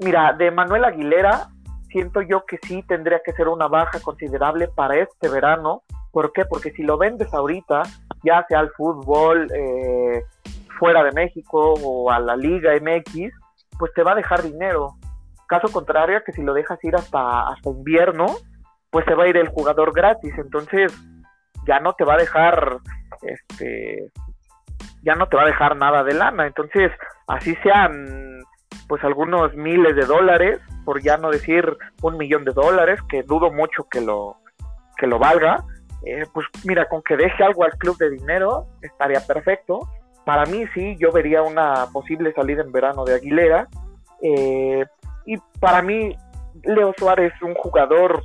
mira, 0.01 0.33
de 0.33 0.51
Manuel 0.51 0.85
Aguilera, 0.85 1.49
siento 1.91 2.23
yo 2.23 2.45
que 2.45 2.59
sí 2.63 2.83
tendría 2.83 3.21
que 3.25 3.33
ser 3.33 3.49
una 3.49 3.69
baja 3.69 4.01
considerable 4.01 4.69
para 4.69 4.97
este 4.97 5.29
verano. 5.29 5.83
¿Por 6.11 6.33
qué? 6.33 6.45
Porque 6.45 6.73
si 6.73 6.83
lo 6.83 6.99
vendes 6.99 7.33
ahorita, 7.33 7.83
ya 8.25 8.45
sea 8.49 8.61
al 8.61 8.71
fútbol 8.71 9.49
eh, 9.55 10.25
fuera 10.79 11.05
de 11.05 11.13
México 11.13 11.75
o 11.83 12.11
a 12.11 12.19
la 12.19 12.37
Liga 12.37 12.73
MX, 12.75 13.33
pues 13.79 13.93
te 13.95 14.03
va 14.03 14.13
a 14.13 14.17
dejar 14.17 14.43
dinero. 14.43 14.97
Caso 15.49 15.73
contrario, 15.73 16.23
que 16.25 16.33
si 16.33 16.43
lo 16.43 16.55
dejas 16.55 16.83
ir 16.85 16.95
hasta, 16.95 17.49
hasta 17.49 17.71
invierno, 17.71 18.27
pues 18.91 19.05
se 19.07 19.15
va 19.15 19.25
a 19.25 19.29
ir 19.29 19.37
el 19.37 19.49
jugador 19.49 19.93
gratis. 19.95 20.35
Entonces, 20.37 20.93
ya 21.67 21.81
no 21.81 21.95
te 21.95 22.05
va 22.05 22.15
a 22.15 22.19
dejar, 22.19 22.79
este, 23.23 24.13
ya 25.03 25.15
no 25.15 25.27
te 25.27 25.37
va 25.37 25.43
a 25.43 25.47
dejar 25.47 25.77
nada 25.77 26.05
de 26.05 26.15
lana. 26.15 26.47
Entonces, 26.47 26.93
así 27.27 27.57
sean, 27.63 28.41
pues 28.89 29.03
algunos 29.05 29.55
miles 29.55 29.97
de 29.97 30.05
dólares, 30.05 30.61
por 30.85 31.03
ya 31.03 31.17
no 31.17 31.31
decir 31.31 31.77
un 32.03 32.17
millón 32.17 32.45
de 32.45 32.53
dólares, 32.53 33.01
que 33.09 33.23
dudo 33.23 33.51
mucho 33.51 33.89
que 33.91 34.01
lo, 34.01 34.37
que 34.97 35.07
lo 35.07 35.19
valga, 35.19 35.65
eh, 36.05 36.25
pues 36.33 36.47
mira, 36.65 36.89
con 36.89 37.03
que 37.03 37.17
deje 37.17 37.43
algo 37.43 37.65
al 37.65 37.73
club 37.73 37.97
de 37.99 38.11
dinero 38.11 38.67
estaría 38.83 39.21
perfecto. 39.21 39.89
Para 40.25 40.45
mí 40.47 40.65
sí, 40.75 40.97
yo 40.99 41.11
vería 41.11 41.43
una 41.43 41.87
posible 41.93 42.33
salida 42.35 42.63
en 42.63 42.73
verano 42.73 43.05
de 43.05 43.15
Aguilera. 43.15 43.67
Eh, 44.23 44.85
y 45.29 45.37
para 45.61 45.83
mí, 45.83 46.17
Leo 46.65 46.95
Suárez 46.97 47.35
es 47.35 47.43
un 47.43 47.55
jugador 47.55 48.23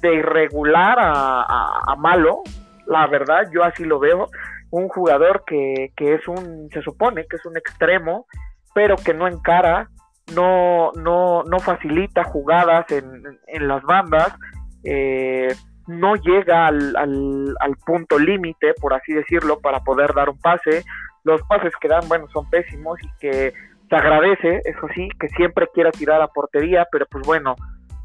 de 0.00 0.16
irregular 0.16 0.98
a, 1.00 1.94
malo, 1.96 2.42
la 2.86 3.06
verdad, 3.06 3.48
yo 3.52 3.62
así 3.62 3.84
lo 3.84 4.00
veo. 4.00 4.26
Un 4.70 4.88
jugador 4.88 5.44
que, 5.46 5.92
que 5.96 6.14
es 6.14 6.26
un, 6.26 6.68
se 6.72 6.82
supone 6.82 7.24
que 7.30 7.36
es 7.36 7.46
un 7.46 7.56
extremo, 7.56 8.26
pero 8.74 8.96
que 8.96 9.14
no 9.14 9.28
encara, 9.28 9.88
no, 10.34 10.90
no, 10.96 11.44
no 11.44 11.60
facilita 11.60 12.24
jugadas 12.24 12.90
en, 12.90 13.22
en 13.46 13.68
las 13.68 13.84
bandas, 13.84 14.34
eh, 14.82 15.54
no 15.86 16.16
llega 16.16 16.66
al, 16.66 16.96
al, 16.96 17.76
punto 17.86 18.18
límite, 18.18 18.74
por 18.80 18.92
así 18.92 19.12
decirlo, 19.12 19.60
para 19.60 19.84
poder 19.84 20.14
dar 20.14 20.30
un 20.30 20.38
pase. 20.40 20.84
Los 21.22 21.40
pases 21.42 21.72
que 21.80 21.86
dan, 21.86 22.08
bueno, 22.08 22.26
son 22.32 22.50
pésimos 22.50 22.98
y 23.04 23.08
que 23.20 23.54
se 23.94 23.98
agradece, 24.00 24.62
eso 24.64 24.88
sí, 24.94 25.08
que 25.20 25.28
siempre 25.28 25.68
quiera 25.72 25.92
tirar 25.92 26.20
a 26.20 26.28
portería, 26.28 26.86
pero 26.90 27.06
pues 27.06 27.24
bueno, 27.24 27.54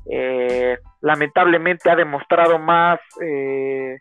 eh, 0.10 0.78
lamentablemente 1.02 1.90
ha 1.90 1.96
demostrado 1.96 2.60
más 2.60 3.00
eh, 3.22 3.98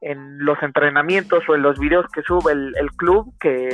en 0.00 0.44
los 0.44 0.62
entrenamientos 0.62 1.44
o 1.48 1.54
en 1.54 1.62
los 1.62 1.78
videos 1.78 2.06
que 2.12 2.22
sube 2.22 2.52
el, 2.52 2.90
club 2.96 3.34
que, 3.38 3.68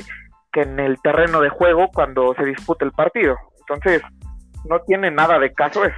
que 0.53 0.63
en 0.63 0.81
el 0.81 1.01
terreno 1.01 1.41
de 1.41 1.49
juego 1.49 1.91
cuando 1.95 2.35
se 2.35 2.45
disputa 2.45 2.85
el 2.85 2.93
partido. 2.93 3.37
Entonces, 3.61 4.03
no 4.69 4.81
tiene 4.81 5.11
nada 5.11 5.39
de 5.39 5.53
caso 5.53 5.85
eso. 5.85 5.97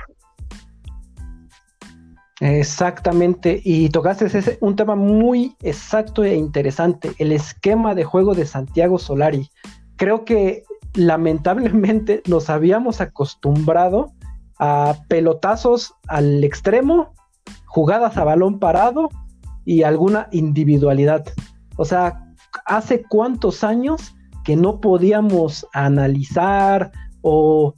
Exactamente, 2.40 3.62
y 3.64 3.88
tocaste 3.88 4.26
ese, 4.26 4.58
un 4.60 4.76
tema 4.76 4.94
muy 4.94 5.56
exacto 5.62 6.22
e 6.22 6.34
interesante, 6.34 7.12
el 7.18 7.32
esquema 7.32 7.94
de 7.94 8.04
juego 8.04 8.34
de 8.34 8.44
Santiago 8.44 8.98
Solari. 8.98 9.48
Creo 9.96 10.26
que 10.26 10.64
lamentablemente 10.96 12.22
nos 12.26 12.50
habíamos 12.50 13.00
acostumbrado 13.00 14.12
a 14.58 14.96
pelotazos 15.08 15.94
al 16.08 16.42
extremo, 16.42 17.14
jugadas 17.66 18.16
a 18.16 18.24
balón 18.24 18.58
parado 18.58 19.10
y 19.64 19.82
alguna 19.82 20.28
individualidad. 20.32 21.24
O 21.76 21.84
sea, 21.84 22.24
hace 22.64 23.02
cuántos 23.02 23.62
años 23.62 24.14
que 24.44 24.56
no 24.56 24.80
podíamos 24.80 25.66
analizar 25.72 26.92
o 27.20 27.74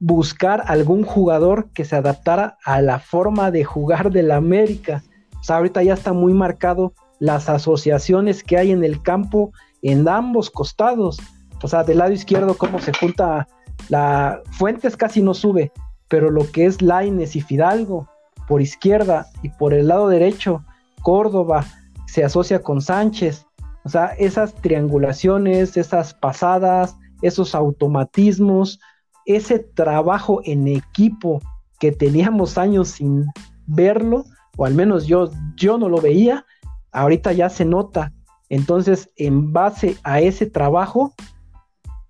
buscar 0.00 0.64
algún 0.66 1.04
jugador 1.04 1.70
que 1.72 1.84
se 1.84 1.94
adaptara 1.94 2.56
a 2.64 2.80
la 2.80 2.98
forma 2.98 3.50
de 3.50 3.64
jugar 3.64 4.10
del 4.10 4.30
América. 4.30 5.04
O 5.38 5.44
sea, 5.44 5.56
ahorita 5.56 5.82
ya 5.82 5.94
está 5.94 6.12
muy 6.12 6.34
marcado 6.34 6.94
las 7.18 7.48
asociaciones 7.48 8.42
que 8.42 8.56
hay 8.56 8.72
en 8.72 8.82
el 8.82 9.02
campo 9.02 9.52
en 9.82 10.08
ambos 10.08 10.50
costados. 10.50 11.18
O 11.62 11.68
sea, 11.68 11.84
del 11.84 11.98
lado 11.98 12.12
izquierdo, 12.12 12.56
cómo 12.56 12.78
se 12.80 12.92
junta 12.92 13.46
la 13.88 14.40
Fuentes 14.52 14.96
casi 14.96 15.22
no 15.22 15.34
sube, 15.34 15.72
pero 16.08 16.30
lo 16.30 16.50
que 16.50 16.66
es 16.66 16.82
Laines 16.82 17.36
y 17.36 17.40
Fidalgo 17.40 18.08
por 18.48 18.60
izquierda 18.60 19.26
y 19.42 19.48
por 19.48 19.72
el 19.74 19.88
lado 19.88 20.08
derecho, 20.08 20.64
Córdoba 21.02 21.64
se 22.06 22.24
asocia 22.24 22.62
con 22.62 22.82
Sánchez. 22.82 23.46
O 23.84 23.88
sea, 23.88 24.06
esas 24.18 24.54
triangulaciones, 24.54 25.76
esas 25.76 26.14
pasadas, 26.14 26.96
esos 27.22 27.54
automatismos, 27.54 28.80
ese 29.24 29.60
trabajo 29.60 30.40
en 30.44 30.66
equipo 30.66 31.40
que 31.78 31.92
teníamos 31.92 32.58
años 32.58 32.88
sin 32.88 33.26
verlo, 33.66 34.24
o 34.56 34.64
al 34.64 34.74
menos 34.74 35.06
yo, 35.06 35.30
yo 35.56 35.78
no 35.78 35.88
lo 35.88 36.00
veía, 36.00 36.44
ahorita 36.92 37.32
ya 37.32 37.48
se 37.48 37.64
nota. 37.64 38.12
Entonces, 38.48 39.10
en 39.16 39.52
base 39.52 39.96
a 40.02 40.20
ese 40.20 40.46
trabajo, 40.46 41.14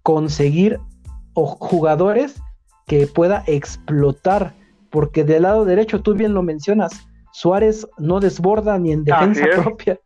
conseguir 0.03 0.79
jugadores 1.35 2.41
que 2.87 3.07
pueda 3.07 3.45
explotar, 3.47 4.55
porque 4.91 5.25
del 5.25 5.43
lado 5.43 5.65
derecho, 5.65 6.03
tú 6.03 6.15
bien 6.15 6.35
lo 6.35 6.43
mencionas, 6.43 6.93
Suárez 7.33 7.87
no 7.99 8.21
desborda 8.21 8.79
ni 8.79 8.93
en 8.93 9.05
defensa 9.05 9.45
propia. 9.55 10.01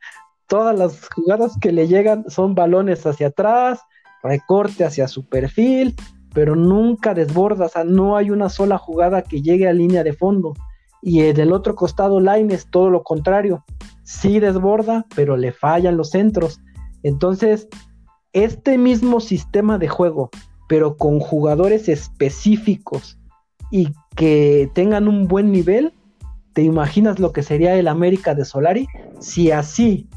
Todas 0.46 0.78
las 0.78 1.08
jugadas 1.08 1.52
que 1.60 1.72
le 1.72 1.88
llegan 1.88 2.28
son 2.28 2.54
balones 2.54 3.06
hacia 3.06 3.28
atrás, 3.28 3.80
recorte 4.22 4.84
hacia 4.84 5.08
su 5.08 5.26
perfil, 5.26 5.94
pero 6.34 6.54
nunca 6.54 7.14
desborda, 7.14 7.66
o 7.66 7.68
sea, 7.68 7.84
no 7.84 8.16
hay 8.16 8.30
una 8.30 8.48
sola 8.48 8.76
jugada 8.76 9.22
que 9.22 9.40
llegue 9.40 9.68
a 9.68 9.72
línea 9.72 10.04
de 10.04 10.12
fondo. 10.12 10.52
Y 11.00 11.20
del 11.32 11.52
otro 11.52 11.74
costado, 11.74 12.20
es 12.50 12.66
todo 12.70 12.90
lo 12.90 13.02
contrario, 13.02 13.64
sí 14.02 14.40
desborda, 14.40 15.06
pero 15.14 15.36
le 15.36 15.52
fallan 15.52 15.96
los 15.96 16.10
centros. 16.10 16.60
Entonces, 17.02 17.68
este 18.34 18.76
mismo 18.76 19.20
sistema 19.20 19.78
de 19.78 19.88
juego, 19.88 20.30
pero 20.68 20.96
con 20.96 21.20
jugadores 21.20 21.88
específicos 21.88 23.18
y 23.70 23.88
que 24.16 24.68
tengan 24.74 25.08
un 25.08 25.26
buen 25.26 25.50
nivel, 25.50 25.94
¿te 26.52 26.62
imaginas 26.62 27.18
lo 27.18 27.32
que 27.32 27.42
sería 27.42 27.74
el 27.76 27.88
América 27.88 28.34
de 28.34 28.44
Solari? 28.44 28.86
Si 29.20 29.50
así, 29.50 30.08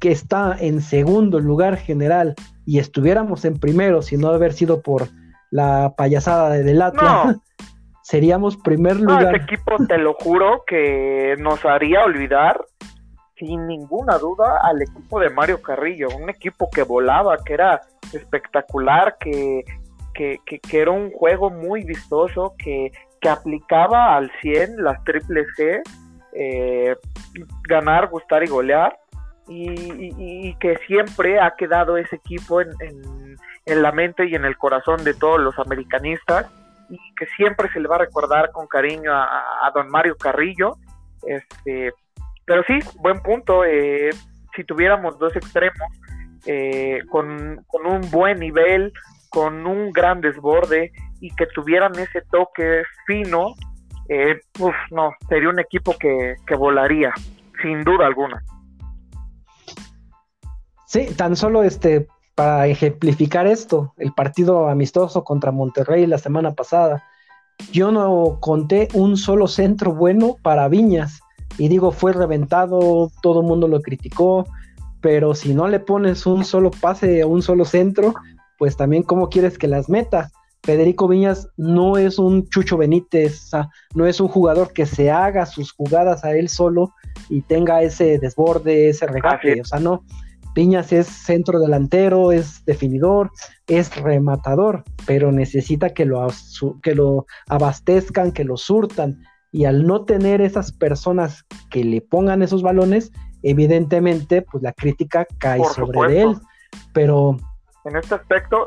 que 0.00 0.12
está 0.12 0.56
en 0.58 0.80
segundo 0.80 1.40
lugar 1.40 1.76
general, 1.76 2.34
y 2.66 2.78
estuviéramos 2.78 3.44
en 3.44 3.58
primero, 3.58 4.00
si 4.00 4.16
no 4.16 4.28
haber 4.28 4.52
sido 4.52 4.80
por 4.80 5.08
la 5.50 5.94
payasada 5.96 6.50
de 6.50 6.82
Atlas, 6.82 7.36
seríamos 8.02 8.56
primer 8.56 8.96
lugar. 8.96 9.22
No, 9.22 9.28
ese 9.30 9.44
equipo, 9.44 9.76
te 9.86 9.98
lo 9.98 10.14
juro, 10.14 10.62
que 10.66 11.36
nos 11.38 11.64
haría 11.64 12.04
olvidar 12.04 12.64
sin 13.36 13.66
ninguna 13.66 14.18
duda 14.18 14.58
al 14.62 14.82
equipo 14.82 15.20
de 15.20 15.30
Mario 15.30 15.60
Carrillo, 15.60 16.08
un 16.16 16.30
equipo 16.30 16.68
que 16.70 16.82
volaba, 16.82 17.36
que 17.44 17.54
era 17.54 17.80
espectacular, 18.12 19.16
que, 19.18 19.64
que, 20.14 20.38
que, 20.44 20.80
era 20.80 20.90
un 20.90 21.10
juego 21.10 21.50
muy 21.50 21.84
vistoso, 21.84 22.54
que, 22.58 22.92
que 23.20 23.28
aplicaba 23.28 24.16
al 24.16 24.30
100 24.40 24.82
las 24.82 25.02
triple 25.04 25.44
C, 25.56 25.82
eh, 26.32 26.96
ganar, 27.68 28.08
gustar 28.08 28.44
y 28.44 28.46
golear, 28.46 28.98
y, 29.48 30.54
que 30.56 30.78
siempre 30.86 31.38
ha 31.38 31.54
quedado 31.56 31.98
ese 31.98 32.16
equipo 32.16 32.62
en 32.62 32.70
en 33.66 33.82
la 33.82 33.92
mente 33.92 34.26
y 34.26 34.34
en 34.34 34.44
el 34.44 34.56
corazón 34.56 35.04
de 35.04 35.14
todos 35.14 35.40
los 35.40 35.58
americanistas 35.58 36.50
y 36.90 36.98
que 37.16 37.26
siempre 37.36 37.68
se 37.72 37.80
le 37.80 37.88
va 37.88 37.96
a 37.96 38.00
recordar 38.00 38.50
con 38.52 38.66
cariño 38.66 39.10
a, 39.12 39.70
don 39.74 39.88
Mario 39.88 40.16
Carrillo. 40.16 40.76
Este, 41.26 41.92
pero 42.46 42.62
sí, 42.66 42.78
buen 43.00 43.20
punto. 43.20 43.64
Eh, 43.64 44.10
si 44.54 44.64
tuviéramos 44.64 45.18
dos 45.18 45.34
extremos 45.36 45.88
eh, 46.46 47.00
con, 47.10 47.64
un 47.72 48.10
buen 48.10 48.38
nivel, 48.38 48.92
con 49.30 49.66
un 49.66 49.90
gran 49.92 50.20
desborde 50.20 50.92
y 51.20 51.34
que 51.34 51.46
tuvieran 51.46 51.98
ese 51.98 52.22
toque 52.30 52.82
fino, 53.06 53.54
eh, 54.08 54.40
no, 54.90 55.12
sería 55.28 55.48
un 55.48 55.60
equipo 55.60 55.94
que, 55.98 56.34
que 56.46 56.54
volaría, 56.54 57.12
sin 57.62 57.82
duda 57.82 58.06
alguna. 58.06 58.42
Sí, 60.86 61.08
tan 61.16 61.34
solo 61.34 61.62
este 61.62 62.06
para 62.34 62.66
ejemplificar 62.66 63.46
esto, 63.46 63.94
el 63.96 64.12
partido 64.12 64.68
amistoso 64.68 65.22
contra 65.22 65.52
Monterrey 65.52 66.06
la 66.06 66.18
semana 66.18 66.54
pasada, 66.54 67.04
yo 67.72 67.92
no 67.92 68.38
conté 68.40 68.88
un 68.94 69.16
solo 69.16 69.46
centro 69.46 69.92
bueno 69.92 70.36
para 70.42 70.68
Viñas. 70.68 71.20
Y 71.58 71.68
digo, 71.68 71.92
fue 71.92 72.12
reventado, 72.12 73.10
todo 73.22 73.40
el 73.40 73.46
mundo 73.46 73.68
lo 73.68 73.80
criticó, 73.80 74.46
pero 75.00 75.34
si 75.34 75.54
no 75.54 75.68
le 75.68 75.80
pones 75.80 76.26
un 76.26 76.44
solo 76.44 76.70
pase 76.70 77.22
a 77.22 77.26
un 77.26 77.42
solo 77.42 77.64
centro, 77.64 78.14
pues 78.58 78.76
también 78.76 79.02
cómo 79.02 79.28
quieres 79.28 79.58
que 79.58 79.68
las 79.68 79.88
meta. 79.88 80.30
Federico 80.62 81.06
Viñas 81.08 81.48
no 81.58 81.98
es 81.98 82.18
un 82.18 82.48
Chucho 82.48 82.78
Benítez, 82.78 83.50
no 83.94 84.06
es 84.06 84.18
un 84.18 84.28
jugador 84.28 84.72
que 84.72 84.86
se 84.86 85.10
haga 85.10 85.44
sus 85.44 85.72
jugadas 85.72 86.24
a 86.24 86.34
él 86.34 86.48
solo 86.48 86.94
y 87.28 87.42
tenga 87.42 87.82
ese 87.82 88.18
desborde, 88.18 88.88
ese 88.88 89.06
regate, 89.06 89.60
o 89.60 89.64
sea, 89.64 89.78
no, 89.78 90.04
Piñas 90.54 90.92
es 90.92 91.08
centro 91.08 91.58
delantero, 91.58 92.30
es 92.30 92.64
definidor, 92.64 93.30
es 93.66 93.94
rematador, 93.96 94.84
pero 95.04 95.32
necesita 95.32 95.90
que 95.90 96.04
lo, 96.04 96.28
que 96.80 96.94
lo 96.94 97.26
abastezcan, 97.48 98.30
que 98.30 98.44
lo 98.44 98.56
surtan. 98.56 99.20
Y 99.54 99.66
al 99.66 99.86
no 99.86 100.04
tener 100.04 100.40
esas 100.40 100.72
personas 100.72 101.44
que 101.70 101.84
le 101.84 102.00
pongan 102.00 102.42
esos 102.42 102.62
balones, 102.62 103.12
evidentemente, 103.44 104.42
pues 104.42 104.62
la 104.64 104.72
crítica 104.72 105.26
cae 105.38 105.62
sobre 105.64 106.22
él. 106.22 106.36
Pero. 106.92 107.36
En 107.84 107.96
este 107.96 108.16
aspecto. 108.16 108.66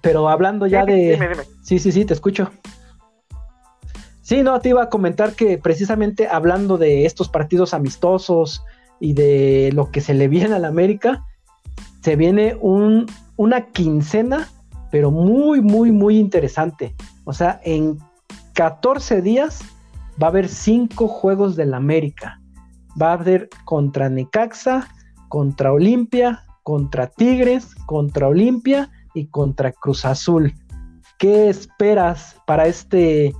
Pero 0.00 0.28
hablando 0.28 0.66
ya 0.66 0.86
de. 0.86 1.46
Sí, 1.62 1.78
sí, 1.78 1.92
sí, 1.92 2.06
te 2.06 2.14
escucho. 2.14 2.50
Sí, 4.22 4.42
no, 4.42 4.58
te 4.60 4.70
iba 4.70 4.84
a 4.84 4.88
comentar 4.88 5.34
que 5.34 5.58
precisamente 5.58 6.26
hablando 6.26 6.78
de 6.78 7.04
estos 7.04 7.28
partidos 7.28 7.74
amistosos, 7.74 8.64
y 9.00 9.12
de 9.12 9.70
lo 9.74 9.90
que 9.90 10.00
se 10.00 10.14
le 10.14 10.28
viene 10.28 10.54
a 10.54 10.58
la 10.58 10.68
América, 10.68 11.26
se 12.02 12.16
viene 12.16 12.56
un, 12.58 13.04
una 13.36 13.66
quincena, 13.66 14.48
pero 14.90 15.10
muy, 15.10 15.60
muy, 15.60 15.92
muy 15.92 16.18
interesante. 16.18 16.94
O 17.24 17.34
sea, 17.34 17.60
en 17.64 17.98
14 18.54 19.20
días 19.20 19.60
va 20.22 20.28
a 20.28 20.30
haber 20.30 20.48
cinco 20.48 21.08
juegos 21.08 21.56
del 21.56 21.74
América. 21.74 22.40
Va 23.00 23.10
a 23.10 23.14
haber 23.14 23.48
contra 23.64 24.08
Necaxa, 24.08 24.88
contra 25.28 25.72
Olimpia, 25.72 26.44
contra 26.62 27.08
Tigres, 27.08 27.74
contra 27.86 28.28
Olimpia 28.28 28.90
y 29.14 29.26
contra 29.26 29.72
Cruz 29.72 30.04
Azul. 30.04 30.54
¿Qué 31.18 31.48
esperas 31.48 32.40
para 32.46 32.66
este, 32.66 33.32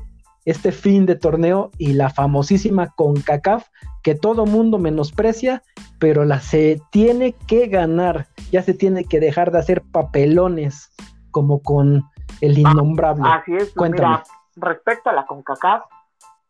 este 0.45 0.73
fin 0.73 1.07
de 1.07 1.17
torneo 1.17 1.71
y 1.79 1.93
la 1.93 2.11
famosísima 2.11 2.89
CONCACAF 2.97 3.69
que 4.03 4.15
todo 4.15 4.45
mundo 4.45 4.79
menosprecia, 4.79 5.63
pero 5.99 6.25
la 6.25 6.41
se 6.41 6.81
tiene 6.91 7.33
que 7.47 7.69
ganar? 7.69 8.27
Ya 8.51 8.63
se 8.63 8.75
tiene 8.75 9.05
que 9.05 9.21
dejar 9.21 9.51
de 9.51 9.59
hacer 9.59 9.83
papelones 9.83 10.93
como 11.31 11.61
con 11.61 12.05
el 12.41 12.57
ah, 12.57 12.61
innombrable. 12.61 13.25
así 13.27 13.55
es, 13.55 13.73
Cuéntame. 13.75 14.23
respecto 14.57 15.11
a 15.11 15.13
la 15.13 15.27
CONCACAF, 15.27 15.85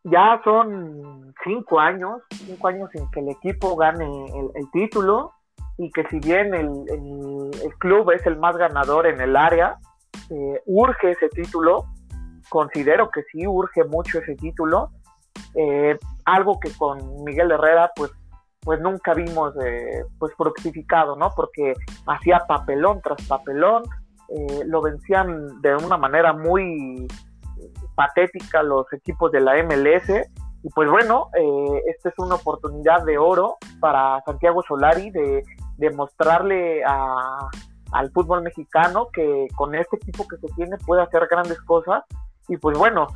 ya 0.05 0.41
son 0.45 1.35
cinco 1.45 1.81
años, 1.81 2.23
cinco 2.31 2.69
años 2.69 2.91
en 2.95 3.11
que 3.11 3.21
el 3.21 3.31
equipo 3.31 3.77
gane 3.77 4.07
el, 4.55 4.71
título 4.73 5.33
y 5.79 5.91
que 5.91 6.07
si 6.09 6.19
bien 6.21 6.55
el, 6.55 7.51
club 7.79 8.11
es 8.13 8.25
el 8.27 8.37
más 8.39 8.57
ganador 8.57 9.07
en 9.07 9.21
el 9.21 9.37
área, 9.37 9.79
eh, 10.31 10.63
urge 10.67 11.13
ese 11.13 11.29
título, 11.31 11.87
considero 12.49 13.11
que 13.11 13.23
sí 13.33 13.47
urge 13.47 13.85
mucho 13.85 14.19
ese 14.19 14.37
título, 14.37 14.91
eh, 15.55 15.99
algo 16.25 16.61
que 16.61 16.71
con 16.77 17.25
Miguel 17.25 17.51
Herrera 17.51 17.91
pues 17.97 18.13
pues 18.65 18.81
nunca 18.81 19.15
vimos 19.15 19.55
eh, 19.63 20.05
pues 20.19 20.35
fructificado, 20.37 21.17
¿no? 21.17 21.31
Porque 21.37 21.75
hacía 22.07 22.41
papelón 22.49 23.01
tras 23.03 23.21
papelón, 23.29 23.83
eh, 24.31 24.63
lo 24.67 24.81
vencían 24.81 25.61
de 25.61 25.77
una 25.77 25.99
manera 25.99 26.33
muy 26.33 27.07
patética 27.95 28.63
los 28.63 28.91
equipos 28.93 29.33
de 29.33 29.41
la 29.41 29.63
MLS. 29.63 30.09
Y 30.63 30.71
pues 30.71 30.91
bueno, 30.91 31.29
eh, 31.39 31.83
esta 31.95 32.09
es 32.09 32.15
una 32.19 32.37
oportunidad 32.37 33.05
de 33.05 33.19
oro 33.19 33.57
para 33.81 34.23
Santiago 34.25 34.63
Solari 34.67 35.11
de, 35.11 35.45
demostrarle 35.77 36.83
al 36.85 38.11
fútbol 38.13 38.43
mexicano 38.43 39.09
que 39.13 39.49
con 39.57 39.75
este 39.75 39.97
equipo 39.97 40.27
que 40.29 40.37
se 40.37 40.47
tiene 40.55 40.77
puede 40.79 41.03
hacer 41.03 41.27
grandes 41.31 41.61
cosas. 41.63 42.05
Y 42.49 42.57
pues 42.57 42.79
bueno, 42.79 43.07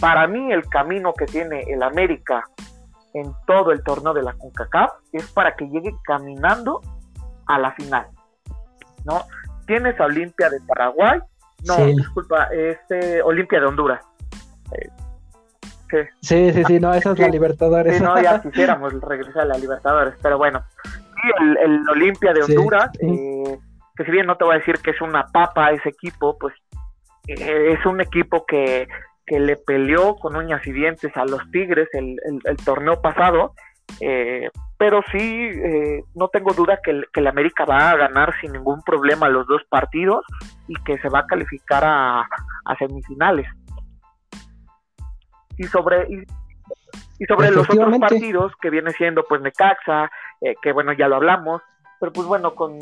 para 0.00 0.26
mí 0.26 0.52
el 0.52 0.66
camino 0.68 1.12
que 1.12 1.26
tiene 1.26 1.62
el 1.68 1.82
América 1.82 2.44
en 3.14 3.32
todo 3.46 3.72
el 3.72 3.82
torneo 3.82 4.12
de 4.12 4.22
la 4.22 4.34
CONCACAF 4.34 4.92
es 5.12 5.30
para 5.32 5.56
que 5.56 5.68
llegue 5.68 5.94
caminando 6.04 6.80
a 7.46 7.58
la 7.58 7.72
final. 7.72 8.06
¿no? 9.04 9.22
Tienes 9.66 9.98
a 10.00 10.04
Olimpia 10.04 10.50
de 10.50 10.60
Paraguay, 10.60 11.20
no, 11.64 11.86
disculpa, 11.86 12.44
este 12.52 13.22
Olimpia 13.22 13.60
de 13.60 13.66
Honduras. 13.66 14.00
Eh, 14.72 14.90
sí. 16.20 16.52
sí, 16.52 16.64
sí, 16.64 16.80
no, 16.80 16.92
esa 16.94 17.12
es 17.12 17.18
la 17.18 17.28
Libertadores. 17.28 17.96
Sí, 17.96 18.02
no, 18.02 18.20
ya 18.20 18.40
quisiéramos 18.42 18.92
regresar 19.00 19.42
a 19.42 19.46
la 19.46 19.58
Libertadores, 19.58 20.14
pero 20.22 20.38
bueno. 20.38 20.62
Sí, 20.84 21.30
el, 21.62 21.88
Olimpia 21.88 22.32
de 22.32 22.42
Honduras, 22.42 22.90
eh, 23.00 23.58
que 23.96 24.04
si 24.04 24.10
bien 24.10 24.26
no 24.26 24.36
te 24.36 24.44
voy 24.44 24.56
a 24.56 24.58
decir 24.58 24.78
que 24.78 24.90
es 24.90 25.00
una 25.00 25.26
papa 25.28 25.70
ese 25.70 25.88
equipo, 25.88 26.36
pues 26.38 26.54
eh, 27.26 27.72
es 27.72 27.86
un 27.86 28.00
equipo 28.00 28.44
que, 28.46 28.86
que, 29.24 29.40
le 29.40 29.56
peleó 29.56 30.16
con 30.16 30.36
uñas 30.36 30.64
y 30.66 30.72
dientes 30.72 31.16
a 31.16 31.24
los 31.24 31.50
Tigres 31.50 31.88
el, 31.94 32.20
el 32.44 32.56
torneo 32.58 33.00
pasado 33.00 33.54
eh, 34.00 34.50
pero 34.78 35.00
sí, 35.10 35.18
eh, 35.18 36.04
no 36.14 36.28
tengo 36.28 36.52
duda 36.52 36.80
que 36.82 36.90
el, 36.90 37.06
que 37.12 37.20
el, 37.20 37.26
América 37.26 37.64
va 37.64 37.90
a 37.90 37.96
ganar 37.96 38.34
sin 38.40 38.52
ningún 38.52 38.82
problema 38.82 39.28
los 39.28 39.46
dos 39.46 39.62
partidos 39.68 40.24
y 40.68 40.74
que 40.84 40.98
se 40.98 41.08
va 41.08 41.20
a 41.20 41.26
calificar 41.26 41.82
a, 41.84 42.28
semifinales. 42.78 43.46
Y 45.56 45.64
sobre, 45.64 46.06
y, 46.10 47.24
sobre 47.24 47.50
los 47.50 47.68
otros 47.70 47.98
partidos 47.98 48.52
que 48.60 48.68
viene 48.68 48.90
siendo 48.92 49.24
pues 49.24 49.40
Necaxa, 49.40 50.10
eh, 50.42 50.54
que 50.60 50.72
bueno, 50.72 50.92
ya 50.92 51.08
lo 51.08 51.16
hablamos, 51.16 51.62
pero 51.98 52.12
pues 52.12 52.26
bueno, 52.26 52.54
con, 52.54 52.78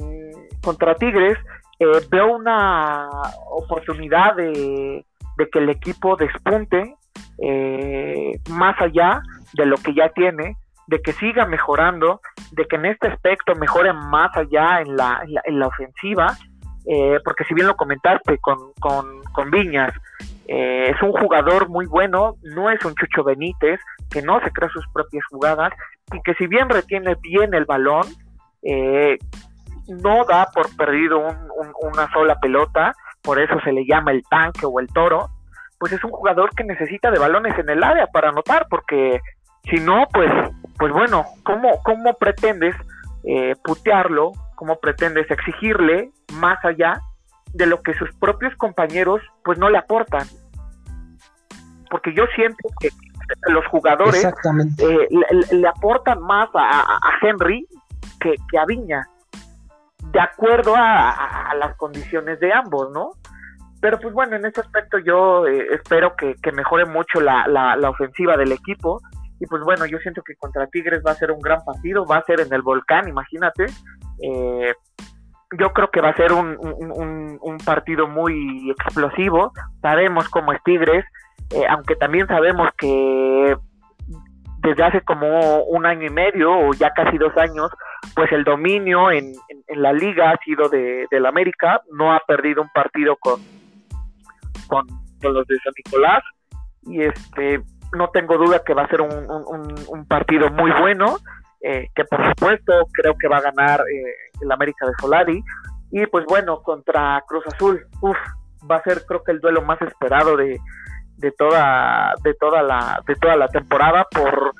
contra 0.63 0.97
Tigres 0.97 1.39
veo 2.11 2.35
una 2.35 3.09
oportunidad 3.51 4.35
de, 4.35 5.05
de, 5.37 5.51
que 5.51 5.59
el 5.59 5.69
equipo 5.69 6.17
despunte 6.17 6.97
más 8.51 8.81
allá 8.81 9.21
de 9.53 9.67
lo 9.67 9.77
que 9.77 9.95
ya 9.95 10.09
tiene 10.09 10.57
de 10.87 11.01
que 11.01 11.13
siga 11.13 11.47
mejorando, 11.47 12.21
de 12.53 12.65
que 12.67 12.77
en 12.77 12.87
este 12.87 13.09
aspecto 13.09 13.55
mejore 13.55 13.93
más 13.93 14.37
allá 14.37 14.81
en 14.81 14.97
la, 14.97 15.23
en 15.45 15.59
la, 15.59 15.67
ofensiva, 15.67 16.37
eh, 16.87 17.19
porque 17.25 17.45
si 17.45 17.55
bien 17.55 17.67
lo 17.67 17.77
comentaste 17.77 18.39
con, 18.39 18.73
con, 18.81 19.51
Viñas, 19.51 19.93
eh, 20.47 20.91
es 20.95 21.03
un 21.03 21.13
jugador 21.13 21.69
muy 21.69 21.87
bueno, 21.87 22.35
no 22.43 22.71
es 22.71 22.85
un 22.85 22.95
Chucho 22.95 23.25
Benítez, 23.25 23.81
que 24.11 24.23
no 24.23 24.41
se 24.41 24.51
crea 24.51 24.69
sus 24.69 24.87
propias 24.93 25.25
jugadas, 25.31 25.73
y 26.13 26.21
que 26.23 26.35
si 26.35 26.47
bien 26.47 26.69
retiene 26.69 27.17
bien 27.21 27.55
el 27.55 27.65
balón, 27.65 28.07
eh, 28.63 29.19
no 29.89 30.25
da 30.25 30.47
por 30.55 30.75
perdido 30.77 31.19
una 31.19 32.11
sola 32.13 32.37
pelota, 32.41 32.95
por 33.23 33.41
eso 33.41 33.59
se 33.65 33.73
le 33.73 33.87
llama 33.87 34.13
el 34.13 34.23
tanque 34.29 34.67
o 34.67 34.81
el 34.81 34.89
toro, 34.89 35.31
pues 35.79 35.93
es 35.93 36.05
un 36.05 36.11
jugador 36.11 36.51
que 36.55 36.65
necesita 36.65 37.11
de 37.11 37.19
balones 37.19 37.59
en 37.59 37.69
el 37.69 37.83
área 37.83 38.07
para 38.07 38.31
anotar, 38.31 38.67
porque 38.69 39.21
si 39.71 39.77
no, 39.77 40.05
pues 40.13 40.31
pues 40.79 40.93
bueno, 40.93 41.25
¿cómo, 41.45 41.83
cómo 41.83 42.15
pretendes 42.15 42.75
eh, 43.25 43.55
putearlo? 43.63 44.33
¿Cómo 44.57 44.79
pretendes 44.81 45.31
exigirle 45.31 46.11
más 46.35 46.63
allá 46.65 47.01
de 47.53 47.67
lo 47.67 47.81
que 47.83 47.95
sus 47.95 48.13
propios 48.17 48.55
compañeros 48.57 49.21
pues 49.45 49.59
no 49.59 49.71
le 49.71 49.79
aportan? 49.79 50.27
Porque 51.91 52.13
yo 52.15 52.25
siento 52.35 52.69
que 52.81 52.91
los 53.49 53.65
jugadores 53.69 54.25
eh, 54.79 55.09
le, 55.53 55.69
aportan 55.69 56.21
más 56.21 56.49
a, 56.55 56.99
Henry 57.23 57.67
que, 58.21 58.35
a 58.59 58.67
Viña, 58.67 59.07
de 60.11 60.21
acuerdo 60.21 60.75
a, 60.77 61.55
las 61.59 61.77
condiciones 61.77 62.41
de 62.41 62.53
ambos, 62.53 62.91
¿no? 62.91 63.13
Pero 63.81 63.99
pues 64.01 64.13
bueno, 64.13 64.37
en 64.37 64.45
ese 64.45 64.61
aspecto 64.61 64.99
yo 64.99 65.47
eh, 65.47 65.67
espero 65.73 66.17
que, 66.17 66.37
mejore 66.53 66.85
mucho 66.85 67.21
la, 67.21 67.47
la, 67.47 67.91
ofensiva 67.91 68.37
del 68.37 68.53
equipo 68.53 69.01
y 69.41 69.47
pues 69.47 69.63
bueno, 69.63 69.87
yo 69.87 69.99
siento 69.99 70.23
que 70.23 70.37
contra 70.37 70.67
Tigres 70.69 71.03
va 71.07 71.13
a 71.13 71.17
ser 71.17 71.31
un 71.31 71.41
gran 71.41 71.65
partido, 71.65 72.07
va 72.07 72.19
a 72.19 72.25
ser 72.25 72.41
en 72.41 72.53
el 72.53 72.63
volcán, 72.63 73.09
imagínate. 73.09 73.67
Eh, 74.23 74.73
yo 75.59 75.73
creo 75.73 75.91
que 75.91 76.01
va 76.01 76.11
a 76.11 76.17
ser 76.17 76.33
un, 76.33 76.57
un, 76.61 77.59
partido 77.65 78.09
muy 78.09 78.71
explosivo. 78.71 79.53
Sabemos 79.81 80.29
cómo 80.29 80.53
es 80.53 80.63
Tigres, 80.65 81.05
eh, 81.51 81.65
aunque 81.69 81.97
también 81.97 82.27
sabemos 82.27 82.69
que 82.79 83.57
desde 84.59 84.83
hace 84.83 85.01
como 85.03 85.63
un 85.65 85.87
año 85.87 86.07
y 86.07 86.11
medio 86.11 86.53
o 86.53 86.73
ya 86.75 86.91
casi 86.91 87.19
dos 87.19 87.37
años, 87.37 87.71
pues 88.15 88.33
el 88.33 88.45
dominio 88.45 89.11
en, 89.11 89.33
en, 89.69 89.83
la 89.83 89.93
liga 89.93 90.31
ha 90.31 90.39
sido 90.39 90.69
de, 90.69 91.07
del 91.11 91.27
América, 91.27 91.83
no 91.93 92.13
ha 92.13 92.21
perdido 92.27 92.63
un 92.63 92.71
partido 92.71 93.17
con, 93.17 93.41
con, 94.67 94.87
con 95.21 95.35
los 95.35 95.47
de 95.47 95.59
San 95.59 95.73
Nicolás 95.77 96.23
y 96.87 97.03
este 97.03 97.63
no 97.93 98.09
tengo 98.09 98.39
duda 98.39 98.63
que 98.65 98.75
va 98.75 98.83
a 98.83 98.89
ser 98.89 99.01
un, 99.01 100.07
partido 100.07 100.51
muy 100.51 100.71
bueno, 100.73 101.17
eh, 101.61 101.89
que 101.95 102.05
por 102.05 102.27
supuesto 102.29 102.73
creo 102.93 103.17
que 103.19 103.29
va 103.29 103.39
a 103.39 103.43
ganar 103.43 103.81
eh, 103.81 104.15
el 104.41 104.53
América 104.53 104.87
de 104.87 104.93
Solari. 105.01 105.43
Y 105.91 106.07
pues 106.07 106.25
bueno, 106.27 106.63
contra 106.63 107.23
Cruz 107.27 107.45
Azul, 107.47 107.87
uf, 108.01 108.17
va 108.71 108.77
a 108.77 108.83
ser 108.83 109.05
creo 109.07 109.23
que 109.23 109.33
el 109.33 109.41
duelo 109.41 109.63
más 109.63 109.81
esperado 109.83 110.37
de, 110.37 110.59
de 111.17 111.33
toda 111.33 112.15
de 112.23 112.35
toda 112.35 112.63
la 112.63 113.01
de 113.07 113.15
toda 113.17 113.37
la 113.37 113.49
temporada 113.49 114.07
por 114.11 114.55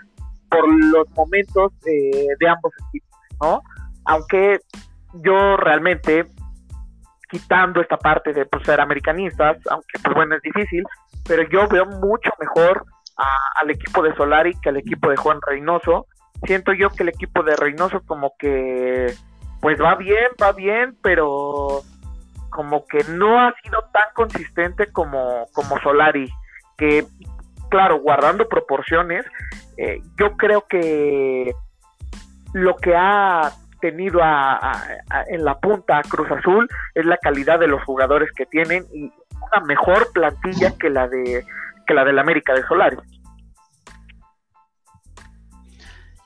por 0.49 0.69
los 0.69 1.09
momentos 1.11 1.73
eh, 1.87 2.29
de 2.39 2.49
ambos 2.49 2.73
equipos, 2.89 3.19
¿no? 3.41 3.63
Aunque 4.05 4.61
yo 5.15 5.57
realmente 5.57 6.27
quitando 7.29 7.81
esta 7.81 7.97
parte 7.97 8.33
de 8.33 8.47
pues, 8.47 8.65
ser 8.65 8.81
americanistas, 8.81 9.59
aunque 9.69 9.99
pues 10.03 10.15
bueno 10.15 10.37
es 10.37 10.43
difícil, 10.43 10.85
pero 11.27 11.43
yo 11.49 11.67
veo 11.69 11.87
mucho 11.87 12.31
mejor 12.39 12.85
al 13.17 13.71
equipo 13.71 14.03
de 14.03 14.15
Solari 14.15 14.55
que 14.61 14.71
al 14.71 14.77
equipo 14.77 15.11
de 15.11 15.17
Juan 15.17 15.41
Reynoso. 15.47 16.07
Siento 16.45 16.73
yo 16.73 16.91
que 16.91 17.05
el 17.05 17.11
equipo 17.11 17.43
de 17.43 17.57
Reynoso 17.57 18.03
como 18.07 18.35
que 18.39 19.15
pues 19.61 19.81
va 19.81 19.95
bien, 19.95 20.29
va 20.43 20.53
bien, 20.53 20.97
pero 21.03 21.83
como 22.51 22.85
que 22.87 23.03
no 23.09 23.41
ha 23.41 23.55
sido 23.63 23.81
tan 23.93 24.13
consistente 24.15 24.93
como, 24.93 25.47
como 25.55 25.81
Solari, 25.81 26.31
que 26.77 27.07
claro, 27.71 27.99
guardando 27.99 28.49
proporciones, 28.49 29.25
eh, 29.79 30.01
yo 30.19 30.37
creo 30.37 30.67
que 30.69 31.53
lo 32.53 32.77
que 32.77 32.95
ha 32.95 33.53
tenido 33.81 34.21
en 35.27 35.45
la 35.45 35.59
punta 35.59 35.99
a 35.99 36.03
Cruz 36.03 36.31
Azul 36.31 36.69
es 36.95 37.05
la 37.05 37.17
calidad 37.17 37.59
de 37.59 37.67
los 37.67 37.83
jugadores 37.85 38.31
que 38.37 38.47
tienen 38.47 38.87
y 38.93 39.13
una 39.35 39.65
mejor 39.67 40.13
plantilla 40.13 40.73
que 40.79 40.91
la 40.91 41.09
de 41.09 41.45
que 41.87 41.95
la 41.95 42.05
del 42.05 42.19
América 42.19 42.55
de 42.55 42.63
Solares. 42.67 43.01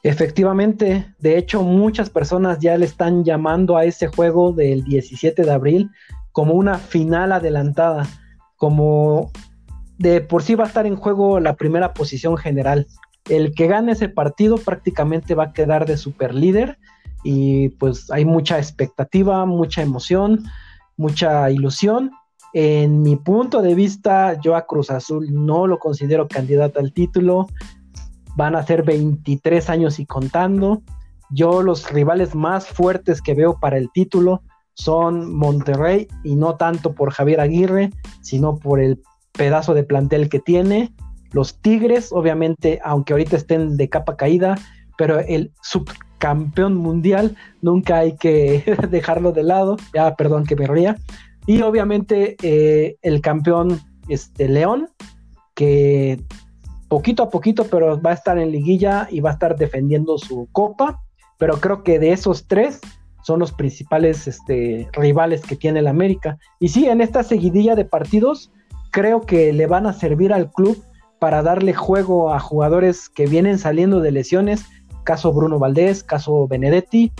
Efectivamente, 0.02 1.12
de 1.18 1.36
hecho 1.36 1.62
muchas 1.62 2.08
personas 2.08 2.60
ya 2.60 2.76
le 2.78 2.86
están 2.86 3.24
llamando 3.24 3.76
a 3.76 3.84
ese 3.84 4.06
juego 4.06 4.52
del 4.52 4.84
17 4.84 5.42
de 5.42 5.50
abril 5.50 5.90
como 6.32 6.54
una 6.54 6.78
final 6.78 7.32
adelantada, 7.32 8.06
como 8.56 9.32
de 9.98 10.20
por 10.20 10.42
sí 10.42 10.54
va 10.54 10.64
a 10.64 10.68
estar 10.68 10.86
en 10.86 10.96
juego 10.96 11.40
la 11.40 11.56
primera 11.56 11.94
posición 11.94 12.36
general. 12.36 12.86
El 13.28 13.54
que 13.54 13.66
gane 13.66 13.92
ese 13.92 14.08
partido 14.08 14.56
prácticamente 14.56 15.34
va 15.34 15.44
a 15.44 15.52
quedar 15.52 15.84
de 15.84 15.96
super 15.96 16.32
líder 16.32 16.78
y 17.24 17.70
pues 17.70 18.10
hay 18.10 18.24
mucha 18.24 18.58
expectativa, 18.58 19.44
mucha 19.44 19.82
emoción, 19.82 20.44
mucha 20.96 21.50
ilusión. 21.50 22.12
En 22.54 23.02
mi 23.02 23.16
punto 23.16 23.62
de 23.62 23.74
vista, 23.74 24.40
yo 24.40 24.56
a 24.56 24.66
Cruz 24.66 24.90
Azul 24.90 25.28
no 25.32 25.66
lo 25.66 25.78
considero 25.78 26.28
candidato 26.28 26.80
al 26.80 26.92
título. 26.92 27.46
Van 28.36 28.54
a 28.54 28.62
ser 28.62 28.82
23 28.82 29.68
años 29.68 29.98
y 29.98 30.06
contando. 30.06 30.82
Yo 31.30 31.62
los 31.62 31.90
rivales 31.90 32.34
más 32.34 32.66
fuertes 32.66 33.20
que 33.20 33.34
veo 33.34 33.58
para 33.60 33.76
el 33.76 33.90
título 33.92 34.42
son 34.74 35.34
Monterrey 35.34 36.08
y 36.22 36.36
no 36.36 36.56
tanto 36.56 36.94
por 36.94 37.10
Javier 37.10 37.40
Aguirre, 37.40 37.90
sino 38.22 38.56
por 38.56 38.80
el 38.80 39.02
pedazo 39.32 39.74
de 39.74 39.82
plantel 39.82 40.28
que 40.28 40.38
tiene. 40.38 40.94
Los 41.32 41.60
Tigres, 41.60 42.12
obviamente, 42.12 42.80
aunque 42.82 43.12
ahorita 43.12 43.36
estén 43.36 43.76
de 43.76 43.88
capa 43.88 44.16
caída, 44.16 44.54
pero 44.96 45.18
el 45.18 45.52
subcampeón 45.62 46.74
mundial 46.76 47.36
nunca 47.60 47.98
hay 47.98 48.16
que 48.16 48.64
dejarlo 48.90 49.32
de 49.32 49.42
lado. 49.42 49.76
Ya, 49.92 50.14
perdón 50.14 50.44
que 50.44 50.56
me 50.56 50.66
ría. 50.66 50.96
Y 51.46 51.62
obviamente 51.62 52.36
eh, 52.42 52.96
el 53.02 53.20
campeón 53.20 53.80
este, 54.08 54.48
León, 54.48 54.88
que 55.54 56.22
poquito 56.88 57.22
a 57.22 57.30
poquito, 57.30 57.64
pero 57.64 58.00
va 58.00 58.10
a 58.10 58.14
estar 58.14 58.38
en 58.38 58.52
liguilla 58.52 59.08
y 59.10 59.20
va 59.20 59.30
a 59.30 59.32
estar 59.34 59.56
defendiendo 59.56 60.18
su 60.18 60.48
copa. 60.52 61.02
Pero 61.38 61.60
creo 61.60 61.82
que 61.82 61.98
de 61.98 62.12
esos 62.12 62.46
tres 62.46 62.80
son 63.22 63.40
los 63.40 63.52
principales 63.52 64.26
este, 64.26 64.88
rivales 64.92 65.42
que 65.42 65.56
tiene 65.56 65.80
el 65.80 65.86
América. 65.86 66.38
Y 66.60 66.68
sí, 66.68 66.86
en 66.86 67.00
esta 67.00 67.22
seguidilla 67.22 67.74
de 67.74 67.84
partidos, 67.84 68.50
creo 68.90 69.20
que 69.20 69.52
le 69.52 69.66
van 69.66 69.86
a 69.86 69.92
servir 69.92 70.32
al 70.32 70.50
club 70.50 70.82
para 71.18 71.42
darle 71.42 71.74
juego 71.74 72.32
a 72.32 72.40
jugadores 72.40 73.08
que 73.08 73.26
vienen 73.26 73.58
saliendo 73.58 74.00
de 74.00 74.12
lesiones, 74.12 74.64
caso 75.04 75.32
Bruno 75.32 75.58
Valdés, 75.58 76.02
caso 76.02 76.46
Benedetti, 76.46 77.12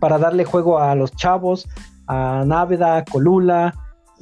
para 0.00 0.18
darle 0.18 0.44
juego 0.44 0.78
a 0.78 0.94
los 0.94 1.12
chavos, 1.12 1.66
a 2.06 2.44
Náveda, 2.46 3.04
Colula, 3.04 3.74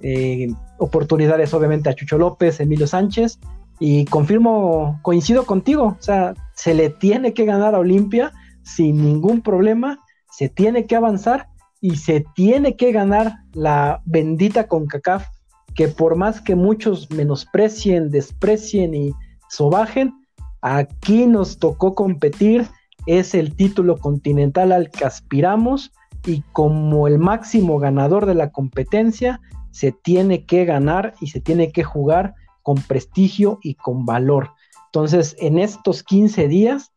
eh, 0.03 0.49
oportunidades 0.79 1.55
obviamente 1.55 1.89
a 1.89 1.95
Chucho 1.95 2.19
López, 2.19 2.61
Emilio 2.61 2.87
Sánchez, 2.87 3.39
y 3.81 4.05
confirmo, 4.07 4.99
coincido 5.03 5.47
contigo, 5.47 5.97
o 5.99 6.03
sea, 6.03 6.35
se 6.55 6.75
le 6.75 6.91
tiene 6.91 7.35
que 7.35 7.45
ganar 7.45 7.75
a 7.75 7.81
Olimpia 7.81 8.33
sin 8.63 9.05
ningún 9.05 9.43
problema, 9.43 9.99
se 10.31 10.49
tiene 10.49 10.87
que 10.87 10.97
avanzar 10.97 11.49
y 11.81 11.97
se 11.97 12.25
tiene 12.35 12.77
que 12.77 12.93
ganar 12.93 13.35
la 13.53 14.01
bendita 14.05 14.69
CONCACAF 14.69 15.27
que 15.75 15.89
por 15.89 16.17
más 16.17 16.41
que 16.41 16.55
muchos 16.55 17.11
menosprecien, 17.11 18.11
desprecien 18.11 18.95
y 18.95 19.13
sobajen, 19.49 20.15
aquí 20.63 21.27
nos 21.27 21.59
tocó 21.59 21.95
competir, 21.95 22.67
es 23.07 23.35
el 23.35 23.55
título 23.55 23.99
continental 23.99 24.73
al 24.73 24.91
que 24.91 25.05
aspiramos 25.05 25.93
y 26.27 26.43
como 26.53 27.07
el 27.07 27.19
máximo 27.19 27.79
ganador 27.79 28.27
de 28.27 28.35
la 28.35 28.51
competencia, 28.51 29.41
se 29.71 29.93
tiene 29.93 30.45
que 30.47 30.65
ganar 30.65 31.15
y 31.21 31.29
se 31.29 31.41
tiene 31.41 31.73
que 31.73 31.85
jugar 31.85 32.35
con 32.63 32.77
prestigio 32.77 33.59
y 33.63 33.75
con 33.75 34.07
valor. 34.07 34.51
Entonces, 34.87 35.37
en 35.39 35.59
estos 35.59 36.03
15 36.03 36.49
días, 36.49 36.93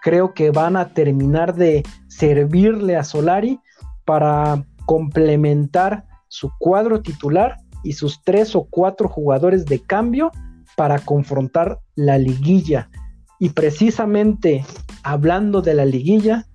creo 0.00 0.34
que 0.34 0.50
van 0.50 0.76
a 0.76 0.94
terminar 0.94 1.54
de 1.54 1.82
servirle 2.08 2.96
a 2.96 3.04
Solari 3.04 3.60
para 4.04 4.64
complementar 4.86 6.06
su 6.28 6.50
cuadro 6.58 7.02
titular 7.02 7.56
y 7.82 7.92
sus 7.92 8.22
tres 8.22 8.54
o 8.54 8.66
cuatro 8.68 9.08
jugadores 9.08 9.66
de 9.66 9.80
cambio 9.80 10.30
para 10.76 10.98
confrontar 11.00 11.80
la 11.94 12.18
liguilla. 12.18 12.90
Y 13.38 13.50
precisamente 13.50 14.64
hablando 15.02 15.62
de 15.62 15.74
la 15.74 15.84
liguilla, 15.84 16.46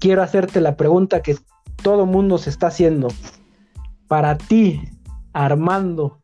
quiero 0.00 0.22
hacerte 0.22 0.60
la 0.60 0.76
pregunta 0.76 1.22
que 1.22 1.36
todo 1.82 2.06
mundo 2.06 2.38
se 2.38 2.50
está 2.50 2.68
haciendo. 2.68 3.08
Para 4.08 4.38
ti, 4.38 4.80
Armando, 5.32 6.18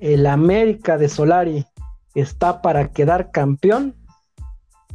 ¿el 0.00 0.26
América 0.26 0.96
de 0.96 1.08
Solari 1.08 1.66
está 2.14 2.62
para 2.62 2.88
quedar 2.88 3.30
campeón? 3.30 3.94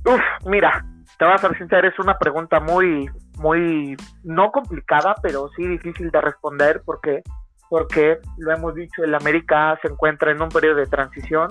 Uf, 0.06 0.22
mira, 0.46 0.86
te 1.18 1.26
voy 1.26 1.34
a 1.34 1.38
ser 1.38 1.86
es 1.86 2.00
una 2.00 2.18
pregunta 2.18 2.60
muy, 2.60 3.10
muy, 3.38 3.96
no 4.24 4.52
complicada, 4.52 5.16
pero 5.22 5.50
sí 5.56 5.66
difícil 5.66 6.12
de 6.12 6.22
responder 6.22 6.82
porque, 6.84 7.22
porque 7.70 8.18
lo 8.38 8.52
hemos 8.52 8.76
dicho, 8.76 9.04
el 9.04 9.16
América 9.16 9.78
se 9.82 9.88
encuentra 9.88 10.32
en 10.32 10.42
un 10.42 10.50
periodo 10.50 10.78
de 10.78 10.88
transición 10.88 11.50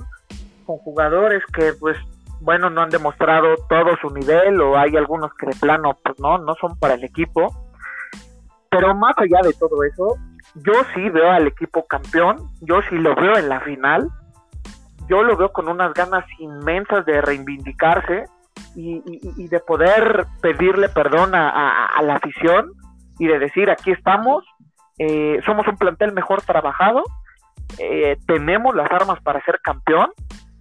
con 0.66 0.76
jugadores 0.78 1.42
que 1.54 1.72
pues 1.74 1.96
bueno, 2.42 2.70
no 2.70 2.82
han 2.82 2.90
demostrado 2.90 3.54
todo 3.68 3.96
su 4.00 4.10
nivel 4.10 4.60
o 4.60 4.76
hay 4.76 4.96
algunos 4.96 5.32
que 5.34 5.46
de 5.46 5.56
plano 5.56 5.96
pues 6.02 6.18
no, 6.18 6.38
no 6.38 6.54
son 6.60 6.78
para 6.78 6.94
el 6.94 7.04
equipo. 7.04 7.48
Pero 8.70 8.94
más 8.94 9.14
allá 9.18 9.40
de 9.42 9.52
todo 9.52 9.82
eso, 9.84 10.16
yo 10.54 10.72
sí 10.94 11.08
veo 11.10 11.30
al 11.30 11.46
equipo 11.46 11.86
campeón, 11.86 12.36
yo 12.60 12.80
sí 12.88 12.96
lo 12.96 13.14
veo 13.14 13.36
en 13.36 13.48
la 13.48 13.60
final, 13.60 14.08
yo 15.08 15.22
lo 15.22 15.36
veo 15.36 15.52
con 15.52 15.68
unas 15.68 15.92
ganas 15.92 16.24
inmensas 16.38 17.04
de 17.04 17.20
reivindicarse, 17.20 18.24
y, 18.74 19.48
de 19.48 19.60
poder 19.60 20.26
pedirle 20.40 20.88
perdón 20.88 21.34
a, 21.34 22.00
la 22.02 22.16
afición 22.16 22.72
y 23.18 23.26
de 23.26 23.38
decir 23.38 23.70
aquí 23.70 23.90
estamos, 23.92 24.44
eh, 24.98 25.40
somos 25.44 25.66
un 25.68 25.76
plantel 25.76 26.12
mejor 26.12 26.42
trabajado, 26.42 27.02
eh, 27.78 28.16
tenemos 28.26 28.74
las 28.74 28.90
armas 28.90 29.20
para 29.22 29.42
ser 29.44 29.60
campeón, 29.62 30.10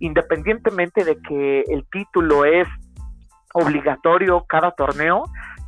independientemente 0.02 1.04
de 1.04 1.18
que 1.22 1.62
el 1.68 1.86
título 1.92 2.46
es 2.46 2.68
obligatorio 3.54 4.44
cada 4.48 4.72
torneo, 4.72 5.24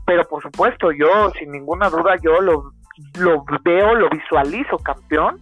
pero 0.06 0.24
por 0.28 0.42
supuesto 0.44 0.92
yo 0.92 1.32
sin 1.40 1.52
ninguna 1.52 1.90
duda 1.90 2.16
yo 2.22 2.42
lo, 2.42 2.72
lo 3.20 3.46
veo, 3.64 3.96
lo 3.96 4.10
visualizo 4.10 4.78
campeón 4.78 5.40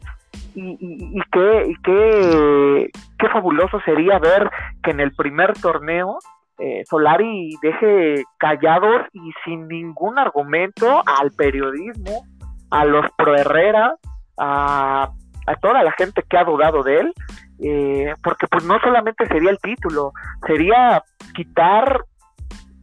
y, 0.54 0.78
y, 0.80 1.22
qué, 1.32 1.74
qué, 1.84 2.90
qué 3.18 3.30
fabuloso 3.30 3.80
sería 3.86 4.20
ver 4.20 4.50
que 4.84 4.92
en 4.92 5.00
el 5.00 5.14
primer 5.16 5.54
torneo 5.54 6.20
eh, 6.64 6.84
Solari 6.88 7.58
deje 7.62 8.24
callados 8.38 9.02
y 9.14 9.32
sin 9.44 9.68
ningún 9.68 10.20
argumento 10.20 11.02
al 11.08 11.32
periodismo, 11.32 12.24
a 12.70 12.86
los 12.86 13.06
pro 13.18 13.36
Herrera, 13.36 13.96
a, 14.38 15.12
toda 15.60 15.84
la 15.84 15.92
gente 15.94 16.24
que 16.30 16.38
ha 16.38 16.44
dudado 16.44 16.84
de 16.84 17.00
él, 17.00 17.14
eh, 17.62 18.14
porque 18.24 18.48
pues 18.48 18.64
no 18.64 18.80
solamente 18.80 19.26
sería 19.28 19.52
el 19.52 19.60
título, 19.60 20.14
sería 20.46 21.04
quitar 21.36 22.06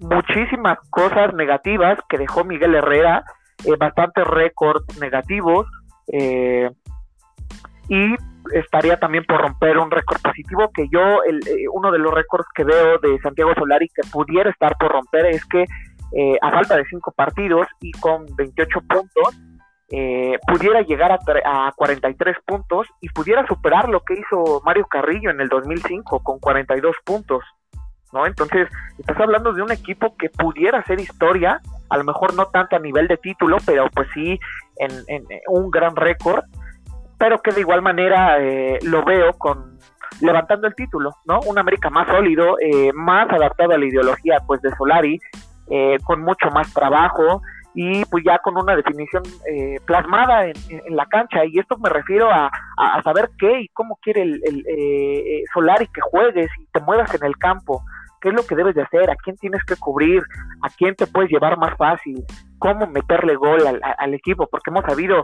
muchísimas 0.01 0.79
cosas 0.91 1.35
negativas 1.35 1.99
que 2.09 2.19
dejó 2.19 2.45
Miguel 2.45 2.75
Herrera, 2.75 3.25
eh, 3.65 3.77
bastantes 3.79 4.25
récords 4.27 4.99
negativos, 5.01 5.67
eh, 6.13 6.71
y 7.89 8.15
estaría 8.53 8.99
también 8.99 9.25
por 9.25 9.41
romper 9.41 9.79
un 9.79 9.91
récord 9.91 10.21
positivo 10.23 10.71
que 10.75 10.89
yo, 10.91 11.23
el, 11.25 11.39
eh, 11.47 11.67
uno 11.73 11.91
de 11.91 11.99
los 11.99 12.13
récords 12.13 12.47
que 12.55 12.65
veo 12.65 12.99
de 12.99 13.19
Santiago 13.21 13.53
Solari 13.55 13.89
que 13.89 14.03
pudiera 14.11 14.51
estar 14.51 14.77
por 14.79 14.93
romper 14.93 15.27
es 15.27 15.45
que 15.47 15.65
eh, 16.13 16.39
a 16.41 16.51
falta 16.51 16.77
de 16.77 16.85
cinco 16.87 17.13
partidos 17.13 17.67
y 17.81 17.93
con 17.93 18.25
28 18.37 18.81
puntos, 18.89 19.37
eh, 19.91 20.39
pudiera 20.47 20.83
llegar 20.83 21.13
a, 21.13 21.19
a 21.69 21.73
43 21.73 22.37
puntos 22.47 22.87
y 23.01 23.09
pudiera 23.09 23.47
superar 23.47 23.89
lo 23.89 24.01
que 24.01 24.15
hizo 24.15 24.61
Mario 24.65 24.87
Carrillo 24.87 25.31
en 25.31 25.41
el 25.41 25.49
2005 25.49 26.21
con 26.23 26.39
42 26.39 26.97
puntos. 27.05 27.45
¿no? 28.13 28.27
Entonces, 28.27 28.69
estás 28.99 29.19
hablando 29.21 29.53
de 29.53 29.63
un 29.63 29.71
equipo 29.71 30.17
que 30.17 30.31
pudiera 30.31 30.79
hacer 30.79 31.01
historia, 31.01 31.61
a 31.91 31.97
lo 31.97 32.05
mejor 32.05 32.35
no 32.35 32.47
tanto 32.47 32.77
a 32.77 32.79
nivel 32.79 33.07
de 33.07 33.17
título, 33.19 33.59
pero 33.67 33.89
pues 33.95 34.09
sí 34.15 34.39
en, 34.77 34.91
en 35.09 35.25
un 35.49 35.71
gran 35.71 35.95
récord 35.97 36.45
pero 37.19 37.43
que 37.43 37.53
de 37.53 37.61
igual 37.61 37.83
manera 37.83 38.39
eh, 38.41 38.79
lo 38.83 39.05
veo 39.05 39.33
con 39.35 39.77
levantando 40.21 40.67
el 40.67 40.75
título, 40.75 41.11
¿no? 41.27 41.41
Un 41.47 41.59
América 41.59 41.91
más 41.91 42.09
sólido, 42.09 42.57
eh, 42.61 42.93
más 42.95 43.31
adaptado 43.31 43.73
a 43.73 43.79
la 43.79 43.85
ideología 43.85 44.41
pues 44.47 44.63
de 44.63 44.75
Solari, 44.77 45.21
eh, 45.71 45.99
con 46.05 46.23
mucho 46.23 46.51
más 46.51 46.73
trabajo 46.73 47.43
y 47.75 48.05
pues 48.07 48.25
ya 48.25 48.39
con 48.39 48.57
una 48.57 48.75
definición 48.75 49.23
plasmada 49.85 50.47
en, 50.47 50.97
la 50.97 51.07
cancha. 51.07 51.45
Y 51.45 51.59
esto 51.59 51.77
me 51.79 51.89
refiero 51.89 52.31
a, 52.31 52.51
saber 53.05 53.31
qué 53.39 53.61
y 53.61 53.69
cómo 53.69 53.99
quiere 54.03 54.23
el, 54.23 55.45
Solari 55.53 55.87
que 55.87 56.01
juegues 56.01 56.51
y 56.61 56.67
te 56.73 56.81
muevas 56.81 57.15
en 57.15 57.25
el 57.25 57.37
campo, 57.37 57.83
qué 58.21 58.31
es 58.31 58.35
lo 58.35 58.45
que 58.45 58.57
debes 58.57 58.75
de 58.75 58.83
hacer, 58.83 59.11
a 59.11 59.17
quién 59.17 59.37
tienes 59.37 59.63
que 59.65 59.77
cubrir, 59.77 60.23
a 60.63 60.69
quién 60.71 60.95
te 60.95 61.07
puedes 61.07 61.31
llevar 61.31 61.59
más 61.59 61.77
fácil, 61.77 62.25
cómo 62.59 62.87
meterle 62.87 63.37
gol 63.37 63.63
al, 63.67 64.15
equipo, 64.15 64.47
porque 64.51 64.71
hemos 64.71 64.85
sabido 64.85 65.23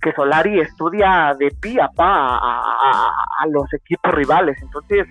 que 0.00 0.12
Solari 0.12 0.60
estudia 0.60 1.34
de 1.38 1.50
pie 1.60 1.80
a 1.80 1.88
pa 1.88 2.38
a, 2.38 3.46
los 3.48 3.72
equipos 3.74 4.12
rivales. 4.14 4.56
Entonces, 4.62 5.06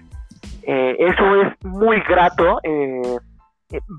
eh, 0.63 0.95
eso 0.99 1.41
es 1.41 1.65
muy 1.65 1.99
grato 2.01 2.59
eh, 2.63 3.17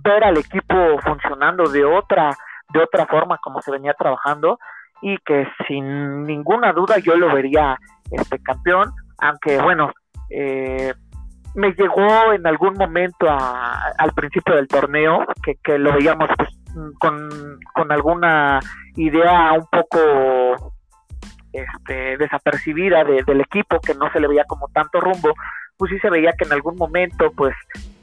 ver 0.05 0.25
al 0.25 0.39
equipo 0.39 0.99
funcionando 1.05 1.69
de 1.69 1.85
otra 1.85 2.37
de 2.73 2.83
otra 2.83 3.07
forma 3.07 3.39
como 3.39 3.61
se 3.63 3.71
venía 3.71 3.95
trabajando 3.95 4.59
y 5.03 5.17
que 5.19 5.47
sin 5.67 6.25
ninguna 6.25 6.73
duda 6.73 6.99
yo 6.99 7.17
lo 7.17 7.33
vería 7.35 7.79
este 8.11 8.39
campeón, 8.43 8.93
aunque 9.19 9.61
bueno, 9.61 9.93
eh, 10.31 10.93
me 11.55 11.73
llegó 11.73 12.33
en 12.33 12.47
algún 12.47 12.75
momento 12.75 13.27
al 13.29 14.13
principio 14.15 14.55
del 14.55 14.69
torneo, 14.69 15.27
que, 15.63 15.79
lo 15.79 15.93
veíamos 15.95 16.29
pues, 16.37 16.51
con, 16.99 17.59
con 17.75 17.91
alguna 17.91 18.61
idea 18.97 19.53
un 19.53 19.67
poco 19.67 20.75
este, 21.53 22.17
desapercibida 22.17 23.03
del 23.05 23.41
equipo, 23.41 23.81
que 23.81 23.95
no 23.95 24.11
se 24.13 24.21
le 24.21 24.29
veía 24.29 24.45
como 24.45 24.69
tanto 24.69 25.01
rumbo, 25.01 25.35
pues 25.77 25.91
sí 25.91 25.99
se 25.99 26.11
veía 26.11 26.33
que 26.39 26.45
en 26.45 26.53
algún 26.53 26.77
momento 26.77 27.33
pues 27.33 27.55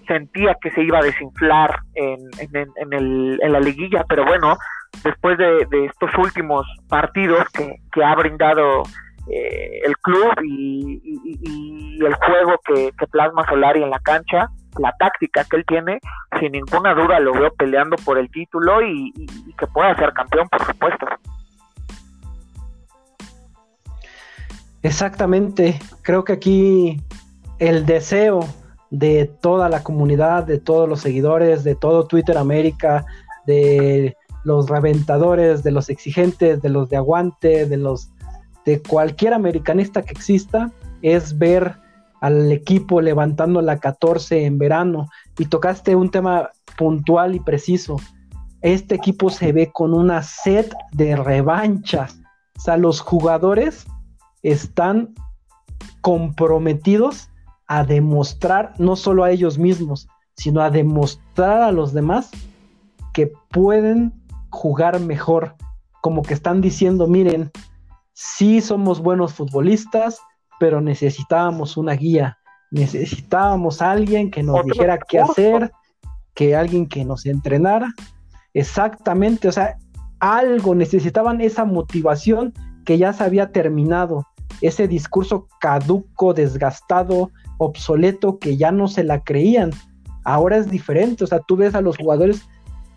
sentía 0.08 0.56
que 0.62 0.72
se 0.72 0.82
iba 0.82 1.00
a 1.00 1.04
desinflar 1.04 1.80
en, 1.96 2.20
en, 2.40 2.94
el, 2.94 3.40
en 3.42 3.52
la 3.52 3.60
liguilla, 3.60 4.06
pero 4.08 4.26
bueno, 4.26 4.58
después 5.04 5.38
de, 5.38 5.68
estos 5.86 6.10
últimos 6.18 6.66
partidos 6.88 7.48
que, 7.54 7.76
que 7.92 8.04
ha 8.04 8.16
brindado 8.16 8.84
eh, 9.30 9.82
el 9.84 9.98
club 9.98 10.34
y, 10.44 12.00
el 12.00 12.14
juego 12.14 12.60
que, 12.66 12.94
plasma 13.12 13.46
Solari 13.50 13.84
en 13.84 13.90
la 13.90 14.00
cancha, 14.00 14.50
la 14.78 14.94
táctica 15.00 15.44
que 15.44 15.58
él 15.58 15.66
tiene, 15.68 16.00
sin 16.40 16.52
ninguna 16.52 16.94
duda 16.94 17.20
lo 17.20 17.34
veo 17.34 17.52
peleando 17.56 17.98
por 17.98 18.18
el 18.18 18.30
título 18.30 18.82
y, 18.82 19.12
que 19.58 19.68
pueda 19.68 19.96
ser 19.96 20.14
campeón, 20.14 20.48
por 20.50 20.64
supuesto. 20.66 21.06
Exactamente, 24.84 25.80
creo 26.04 26.24
que 26.24 26.34
aquí 26.34 27.02
el 27.60 27.86
deseo 27.86 28.42
de 28.90 29.26
toda 29.42 29.70
la 29.70 29.84
comunidad, 29.84 30.44
de 30.46 30.60
todos 30.60 30.88
los 30.88 31.02
seguidores, 31.02 31.64
de 31.64 31.76
todo 31.76 32.08
Twitter 32.08 32.38
América, 32.38 33.06
de 33.46 34.16
los 34.44 34.70
reventadores, 34.70 35.64
de 35.64 35.72
los 35.72 35.90
exigentes, 35.90 36.62
de 36.62 36.70
los 36.70 36.90
de 36.90 36.98
aguante, 36.98 37.66
de 37.66 37.78
los 37.78 38.10
de 38.66 38.82
cualquier 38.82 39.34
americanista 39.34 40.02
que 40.02 40.12
exista, 40.12 40.72
es 41.02 41.38
ver 41.38 41.78
al 42.20 42.52
equipo 42.52 43.00
levantando 43.02 43.62
la 43.62 43.80
14 43.80 44.46
en 44.46 44.58
verano. 44.58 45.08
Y 45.38 45.46
tocaste 45.46 45.96
un 45.96 46.12
tema 46.12 46.50
puntual 46.78 47.36
y 47.36 47.40
preciso. 47.40 47.98
Este 48.62 48.96
equipo 48.96 49.30
se 49.30 49.54
ve 49.54 49.72
con 49.72 49.94
una 49.94 50.22
sed 50.24 50.70
de 50.92 51.16
revanchas. 51.16 52.20
O 52.58 52.60
sea, 52.60 52.78
los 52.78 53.00
jugadores 53.00 53.86
están 54.44 55.14
comprometidos 56.02 57.27
a 57.68 57.84
demostrar, 57.84 58.74
no 58.78 58.96
solo 58.96 59.24
a 59.24 59.32
ellos 59.32 59.58
mismos, 59.58 60.08
sino 60.36 60.62
a 60.62 60.70
demostrar 60.70 61.62
a 61.62 61.72
los 61.72 61.94
demás 61.94 62.32
que 63.14 63.32
pueden 63.50 64.14
jugar 64.50 65.00
mejor. 65.00 65.56
Como 66.02 66.22
que 66.22 66.34
están 66.34 66.62
diciendo, 66.62 67.08
miren, 67.08 67.52
sí 68.14 68.62
somos 68.62 69.02
buenos 69.02 69.34
futbolistas, 69.34 70.20
pero 70.60 70.82
necesitábamos 70.82 71.78
una 71.78 71.94
guía, 71.94 72.38
necesitábamos 72.72 73.82
alguien 73.82 74.32
que 74.32 74.44
nos 74.44 74.64
dijera 74.64 74.98
qué 74.98 75.20
hacer, 75.20 75.72
que 76.34 76.56
alguien 76.56 76.88
que 76.88 77.04
nos 77.04 77.26
entrenara. 77.26 77.94
Exactamente, 78.54 79.48
o 79.48 79.52
sea, 79.52 79.78
algo 80.20 80.74
necesitaban 80.74 81.42
esa 81.42 81.66
motivación 81.66 82.54
que 82.86 82.98
ya 82.98 83.14
se 83.14 83.24
había 83.24 83.52
terminado, 83.52 84.26
ese 84.62 84.88
discurso 84.88 85.48
caduco, 85.60 86.34
desgastado, 86.34 87.32
obsoleto 87.58 88.40
que 88.40 88.58
ya 88.58 88.72
no 88.72 88.88
se 88.88 89.04
la 89.04 89.24
creían. 89.24 89.72
Ahora 90.24 90.58
es 90.58 90.70
diferente, 90.70 91.24
o 91.24 91.28
sea, 91.28 91.40
tú 91.40 91.56
ves 91.56 91.76
a 91.76 91.82
los 91.82 91.98
jugadores 91.98 92.48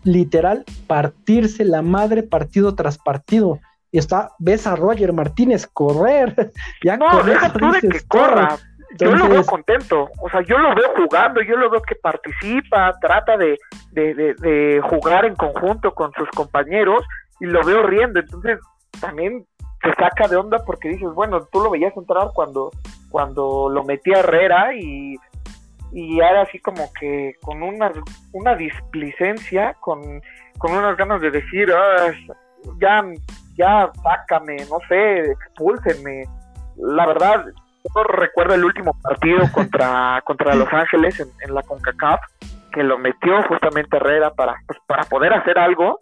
literal 0.03 0.65
partirse 0.87 1.63
la 1.63 1.81
madre 1.81 2.23
partido 2.23 2.75
tras 2.75 2.97
partido. 2.97 3.59
Y 3.91 3.97
está, 3.97 4.31
ves 4.39 4.67
a 4.67 4.75
Roger 4.75 5.13
Martínez 5.13 5.67
correr. 5.67 6.51
ya 6.83 6.97
no, 6.97 7.23
deja 7.23 7.51
tú 7.53 7.71
de 7.71 7.81
que 7.81 7.99
corra. 8.07 8.57
Yo 8.99 9.15
lo 9.15 9.29
veo 9.29 9.45
contento, 9.45 10.09
o 10.21 10.29
sea, 10.29 10.41
yo 10.41 10.57
lo 10.57 10.75
veo 10.75 10.89
jugando, 10.97 11.41
yo 11.41 11.55
lo 11.55 11.69
veo 11.69 11.81
que 11.81 11.95
participa, 11.95 12.93
trata 12.99 13.37
de, 13.37 13.57
de, 13.93 14.13
de, 14.13 14.33
de 14.33 14.81
jugar 14.81 15.23
en 15.23 15.35
conjunto 15.35 15.93
con 15.93 16.11
sus 16.11 16.29
compañeros 16.31 17.01
y 17.39 17.45
lo 17.45 17.63
veo 17.63 17.83
riendo. 17.83 18.19
Entonces, 18.19 18.59
también 18.99 19.45
se 19.81 19.93
saca 19.95 20.27
de 20.27 20.35
onda 20.35 20.59
porque 20.65 20.89
dices, 20.89 21.09
bueno, 21.13 21.41
tú 21.51 21.61
lo 21.61 21.71
veías 21.71 21.95
entrar 21.97 22.29
cuando, 22.33 22.71
cuando 23.09 23.69
lo 23.69 23.83
metía 23.83 24.19
Herrera 24.19 24.75
y, 24.75 25.15
y 25.91 26.19
era 26.19 26.43
así 26.43 26.59
como 26.59 26.91
que 26.99 27.35
con 27.41 27.63
una, 27.63 27.91
una 28.33 28.55
displicencia, 28.55 29.75
con, 29.79 30.21
con 30.57 30.71
unas 30.71 30.95
ganas 30.97 31.21
de 31.21 31.31
decir, 31.31 31.71
ah, 31.73 32.13
ya, 32.79 33.03
ya, 33.55 33.91
sácame, 34.03 34.57
no 34.69 34.77
sé, 34.87 35.31
expúlsenme. 35.31 36.25
La 36.77 37.07
verdad, 37.07 37.45
yo 37.83 38.03
recuerdo 38.03 38.53
el 38.53 38.65
último 38.65 38.95
partido 39.01 39.39
contra, 39.53 40.21
contra 40.25 40.55
Los 40.55 40.71
Ángeles 40.71 41.19
en, 41.19 41.27
en 41.45 41.55
la 41.55 41.63
CONCACAF, 41.63 42.21
que 42.71 42.83
lo 42.83 42.97
metió 42.97 43.41
justamente 43.47 43.97
Herrera 43.97 44.31
para, 44.31 44.55
pues, 44.67 44.79
para 44.87 45.03
poder 45.05 45.33
hacer 45.33 45.57
algo. 45.57 45.99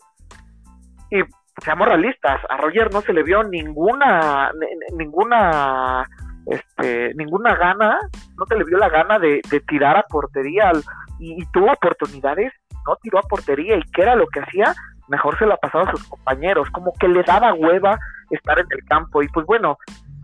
Y 1.10 1.24
seamos 1.64 1.88
realistas, 1.88 2.40
a 2.50 2.58
Roger 2.58 2.92
no 2.92 3.02
se 3.02 3.14
le 3.14 3.24
vio 3.24 3.44
ninguna, 3.44 4.52
ninguna, 4.96 6.08
este, 6.46 7.14
ninguna 7.16 7.56
gana, 7.56 8.00
no 8.38 8.46
se 8.46 8.56
le 8.56 8.64
vio 8.64 8.78
la 8.78 8.90
gana 8.90 9.20
de, 9.20 9.42
tirar 9.68 9.98
a 9.98 10.04
portería 10.04 10.72
y, 11.20 11.46
tuvo 11.48 11.72
oportunidades, 11.72 12.54
no 12.88 12.96
tiró 13.02 13.20
a 13.20 13.24
portería 13.24 13.78
y 13.78 13.84
qué 13.92 14.04
era 14.04 14.16
lo 14.16 14.28
que 14.28 14.40
hacía, 14.40 14.74
mejor 15.08 15.38
se 15.38 15.46
la 15.46 15.58
pasaba 15.58 15.86
a 15.86 15.92
sus 15.92 16.08
compañeros, 16.08 16.70
como 16.72 16.94
que 17.00 17.08
le 17.08 17.24
daba 17.24 17.54
hueva 17.54 17.98
estar 18.30 18.60
en 18.60 18.68
el 18.72 18.84
campo 18.86 19.22
y 19.24 19.28
pues 19.30 19.46
bueno, 19.46 19.78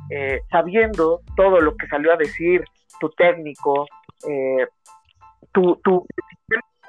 eh, 0.10 0.42
sabiendo 0.52 1.22
todo 1.36 1.60
lo 1.62 1.76
que 1.76 1.88
salió 1.88 2.14
a 2.14 2.18
decir 2.18 2.64
tu 3.00 3.10
técnico, 3.10 3.88
eh, 4.30 4.68
tu, 5.52 5.76
tu 5.84 6.06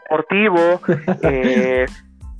deportivo, 0.06 0.80
eh, 1.22 1.86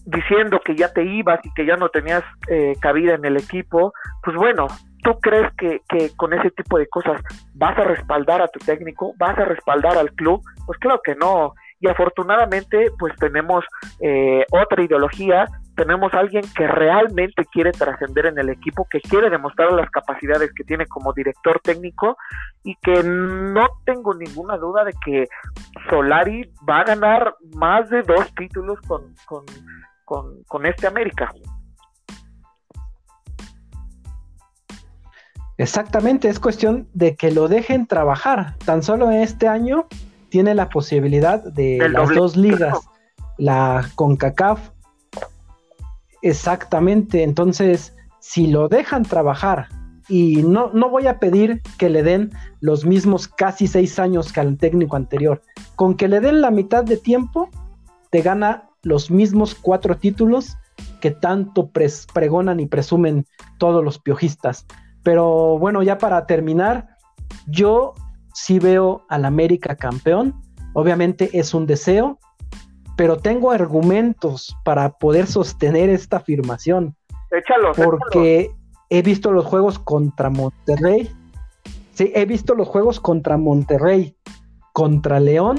diciendo 0.07 0.61
que 0.64 0.76
ya 0.76 0.92
te 0.92 1.04
ibas 1.04 1.40
y 1.44 1.52
que 1.52 1.66
ya 1.66 1.76
no 1.76 1.88
tenías 1.88 2.22
eh, 2.48 2.74
cabida 2.80 3.14
en 3.14 3.24
el 3.24 3.36
equipo, 3.36 3.92
pues 4.22 4.36
bueno, 4.36 4.68
¿tú 5.02 5.18
crees 5.20 5.52
que, 5.59 5.82
que, 5.88 6.11
con 6.16 6.32
ese 6.32 6.50
tipo 6.52 6.78
de 6.78 6.88
cosas 6.88 7.20
vas 7.54 7.76
a 7.76 7.84
respaldar 7.84 8.40
a 8.40 8.48
tu 8.48 8.61
técnico? 8.61 9.12
¿Vas 9.18 9.36
a 9.38 9.44
respaldar 9.44 9.98
al 9.98 10.12
club? 10.12 10.42
Pues 10.64 10.78
claro 10.78 11.00
que 11.04 11.14
no. 11.16 11.54
Y 11.78 11.88
afortunadamente, 11.88 12.90
pues 12.98 13.14
tenemos 13.16 13.64
eh, 14.00 14.46
otra 14.50 14.82
ideología, 14.82 15.46
tenemos 15.74 16.14
alguien 16.14 16.42
que 16.57 16.66
realmente 16.66 17.44
quiere 17.52 17.72
trascender 17.72 18.26
en 18.26 18.38
el 18.38 18.48
equipo, 18.48 18.86
que 18.90 19.00
quiere 19.00 19.28
demostrar 19.28 19.72
las 19.72 19.90
capacidades 19.90 20.50
que 20.54 20.64
tiene 20.64 20.86
como 20.86 21.12
director 21.12 21.61
técnico 21.61 22.16
y 22.64 22.74
que 22.76 23.02
no 23.02 23.68
tengo 23.84 24.14
ninguna 24.14 24.57
duda 24.57 24.84
de 24.84 24.94
que 25.04 25.26
Solari 25.90 26.50
va 26.68 26.80
a 26.80 26.84
ganar 26.84 27.34
más 27.57 27.90
de 27.90 28.02
dos 28.02 28.34
títulos 28.34 28.80
con, 28.88 29.14
con 29.26 29.44
con, 30.07 30.66
este 30.66 30.86
América. 30.86 31.34
Exactamente, 35.59 36.28
es 36.28 36.38
cuestión 36.38 36.88
de 36.94 37.16
que 37.16 37.30
lo 37.30 37.48
dejen 37.48 37.86
trabajar. 37.86 38.57
Tan 38.64 38.82
solo 38.82 39.11
este 39.11 39.48
año 39.48 39.86
tiene 40.28 40.54
la 40.54 40.68
posibilidad 40.68 41.42
de 41.42 41.88
las 41.88 42.14
dos 42.14 42.36
ligas, 42.36 42.78
la 43.36 43.88
CONCACAF. 43.94 44.70
Exactamente, 46.22 47.22
entonces, 47.22 47.94
si 48.20 48.46
lo 48.46 48.68
dejan 48.68 49.02
trabajar, 49.02 49.68
y 50.09 50.42
no, 50.42 50.70
no 50.72 50.88
voy 50.88 51.09
a 51.09 51.18
pedir 51.18 51.62
que 51.78 51.88
le 51.88 52.02
den 52.04 52.32
los 52.61 52.84
mismos 52.84 53.26
casi 53.26 53.66
seis 53.66 53.98
años 53.98 54.32
que 54.32 54.40
al 54.40 54.57
técnico 54.57 54.94
anterior, 54.94 55.42
con 55.74 55.96
que 55.96 56.07
le 56.07 56.20
den 56.20 56.40
la 56.42 56.50
mitad 56.50 56.84
de 56.84 56.96
tiempo, 56.96 57.48
te 58.11 58.22
gana 58.22 58.65
los 58.87 59.11
mismos 59.11 59.57
cuatro 59.57 59.97
títulos 59.97 60.57
que 61.01 61.11
tanto 61.11 61.70
pregonan 62.14 62.61
y 62.61 62.66
presumen 62.66 63.26
todos 63.59 63.84
los 63.84 63.99
piojistas. 63.99 64.64
Pero 65.03 65.59
bueno, 65.59 65.82
ya 65.82 65.99
para 65.99 66.24
terminar, 66.26 66.87
yo 67.49 67.95
sí 68.32 68.61
veo 68.61 69.05
al 69.09 69.24
América 69.24 69.74
campeón. 69.74 70.41
Obviamente 70.72 71.30
es 71.32 71.53
un 71.53 71.66
deseo, 71.66 72.20
pero 72.97 73.18
tengo 73.18 73.51
argumentos 73.51 74.57
para 74.64 74.91
poder 74.99 75.26
sostener 75.26 75.91
esta 75.91 76.18
afirmación. 76.18 76.95
Échalo. 77.32 77.72
Porque 77.72 78.53
he 78.89 79.03
visto 79.03 79.32
los 79.32 79.45
juegos 79.45 79.80
contra 79.80 80.30
Monterrey. 80.30 81.11
Sí, 81.93 82.12
he 82.14 82.24
visto 82.24 82.55
los 82.55 82.68
juegos 82.68 83.01
contra 83.01 83.37
Monterrey, 83.37 84.16
contra 84.72 85.18
León 85.18 85.59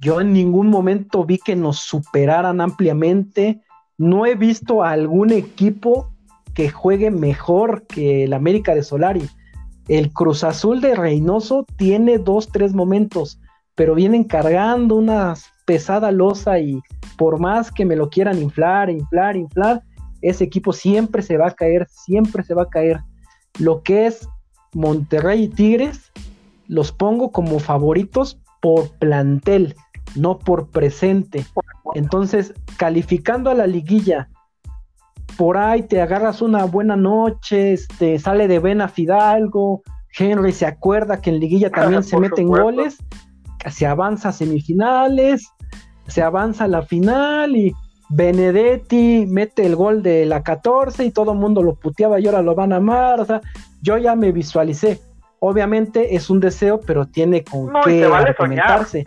yo 0.00 0.20
en 0.20 0.32
ningún 0.32 0.68
momento 0.68 1.24
vi 1.24 1.38
que 1.38 1.56
nos 1.56 1.78
superaran 1.78 2.60
ampliamente. 2.60 3.60
No 3.98 4.26
he 4.26 4.34
visto 4.34 4.82
a 4.82 4.90
algún 4.90 5.32
equipo 5.32 6.12
que 6.54 6.70
juegue 6.70 7.10
mejor 7.10 7.86
que 7.86 8.24
el 8.24 8.32
América 8.32 8.74
de 8.74 8.82
Solari. 8.82 9.28
El 9.88 10.12
Cruz 10.12 10.42
Azul 10.42 10.80
de 10.80 10.94
Reynoso 10.94 11.64
tiene 11.76 12.18
dos, 12.18 12.48
tres 12.48 12.74
momentos, 12.74 13.38
pero 13.74 13.94
vienen 13.94 14.24
cargando 14.24 14.96
una 14.96 15.34
pesada 15.64 16.10
losa 16.10 16.58
y 16.58 16.80
por 17.16 17.38
más 17.38 17.70
que 17.70 17.84
me 17.84 17.96
lo 17.96 18.08
quieran 18.08 18.40
inflar, 18.40 18.90
inflar, 18.90 19.36
inflar, 19.36 19.82
ese 20.22 20.44
equipo 20.44 20.72
siempre 20.72 21.22
se 21.22 21.36
va 21.36 21.48
a 21.48 21.54
caer, 21.54 21.86
siempre 21.88 22.42
se 22.42 22.54
va 22.54 22.62
a 22.62 22.70
caer. 22.70 23.00
Lo 23.58 23.82
que 23.82 24.06
es 24.06 24.28
Monterrey 24.72 25.44
y 25.44 25.48
Tigres, 25.48 26.12
los 26.68 26.92
pongo 26.92 27.32
como 27.32 27.58
favoritos 27.58 28.40
por 28.60 28.90
plantel, 28.98 29.74
no 30.14 30.38
por 30.38 30.70
presente. 30.70 31.44
Entonces, 31.94 32.54
calificando 32.76 33.50
a 33.50 33.54
la 33.54 33.66
liguilla, 33.66 34.28
por 35.36 35.56
ahí 35.56 35.82
te 35.82 36.00
agarras 36.00 36.40
una 36.42 36.64
buena 36.64 36.96
noche, 36.96 37.72
este, 37.72 38.18
sale 38.18 38.48
de 38.48 38.58
Vena 38.58 38.88
Fidalgo, 38.88 39.82
Henry 40.18 40.52
se 40.52 40.66
acuerda 40.66 41.20
que 41.20 41.30
en 41.30 41.40
liguilla 41.40 41.70
también 41.72 42.02
se 42.02 42.18
meten 42.18 42.48
goles, 42.48 42.98
se 43.68 43.86
avanza 43.86 44.30
a 44.30 44.32
semifinales, 44.32 45.46
se 46.06 46.22
avanza 46.22 46.64
a 46.64 46.68
la 46.68 46.82
final 46.82 47.56
y 47.56 47.74
Benedetti 48.08 49.26
mete 49.28 49.66
el 49.66 49.74
gol 49.74 50.02
de 50.02 50.26
la 50.26 50.42
14 50.42 51.04
y 51.04 51.10
todo 51.10 51.32
el 51.32 51.38
mundo 51.38 51.62
lo 51.62 51.74
puteaba 51.74 52.20
y 52.20 52.26
ahora 52.26 52.42
lo 52.42 52.54
van 52.54 52.72
a 52.72 52.76
amar, 52.76 53.20
o 53.20 53.24
sea, 53.24 53.40
yo 53.82 53.98
ya 53.98 54.14
me 54.14 54.32
visualicé. 54.32 55.00
Obviamente 55.38 56.14
es 56.14 56.30
un 56.30 56.40
deseo, 56.40 56.80
pero 56.80 57.06
tiene 57.06 57.44
con 57.44 57.70
qué 57.84 58.04
argumentarse. 58.04 59.04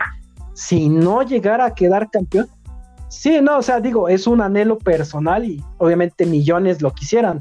Si 0.60 0.90
no 0.90 1.22
llegara 1.22 1.64
a 1.64 1.74
quedar 1.74 2.10
campeón, 2.10 2.46
sí, 3.08 3.40
no, 3.40 3.56
o 3.56 3.62
sea, 3.62 3.80
digo, 3.80 4.10
es 4.10 4.26
un 4.26 4.42
anhelo 4.42 4.76
personal 4.76 5.42
y 5.42 5.64
obviamente 5.78 6.26
millones 6.26 6.82
lo 6.82 6.92
quisieran. 6.92 7.40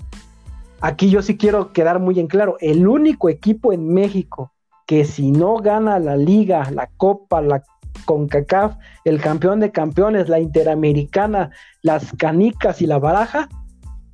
Aquí 0.80 1.10
yo 1.10 1.22
sí 1.22 1.36
quiero 1.36 1.74
quedar 1.74 2.00
muy 2.00 2.18
en 2.18 2.28
claro, 2.28 2.56
el 2.62 2.88
único 2.88 3.28
equipo 3.28 3.74
en 3.74 3.94
México 3.94 4.54
que 4.88 5.04
si 5.04 5.32
no 5.32 5.58
gana 5.58 6.00
la 6.00 6.16
liga, 6.16 6.72
la 6.72 6.88
copa, 6.96 7.42
la 7.42 7.62
CONCACAF, 8.06 8.78
el 9.04 9.20
campeón 9.20 9.60
de 9.60 9.74
campeones, 9.74 10.30
la 10.30 10.40
interamericana, 10.40 11.52
las 11.82 12.14
canicas 12.18 12.82
y 12.82 12.88
la 12.88 13.00
baraja, 13.00 13.50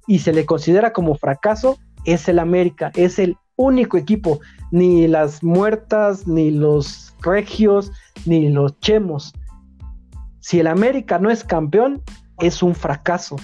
y 0.07 0.17
se 0.17 0.33
le 0.33 0.47
considera 0.47 0.93
como 0.93 1.13
fracaso, 1.13 1.77
es 2.05 2.27
el 2.27 2.39
América, 2.39 2.91
es 2.95 3.19
el 3.19 3.37
único 3.55 3.97
equipo, 3.97 4.39
ni 4.75 5.07
las 5.07 5.41
muertas, 5.41 6.27
ni 6.27 6.51
los 6.51 7.15
regios, 7.21 7.93
ni 8.25 8.49
los 8.49 8.77
chemos. 8.81 9.33
Si 10.41 10.59
el 10.59 10.67
América 10.67 11.17
no 11.17 11.29
es 11.29 11.45
campeón, 11.45 12.01
es 12.39 12.61
un 12.61 12.75
fracaso, 12.75 13.37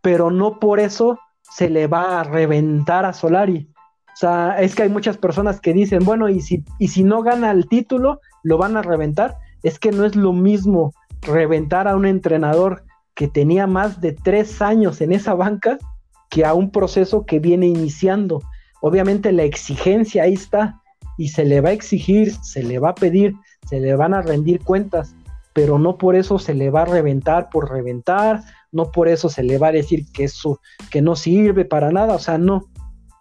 pero 0.00 0.30
no 0.30 0.60
por 0.60 0.78
eso 0.78 1.18
se 1.42 1.68
le 1.68 1.88
va 1.88 2.20
a 2.20 2.22
reventar 2.22 3.04
a 3.04 3.12
Solari. 3.12 3.68
O 4.14 4.16
sea, 4.16 4.60
es 4.60 4.76
que 4.76 4.84
hay 4.84 4.88
muchas 4.88 5.16
personas 5.16 5.60
que 5.60 5.72
dicen, 5.72 6.04
bueno, 6.04 6.28
y 6.28 6.40
si, 6.40 6.64
y 6.78 6.86
si 6.86 7.02
no 7.02 7.20
gana 7.22 7.50
el 7.50 7.68
título, 7.68 8.20
lo 8.44 8.56
van 8.56 8.76
a 8.76 8.82
reventar. 8.82 9.34
Es 9.64 9.80
que 9.80 9.90
no 9.90 10.04
es 10.04 10.14
lo 10.14 10.32
mismo 10.32 10.94
reventar 11.22 11.88
a 11.88 11.96
un 11.96 12.06
entrenador 12.06 12.84
que 13.16 13.26
tenía 13.26 13.66
más 13.66 14.00
de 14.00 14.12
tres 14.12 14.62
años 14.62 15.00
en 15.00 15.10
esa 15.10 15.34
banca 15.34 15.78
que 16.30 16.44
a 16.44 16.54
un 16.54 16.70
proceso 16.70 17.26
que 17.26 17.40
viene 17.40 17.66
iniciando. 17.66 18.40
Obviamente 18.86 19.32
la 19.32 19.42
exigencia 19.42 20.22
ahí 20.22 20.34
está 20.34 20.80
y 21.18 21.28
se 21.28 21.44
le 21.44 21.60
va 21.60 21.70
a 21.70 21.72
exigir, 21.72 22.32
se 22.42 22.62
le 22.62 22.78
va 22.78 22.90
a 22.90 22.94
pedir, 22.94 23.34
se 23.68 23.80
le 23.80 23.96
van 23.96 24.14
a 24.14 24.22
rendir 24.22 24.62
cuentas, 24.62 25.16
pero 25.52 25.76
no 25.76 25.98
por 25.98 26.14
eso 26.14 26.38
se 26.38 26.54
le 26.54 26.70
va 26.70 26.82
a 26.82 26.84
reventar 26.84 27.48
por 27.50 27.68
reventar, 27.68 28.44
no 28.70 28.92
por 28.92 29.08
eso 29.08 29.28
se 29.28 29.42
le 29.42 29.58
va 29.58 29.68
a 29.68 29.72
decir 29.72 30.04
que 30.12 30.22
eso 30.22 30.60
que 30.88 31.02
no 31.02 31.16
sirve 31.16 31.64
para 31.64 31.90
nada, 31.90 32.14
o 32.14 32.20
sea, 32.20 32.38
no. 32.38 32.68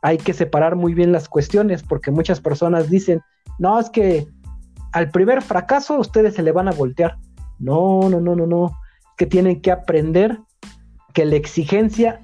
Hay 0.04 0.20
que 0.20 0.34
separar 0.34 0.76
muy 0.76 0.94
bien 0.94 1.12
las 1.12 1.28
cuestiones 1.28 1.82
porque 1.82 2.12
muchas 2.12 2.40
personas 2.42 2.88
dicen, 2.88 3.22
"No, 3.58 3.80
es 3.80 3.90
que 3.90 4.28
al 4.92 5.10
primer 5.10 5.42
fracaso 5.42 6.00
ustedes 6.00 6.36
se 6.36 6.44
le 6.44 6.52
van 6.52 6.68
a 6.68 6.74
voltear." 6.74 7.18
No, 7.58 8.08
no, 8.08 8.22
no, 8.22 8.36
no, 8.36 8.46
no. 8.46 8.78
Que 9.18 9.26
tienen 9.26 9.62
que 9.62 9.72
aprender 9.72 10.40
que 11.14 11.26
la 11.26 11.38
exigencia 11.38 12.22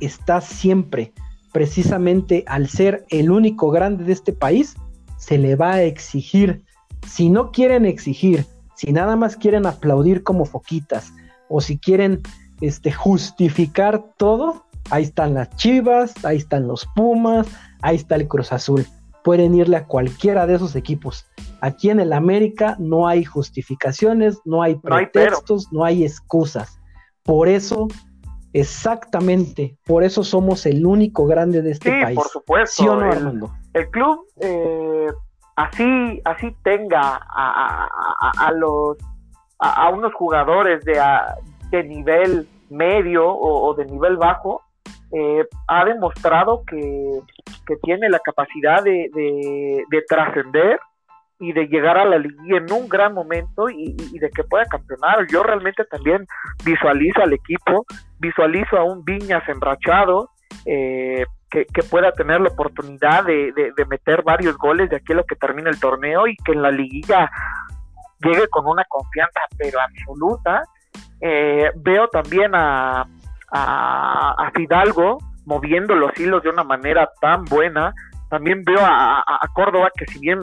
está 0.00 0.42
siempre, 0.42 1.14
precisamente 1.52 2.44
al 2.46 2.68
ser 2.68 3.04
el 3.10 3.30
único 3.30 3.70
grande 3.70 4.04
de 4.04 4.12
este 4.12 4.32
país, 4.32 4.74
se 5.18 5.38
le 5.38 5.54
va 5.54 5.74
a 5.74 5.82
exigir. 5.82 6.62
Si 7.06 7.28
no 7.28 7.52
quieren 7.52 7.84
exigir, 7.84 8.46
si 8.74 8.92
nada 8.92 9.16
más 9.16 9.36
quieren 9.36 9.66
aplaudir 9.66 10.22
como 10.22 10.44
foquitas, 10.44 11.12
o 11.48 11.60
si 11.60 11.78
quieren 11.78 12.22
este, 12.60 12.90
justificar 12.90 14.02
todo, 14.16 14.64
ahí 14.90 15.04
están 15.04 15.34
las 15.34 15.54
Chivas, 15.56 16.24
ahí 16.24 16.38
están 16.38 16.66
los 16.66 16.86
Pumas, 16.96 17.46
ahí 17.82 17.96
está 17.96 18.16
el 18.16 18.26
Cruz 18.26 18.52
Azul. 18.52 18.86
Pueden 19.22 19.54
irle 19.54 19.76
a 19.76 19.86
cualquiera 19.86 20.46
de 20.46 20.54
esos 20.54 20.74
equipos. 20.74 21.26
Aquí 21.60 21.90
en 21.90 22.00
el 22.00 22.12
América 22.12 22.76
no 22.80 23.06
hay 23.06 23.24
justificaciones, 23.24 24.40
no 24.44 24.62
hay 24.62 24.74
pretextos, 24.76 25.72
no 25.72 25.84
hay, 25.84 26.04
excusas. 26.04 26.80
Por 27.22 27.48
eso, 27.48 27.86
exactamente, 28.52 29.76
por 29.86 30.04
eso 30.04 30.24
somos 30.24 30.66
el 30.66 30.86
único 30.86 31.26
grande 31.26 31.62
de 31.62 31.72
este 31.72 31.90
sí, 31.90 32.02
país. 32.02 32.16
por 32.16 32.28
supuesto. 32.28 32.82
¿Sí 32.82 32.88
o 32.88 32.96
no, 32.96 33.12
el, 33.12 33.42
El 33.74 33.90
club, 33.90 34.26
eh, 34.40 35.08
así, 35.56 36.20
así 36.24 36.54
tenga 36.62 37.20
a, 37.28 38.52
los 38.56 38.96
a, 39.58 39.88
unos 39.90 40.12
jugadores 40.14 40.84
de, 40.84 41.00
de 41.70 41.84
nivel 41.84 42.48
medio 42.70 43.28
o, 43.28 43.74
de 43.74 43.86
nivel 43.86 44.16
bajo, 44.16 44.62
eh, 45.12 45.46
ha 45.68 45.84
demostrado 45.84 46.62
que, 46.66 47.20
tiene 47.82 48.10
la 48.10 48.18
capacidad 48.18 48.82
de, 48.82 49.08
de 49.90 50.02
trascender 50.06 50.78
y 51.42 51.52
de 51.52 51.66
llegar 51.66 51.98
a 51.98 52.04
la 52.04 52.18
liga 52.18 52.56
en 52.56 52.72
un 52.72 52.88
gran 52.88 53.12
momento 53.12 53.68
y, 53.68 53.94
de 53.96 54.30
que 54.30 54.44
pueda 54.44 54.64
campeonar. 54.66 55.26
Yo 55.28 55.42
realmente 55.42 55.84
también 55.86 56.24
visualizo 56.64 57.20
al 57.20 57.32
equipo, 57.32 57.84
visualizo 58.20 58.76
a 58.78 58.84
un 58.84 59.04
Viñas 59.04 59.42
enrachado, 59.48 60.30
eh, 60.64 61.26
que, 61.50 61.66
pueda 61.90 62.12
tener 62.12 62.40
la 62.40 62.48
oportunidad 62.48 63.24
de, 63.24 63.52
meter 63.88 64.22
varios 64.22 64.56
goles 64.56 64.88
de 64.88 64.96
aquí 64.96 65.12
a 65.12 65.16
lo 65.16 65.24
que 65.24 65.34
termine 65.34 65.68
el 65.68 65.80
torneo 65.80 66.28
y 66.28 66.36
que 66.36 66.52
en 66.52 66.62
la 66.62 66.70
liguilla 66.70 67.28
llegue 68.20 68.46
con 68.46 68.64
una 68.68 68.84
confianza 68.84 69.40
pero 69.58 69.80
absoluta. 69.80 70.62
Eh, 71.20 71.72
veo 71.74 72.06
también 72.06 72.54
a, 72.54 73.04
a, 73.50 74.50
Fidalgo 74.54 75.18
moviendo 75.44 75.96
los 75.96 76.16
hilos 76.20 76.44
de 76.44 76.50
una 76.50 76.62
manera 76.62 77.10
tan 77.20 77.44
buena. 77.46 77.92
También 78.30 78.62
veo 78.64 78.80
a, 78.80 79.18
a 79.18 79.48
Córdoba 79.52 79.90
que 79.96 80.06
si 80.06 80.20
bien 80.20 80.38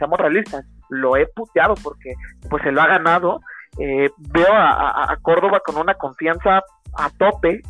seamos 0.00 0.18
realistas, 0.18 0.64
lo 0.88 1.16
he 1.16 1.26
puteado 1.26 1.74
porque 1.82 2.14
pues 2.48 2.62
se 2.62 2.72
lo 2.72 2.80
ha 2.82 2.86
ganado. 2.86 3.40
Eh, 3.78 4.10
veo 4.16 4.52
a, 4.52 5.16
Córdoba 5.22 5.60
con 5.64 5.76
una 5.76 5.94
confianza 5.94 6.62
a 6.94 7.10
tope, 7.10 7.60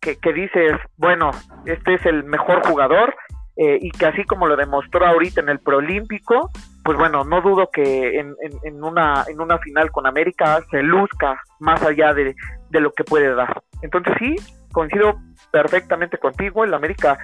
que, 0.00 0.16
que 0.16 0.32
dices, 0.32 0.72
bueno, 0.96 1.30
este 1.66 1.94
es 1.94 2.06
el 2.06 2.24
mejor 2.24 2.66
jugador, 2.66 3.14
eh, 3.56 3.78
y 3.80 3.90
que 3.90 4.06
así 4.06 4.24
como 4.24 4.46
lo 4.46 4.56
demostró 4.56 5.06
ahorita 5.06 5.40
en 5.40 5.48
el 5.48 5.58
Proolímpico, 5.58 6.50
pues 6.82 6.98
bueno, 6.98 7.24
no 7.24 7.40
dudo 7.40 7.68
que 7.72 8.18
en, 8.18 8.34
en, 8.62 8.82
una, 8.82 9.24
en 9.28 9.40
una 9.40 9.58
final 9.58 9.90
con 9.90 10.06
América 10.06 10.60
se 10.70 10.82
luzca 10.82 11.40
más 11.60 11.82
allá 11.82 12.14
de, 12.14 12.34
de 12.70 12.80
lo 12.80 12.92
que 12.92 13.04
puede 13.04 13.34
dar. 13.34 13.62
Entonces 13.82 14.14
sí, 14.18 14.34
coincido 14.72 15.14
perfectamente 15.50 16.18
contigo, 16.18 16.64
el 16.64 16.74
América 16.74 17.18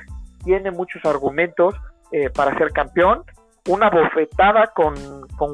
tiene 0.45 0.71
muchos 0.71 1.05
argumentos 1.05 1.75
eh, 2.13 2.31
para 2.31 2.57
ser 2.57 2.73
campeón, 2.73 3.23
una 3.69 3.91
bofetada 3.91 4.69
con, 4.69 4.95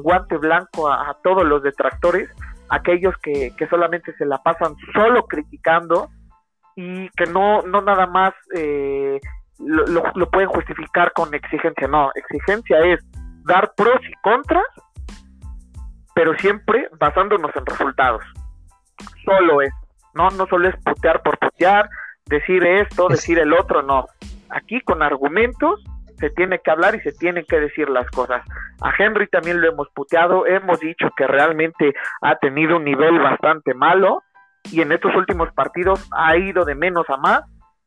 guante 0.01 0.37
blanco 0.37 0.89
a, 0.89 1.15
todos 1.23 1.43
los 1.43 1.63
detractores, 1.63 2.29
aquellos 2.69 3.15
que, 3.21 3.53
solamente 3.69 4.13
se 4.17 4.25
la 4.25 4.37
pasan 4.37 4.75
solo 4.93 5.25
criticando 5.25 6.09
y 6.75 7.09
que 7.09 7.25
no, 7.25 7.61
no 7.63 7.81
nada 7.81 8.07
más 8.07 8.33
eh, 8.55 9.19
lo, 9.59 10.03
lo, 10.13 10.29
pueden 10.29 10.49
justificar 10.49 11.11
con 11.13 11.33
exigencia, 11.33 11.87
no, 11.87 12.11
exigencia 12.15 12.79
es 12.81 12.99
dar 13.43 13.73
pros 13.75 13.99
y 14.07 14.13
contras, 14.21 14.65
pero 16.13 16.37
siempre 16.37 16.89
basándonos 16.99 17.55
en 17.55 17.65
resultados. 17.65 18.23
Solo 19.25 19.61
es, 19.61 19.73
no, 20.13 20.29
no 20.31 20.47
solo 20.47 20.69
es 20.69 20.75
putear 20.83 21.21
por 21.21 21.37
putear, 21.37 21.89
decir 22.25 22.63
esto, 22.65 23.07
decir 23.07 23.39
el 23.39 23.53
otro, 23.53 23.81
no. 23.81 24.05
Aquí 24.49 24.81
con 24.81 25.01
argumentos 25.01 25.83
se 26.19 26.29
tiene 26.31 26.59
que 26.59 26.71
hablar 26.71 26.95
y 26.95 27.01
se 27.01 27.11
tienen 27.11 27.45
que 27.47 27.59
decir 27.59 27.89
las 27.89 28.09
cosas. 28.11 28.43
A 28.81 28.91
Henry 28.97 29.27
también 29.27 29.61
lo 29.61 29.69
hemos 29.69 29.87
puteado, 29.89 30.45
hemos 30.45 30.79
dicho 30.79 31.09
que 31.15 31.27
realmente 31.27 31.93
ha 32.21 32.35
tenido 32.37 32.77
un 32.77 32.85
nivel 32.85 33.19
bastante 33.19 33.73
malo 33.73 34.23
y 34.71 34.81
en 34.81 34.91
estos 34.91 35.15
últimos 35.15 35.51
partidos 35.53 36.07
ha 36.11 36.35
ido 36.37 36.65
de 36.65 36.75
menos 36.75 37.09
a 37.09 37.17
más 37.17 37.41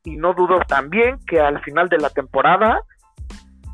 y 0.05 0.17
no 0.17 0.33
dudo 0.33 0.61
también 0.61 1.19
que 1.27 1.41
al 1.41 1.61
final 1.63 1.89
de 1.89 1.99
la 1.99 2.11
temporada 2.11 2.81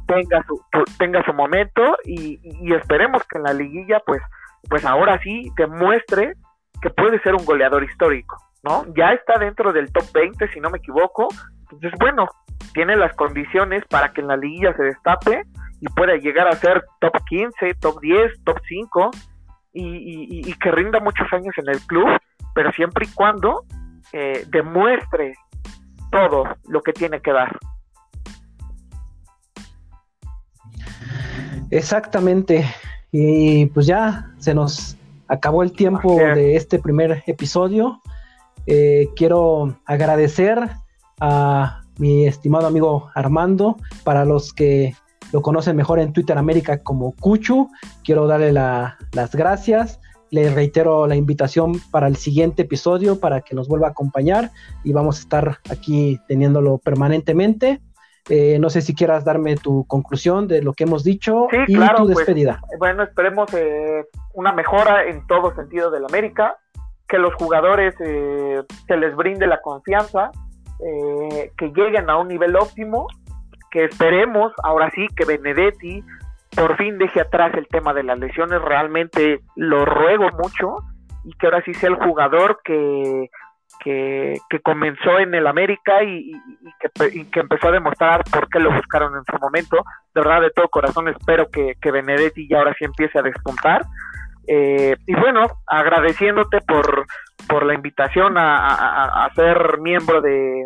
tenga 0.07 0.45
su, 0.47 0.61
tenga 0.99 1.25
su 1.25 1.33
momento 1.33 1.97
y, 2.05 2.41
y, 2.43 2.73
esperemos 2.75 3.23
que 3.25 3.39
en 3.39 3.45
la 3.45 3.53
liguilla 3.53 4.01
pues 4.05 4.23
pues 4.69 4.85
ahora 4.85 5.21
sí 5.23 5.51
demuestre 5.57 6.35
que 6.81 6.91
puede 6.91 7.21
ser 7.21 7.35
un 7.35 7.45
goleador 7.45 7.85
histórico, 7.85 8.37
¿no? 8.63 8.85
Ya 8.97 9.13
está 9.13 9.39
dentro 9.39 9.73
del 9.73 9.93
top 9.93 10.05
20 10.13 10.49
si 10.53 10.61
no 10.61 10.71
me 10.71 10.79
equivoco, 10.79 11.29
entonces 11.63 11.93
bueno, 11.99 12.27
tiene 12.75 12.97
las 12.97 13.15
condiciones 13.15 13.85
para 13.89 14.13
que 14.13 14.21
en 14.21 14.29
la 14.29 14.37
liguilla 14.37 14.75
se 14.77 14.83
destape 14.85 15.45
y 15.81 15.87
pueda 15.89 16.17
llegar 16.17 16.49
a 16.49 16.53
ser 16.53 16.85
top 17.01 17.13
15, 17.29 17.75
top 17.81 18.01
10, 18.01 18.45
top 18.45 18.59
5 18.69 19.11
y, 19.73 20.55
que 20.55 20.71
rinda 20.71 21.01
muchos 21.01 21.31
años 21.33 21.55
en 21.59 21.69
el 21.69 21.81
club, 21.81 22.09
pero 22.55 22.73
siempre 22.73 23.07
y 23.07 23.15
cuando 23.15 23.65
eh, 24.13 24.45
demuestre 24.49 25.35
todo 26.11 26.45
lo 26.69 26.83
que 26.83 26.93
tiene 26.93 27.21
que 27.21 27.33
dar. 27.33 27.59
Exactamente. 31.71 32.65
Y 33.13 33.67
pues 33.67 33.87
ya 33.87 34.31
se 34.39 34.55
nos 34.55 34.97
acabó 35.29 35.63
el 35.63 35.73
tiempo 35.73 36.17
de 36.17 36.57
este 36.57 36.79
primer 36.79 37.23
episodio. 37.27 38.01
Eh, 38.67 39.09
quiero 39.17 39.79
agradecer 39.85 40.59
a 41.21 41.83
mi 41.99 42.27
estimado 42.27 42.67
amigo 42.67 43.11
Armando, 43.15 43.77
para 44.05 44.25
los 44.25 44.53
que 44.53 44.95
lo 45.33 45.43
conocen 45.43 45.77
mejor 45.77 45.99
en 45.99 46.13
Twitter 46.13 46.39
América 46.39 46.79
como 46.79 47.13
Cuchu, 47.13 47.71
quiero 48.05 48.27
darle 48.27 48.53
las 48.53 49.35
gracias. 49.35 50.01
Le 50.31 50.51
reitero 50.51 51.07
la 51.07 51.15
invitación 51.15 51.81
para 51.91 52.09
el 52.09 52.17
siguiente 52.17 52.63
episodio 52.63 53.21
para 53.21 53.41
que 53.43 53.55
nos 53.55 53.69
vuelva 53.69 53.89
a 53.89 53.91
acompañar 53.91 54.51
y 54.83 54.93
vamos 54.93 55.19
a 55.19 55.21
estar 55.21 55.59
aquí 55.71 56.21
teniéndolo 56.27 56.79
permanentemente. 56.79 57.81
Eh, 58.29 58.59
no 58.59 58.71
sé 58.71 58.81
si 58.81 58.93
quieras 58.93 59.25
darme 59.25 59.55
tu 59.57 59.85
conclusión 59.87 60.49
de 60.49 60.61
lo 60.61 60.73
que 60.73 60.83
hemos 60.83 61.05
dicho 61.05 61.47
y 61.69 61.75
tu 61.75 61.81
pues, 61.97 62.09
despedida. 62.09 62.61
bueno, 62.79 63.05
esperemos 63.05 63.55
eh, 63.55 64.05
una 64.35 64.53
mejora 64.53 65.05
en 65.05 65.25
todo 65.29 65.55
sentido 65.55 65.93
del 65.93 66.05
América, 66.05 66.57
que 67.07 67.19
los 67.19 67.35
jugadores 67.35 67.95
eh, 68.01 68.65
se 68.89 68.97
les 68.97 69.15
brinde 69.15 69.47
la 69.47 69.61
confianza, 69.61 70.33
eh, 70.81 71.51
que 71.57 71.69
lleguen 71.69 72.11
a 72.11 72.17
un 72.17 72.29
nivel 72.29 72.57
óptimo, 72.57 73.07
que 73.71 73.85
esperemos 73.85 74.53
ahora 74.63 74.91
sí 74.95 75.07
que 75.17 75.25
Benedetti 75.25 76.03
por 76.55 76.77
fin 76.77 76.99
deje 76.99 77.21
atrás 77.21 77.53
el 77.55 77.69
tema 77.69 77.93
de 77.93 78.03
las 78.03 78.19
lesiones, 78.19 78.63
realmente 78.63 79.41
lo 79.57 79.85
ruego 79.85 80.29
mucho 80.39 80.79
y 81.25 81.33
que 81.35 81.47
ahora 81.47 81.63
sí 81.63 81.75
sea 81.75 81.91
el 81.91 81.97
jugador 81.97 82.61
que, 82.65 83.29
que, 83.81 84.41
comenzó 84.63 85.19
en 85.19 85.35
el 85.35 85.47
América 85.47 86.03
y, 86.03 86.33
que, 87.31 87.41
empezó 87.41 87.69
a 87.69 87.73
demostrar 87.73 88.25
por 88.33 88.49
qué 88.49 88.59
lo 88.59 88.73
buscaron 88.73 89.15
en 89.17 89.25
su 89.25 89.39
momento. 89.39 89.85
De 90.15 90.23
verdad, 90.23 90.41
de 90.41 90.51
todo 90.51 90.69
corazón 90.69 91.09
espero 91.09 91.49
que, 91.51 91.75
que 91.81 91.91
Benedetti 91.91 92.49
ya 92.49 92.59
ahora 92.59 92.75
sí 92.79 92.85
empiece 92.85 93.19
a 93.19 93.23
despuntar. 93.23 93.85
Eh, 94.49 94.97
y 95.07 95.15
bueno, 95.15 95.47
agradeciéndote 95.67 96.61
por, 96.67 97.07
por 97.49 97.65
la 97.65 97.75
invitación 97.75 98.35
a, 98.37 99.29
ser 99.35 99.79
miembro 99.81 100.21
de, 100.21 100.65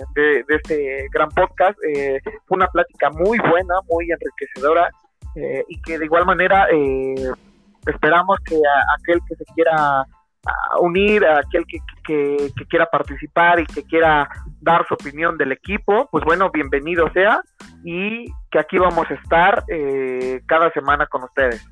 este 0.49 1.07
gran 1.13 1.29
podcast. 1.31 1.79
Eh, 1.85 2.21
fue 2.47 2.57
una 2.57 2.69
plática 2.69 3.11
muy 3.11 3.39
buena, 3.39 3.75
muy 3.89 4.11
enriquecedora 4.11 4.89
eh, 5.37 5.65
y 5.69 5.81
que 5.83 5.99
de 5.99 6.05
igual 6.05 6.27
manera 6.27 6.67
esperamos 7.87 8.39
que 8.45 8.57
aquel 8.99 9.21
que 9.29 9.37
se 9.37 9.45
quiera 9.55 10.05
unir, 10.81 11.25
aquel 11.27 11.65
que, 11.67 11.79
que, 12.05 12.65
quiera 12.69 12.87
participar 12.87 13.61
y 13.61 13.67
que 13.67 13.83
quiera 13.85 14.29
dar 14.61 14.87
su 14.87 14.95
opinión 14.95 15.37
del 15.37 15.53
equipo, 15.53 16.09
pues 16.11 16.25
bueno, 16.25 16.51
bienvenido 16.51 17.11
sea 17.13 17.43
y 17.85 18.27
que 18.51 18.59
aquí 18.59 18.79
vamos 18.79 19.11
a 19.11 19.15
estar 19.15 19.65
cada 20.47 20.71
semana 20.73 21.07
con 21.07 21.25
ustedes. 21.25 21.67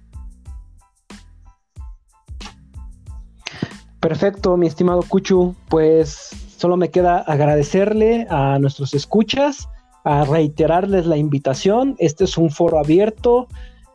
Perfecto, 4.08 4.56
mi 4.56 4.66
estimado 4.66 5.02
Cuchu. 5.06 5.54
Pues 5.68 6.30
solo 6.56 6.78
me 6.78 6.90
queda 6.90 7.18
agradecerle 7.18 8.26
a 8.30 8.58
nuestros 8.58 8.94
escuchas, 8.94 9.68
a 10.02 10.24
reiterarles 10.24 11.04
la 11.04 11.18
invitación. 11.18 11.94
Este 11.98 12.24
es 12.24 12.38
un 12.38 12.50
foro 12.50 12.78
abierto. 12.78 13.48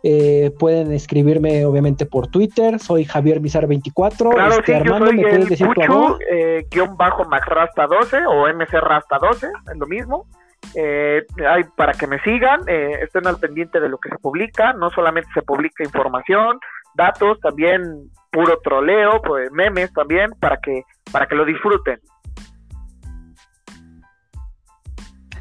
Eh, 0.03 0.51
pueden 0.59 0.91
escribirme 0.91 1.65
obviamente 1.65 2.05
por 2.05 2.27
Twitter, 2.27 2.77
soy 2.77 3.05
Javier 3.05 3.41
Mizar 3.41 3.65
24. 3.65 4.29
Claro, 4.29 4.53
este, 4.53 4.75
Armando, 4.75 5.11
¿me 5.11 5.23
puedes 5.23 5.49
decir 5.49 5.65
Cuchu, 5.73 6.19
eh, 6.29 6.67
guion 6.69 6.95
bajo 6.95 7.23
Rasta 7.23 7.87
12 7.87 8.27
o 8.27 8.47
MC 8.53 8.81
Rasta 8.81 9.17
12, 9.17 9.47
es 9.47 9.77
lo 9.79 9.87
mismo. 9.87 10.27
Eh, 10.75 11.25
hay 11.47 11.63
para 11.75 11.93
que 11.93 12.05
me 12.07 12.19
sigan, 12.19 12.61
eh, 12.67 12.99
estén 13.01 13.25
al 13.27 13.37
pendiente 13.37 13.79
de 13.79 13.89
lo 13.89 13.97
que 13.97 14.09
se 14.09 14.17
publica, 14.17 14.73
no 14.73 14.89
solamente 14.89 15.29
se 15.33 15.41
publica 15.41 15.83
información, 15.83 16.59
datos, 16.95 17.39
también 17.39 18.09
puro 18.31 18.59
troleo, 18.63 19.21
pues 19.21 19.51
memes 19.51 19.91
también 19.93 20.31
para 20.39 20.57
que 20.57 20.83
para 21.11 21.27
que 21.27 21.35
lo 21.35 21.45
disfruten. 21.45 21.99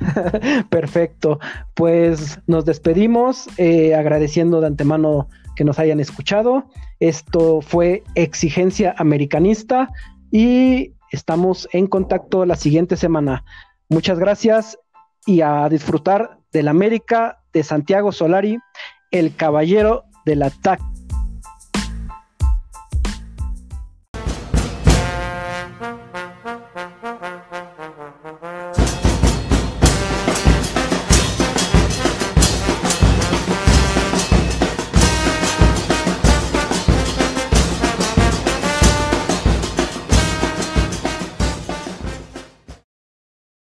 Perfecto, 0.70 1.38
pues 1.74 2.40
nos 2.46 2.64
despedimos 2.64 3.48
eh, 3.58 3.94
agradeciendo 3.94 4.60
de 4.60 4.66
antemano 4.66 5.28
que 5.56 5.64
nos 5.64 5.78
hayan 5.78 6.00
escuchado. 6.00 6.64
Esto 7.00 7.60
fue 7.60 8.02
Exigencia 8.14 8.94
Americanista 8.98 9.88
y 10.30 10.92
estamos 11.10 11.68
en 11.72 11.86
contacto 11.86 12.44
la 12.46 12.56
siguiente 12.56 12.96
semana. 12.96 13.44
Muchas 13.88 14.18
gracias 14.18 14.78
y 15.26 15.42
a 15.42 15.68
disfrutar 15.68 16.38
del 16.52 16.68
América 16.68 17.38
de 17.52 17.62
Santiago 17.62 18.12
Solari, 18.12 18.58
el 19.10 19.36
caballero 19.36 20.04
del 20.24 20.42
ataque. 20.42 20.91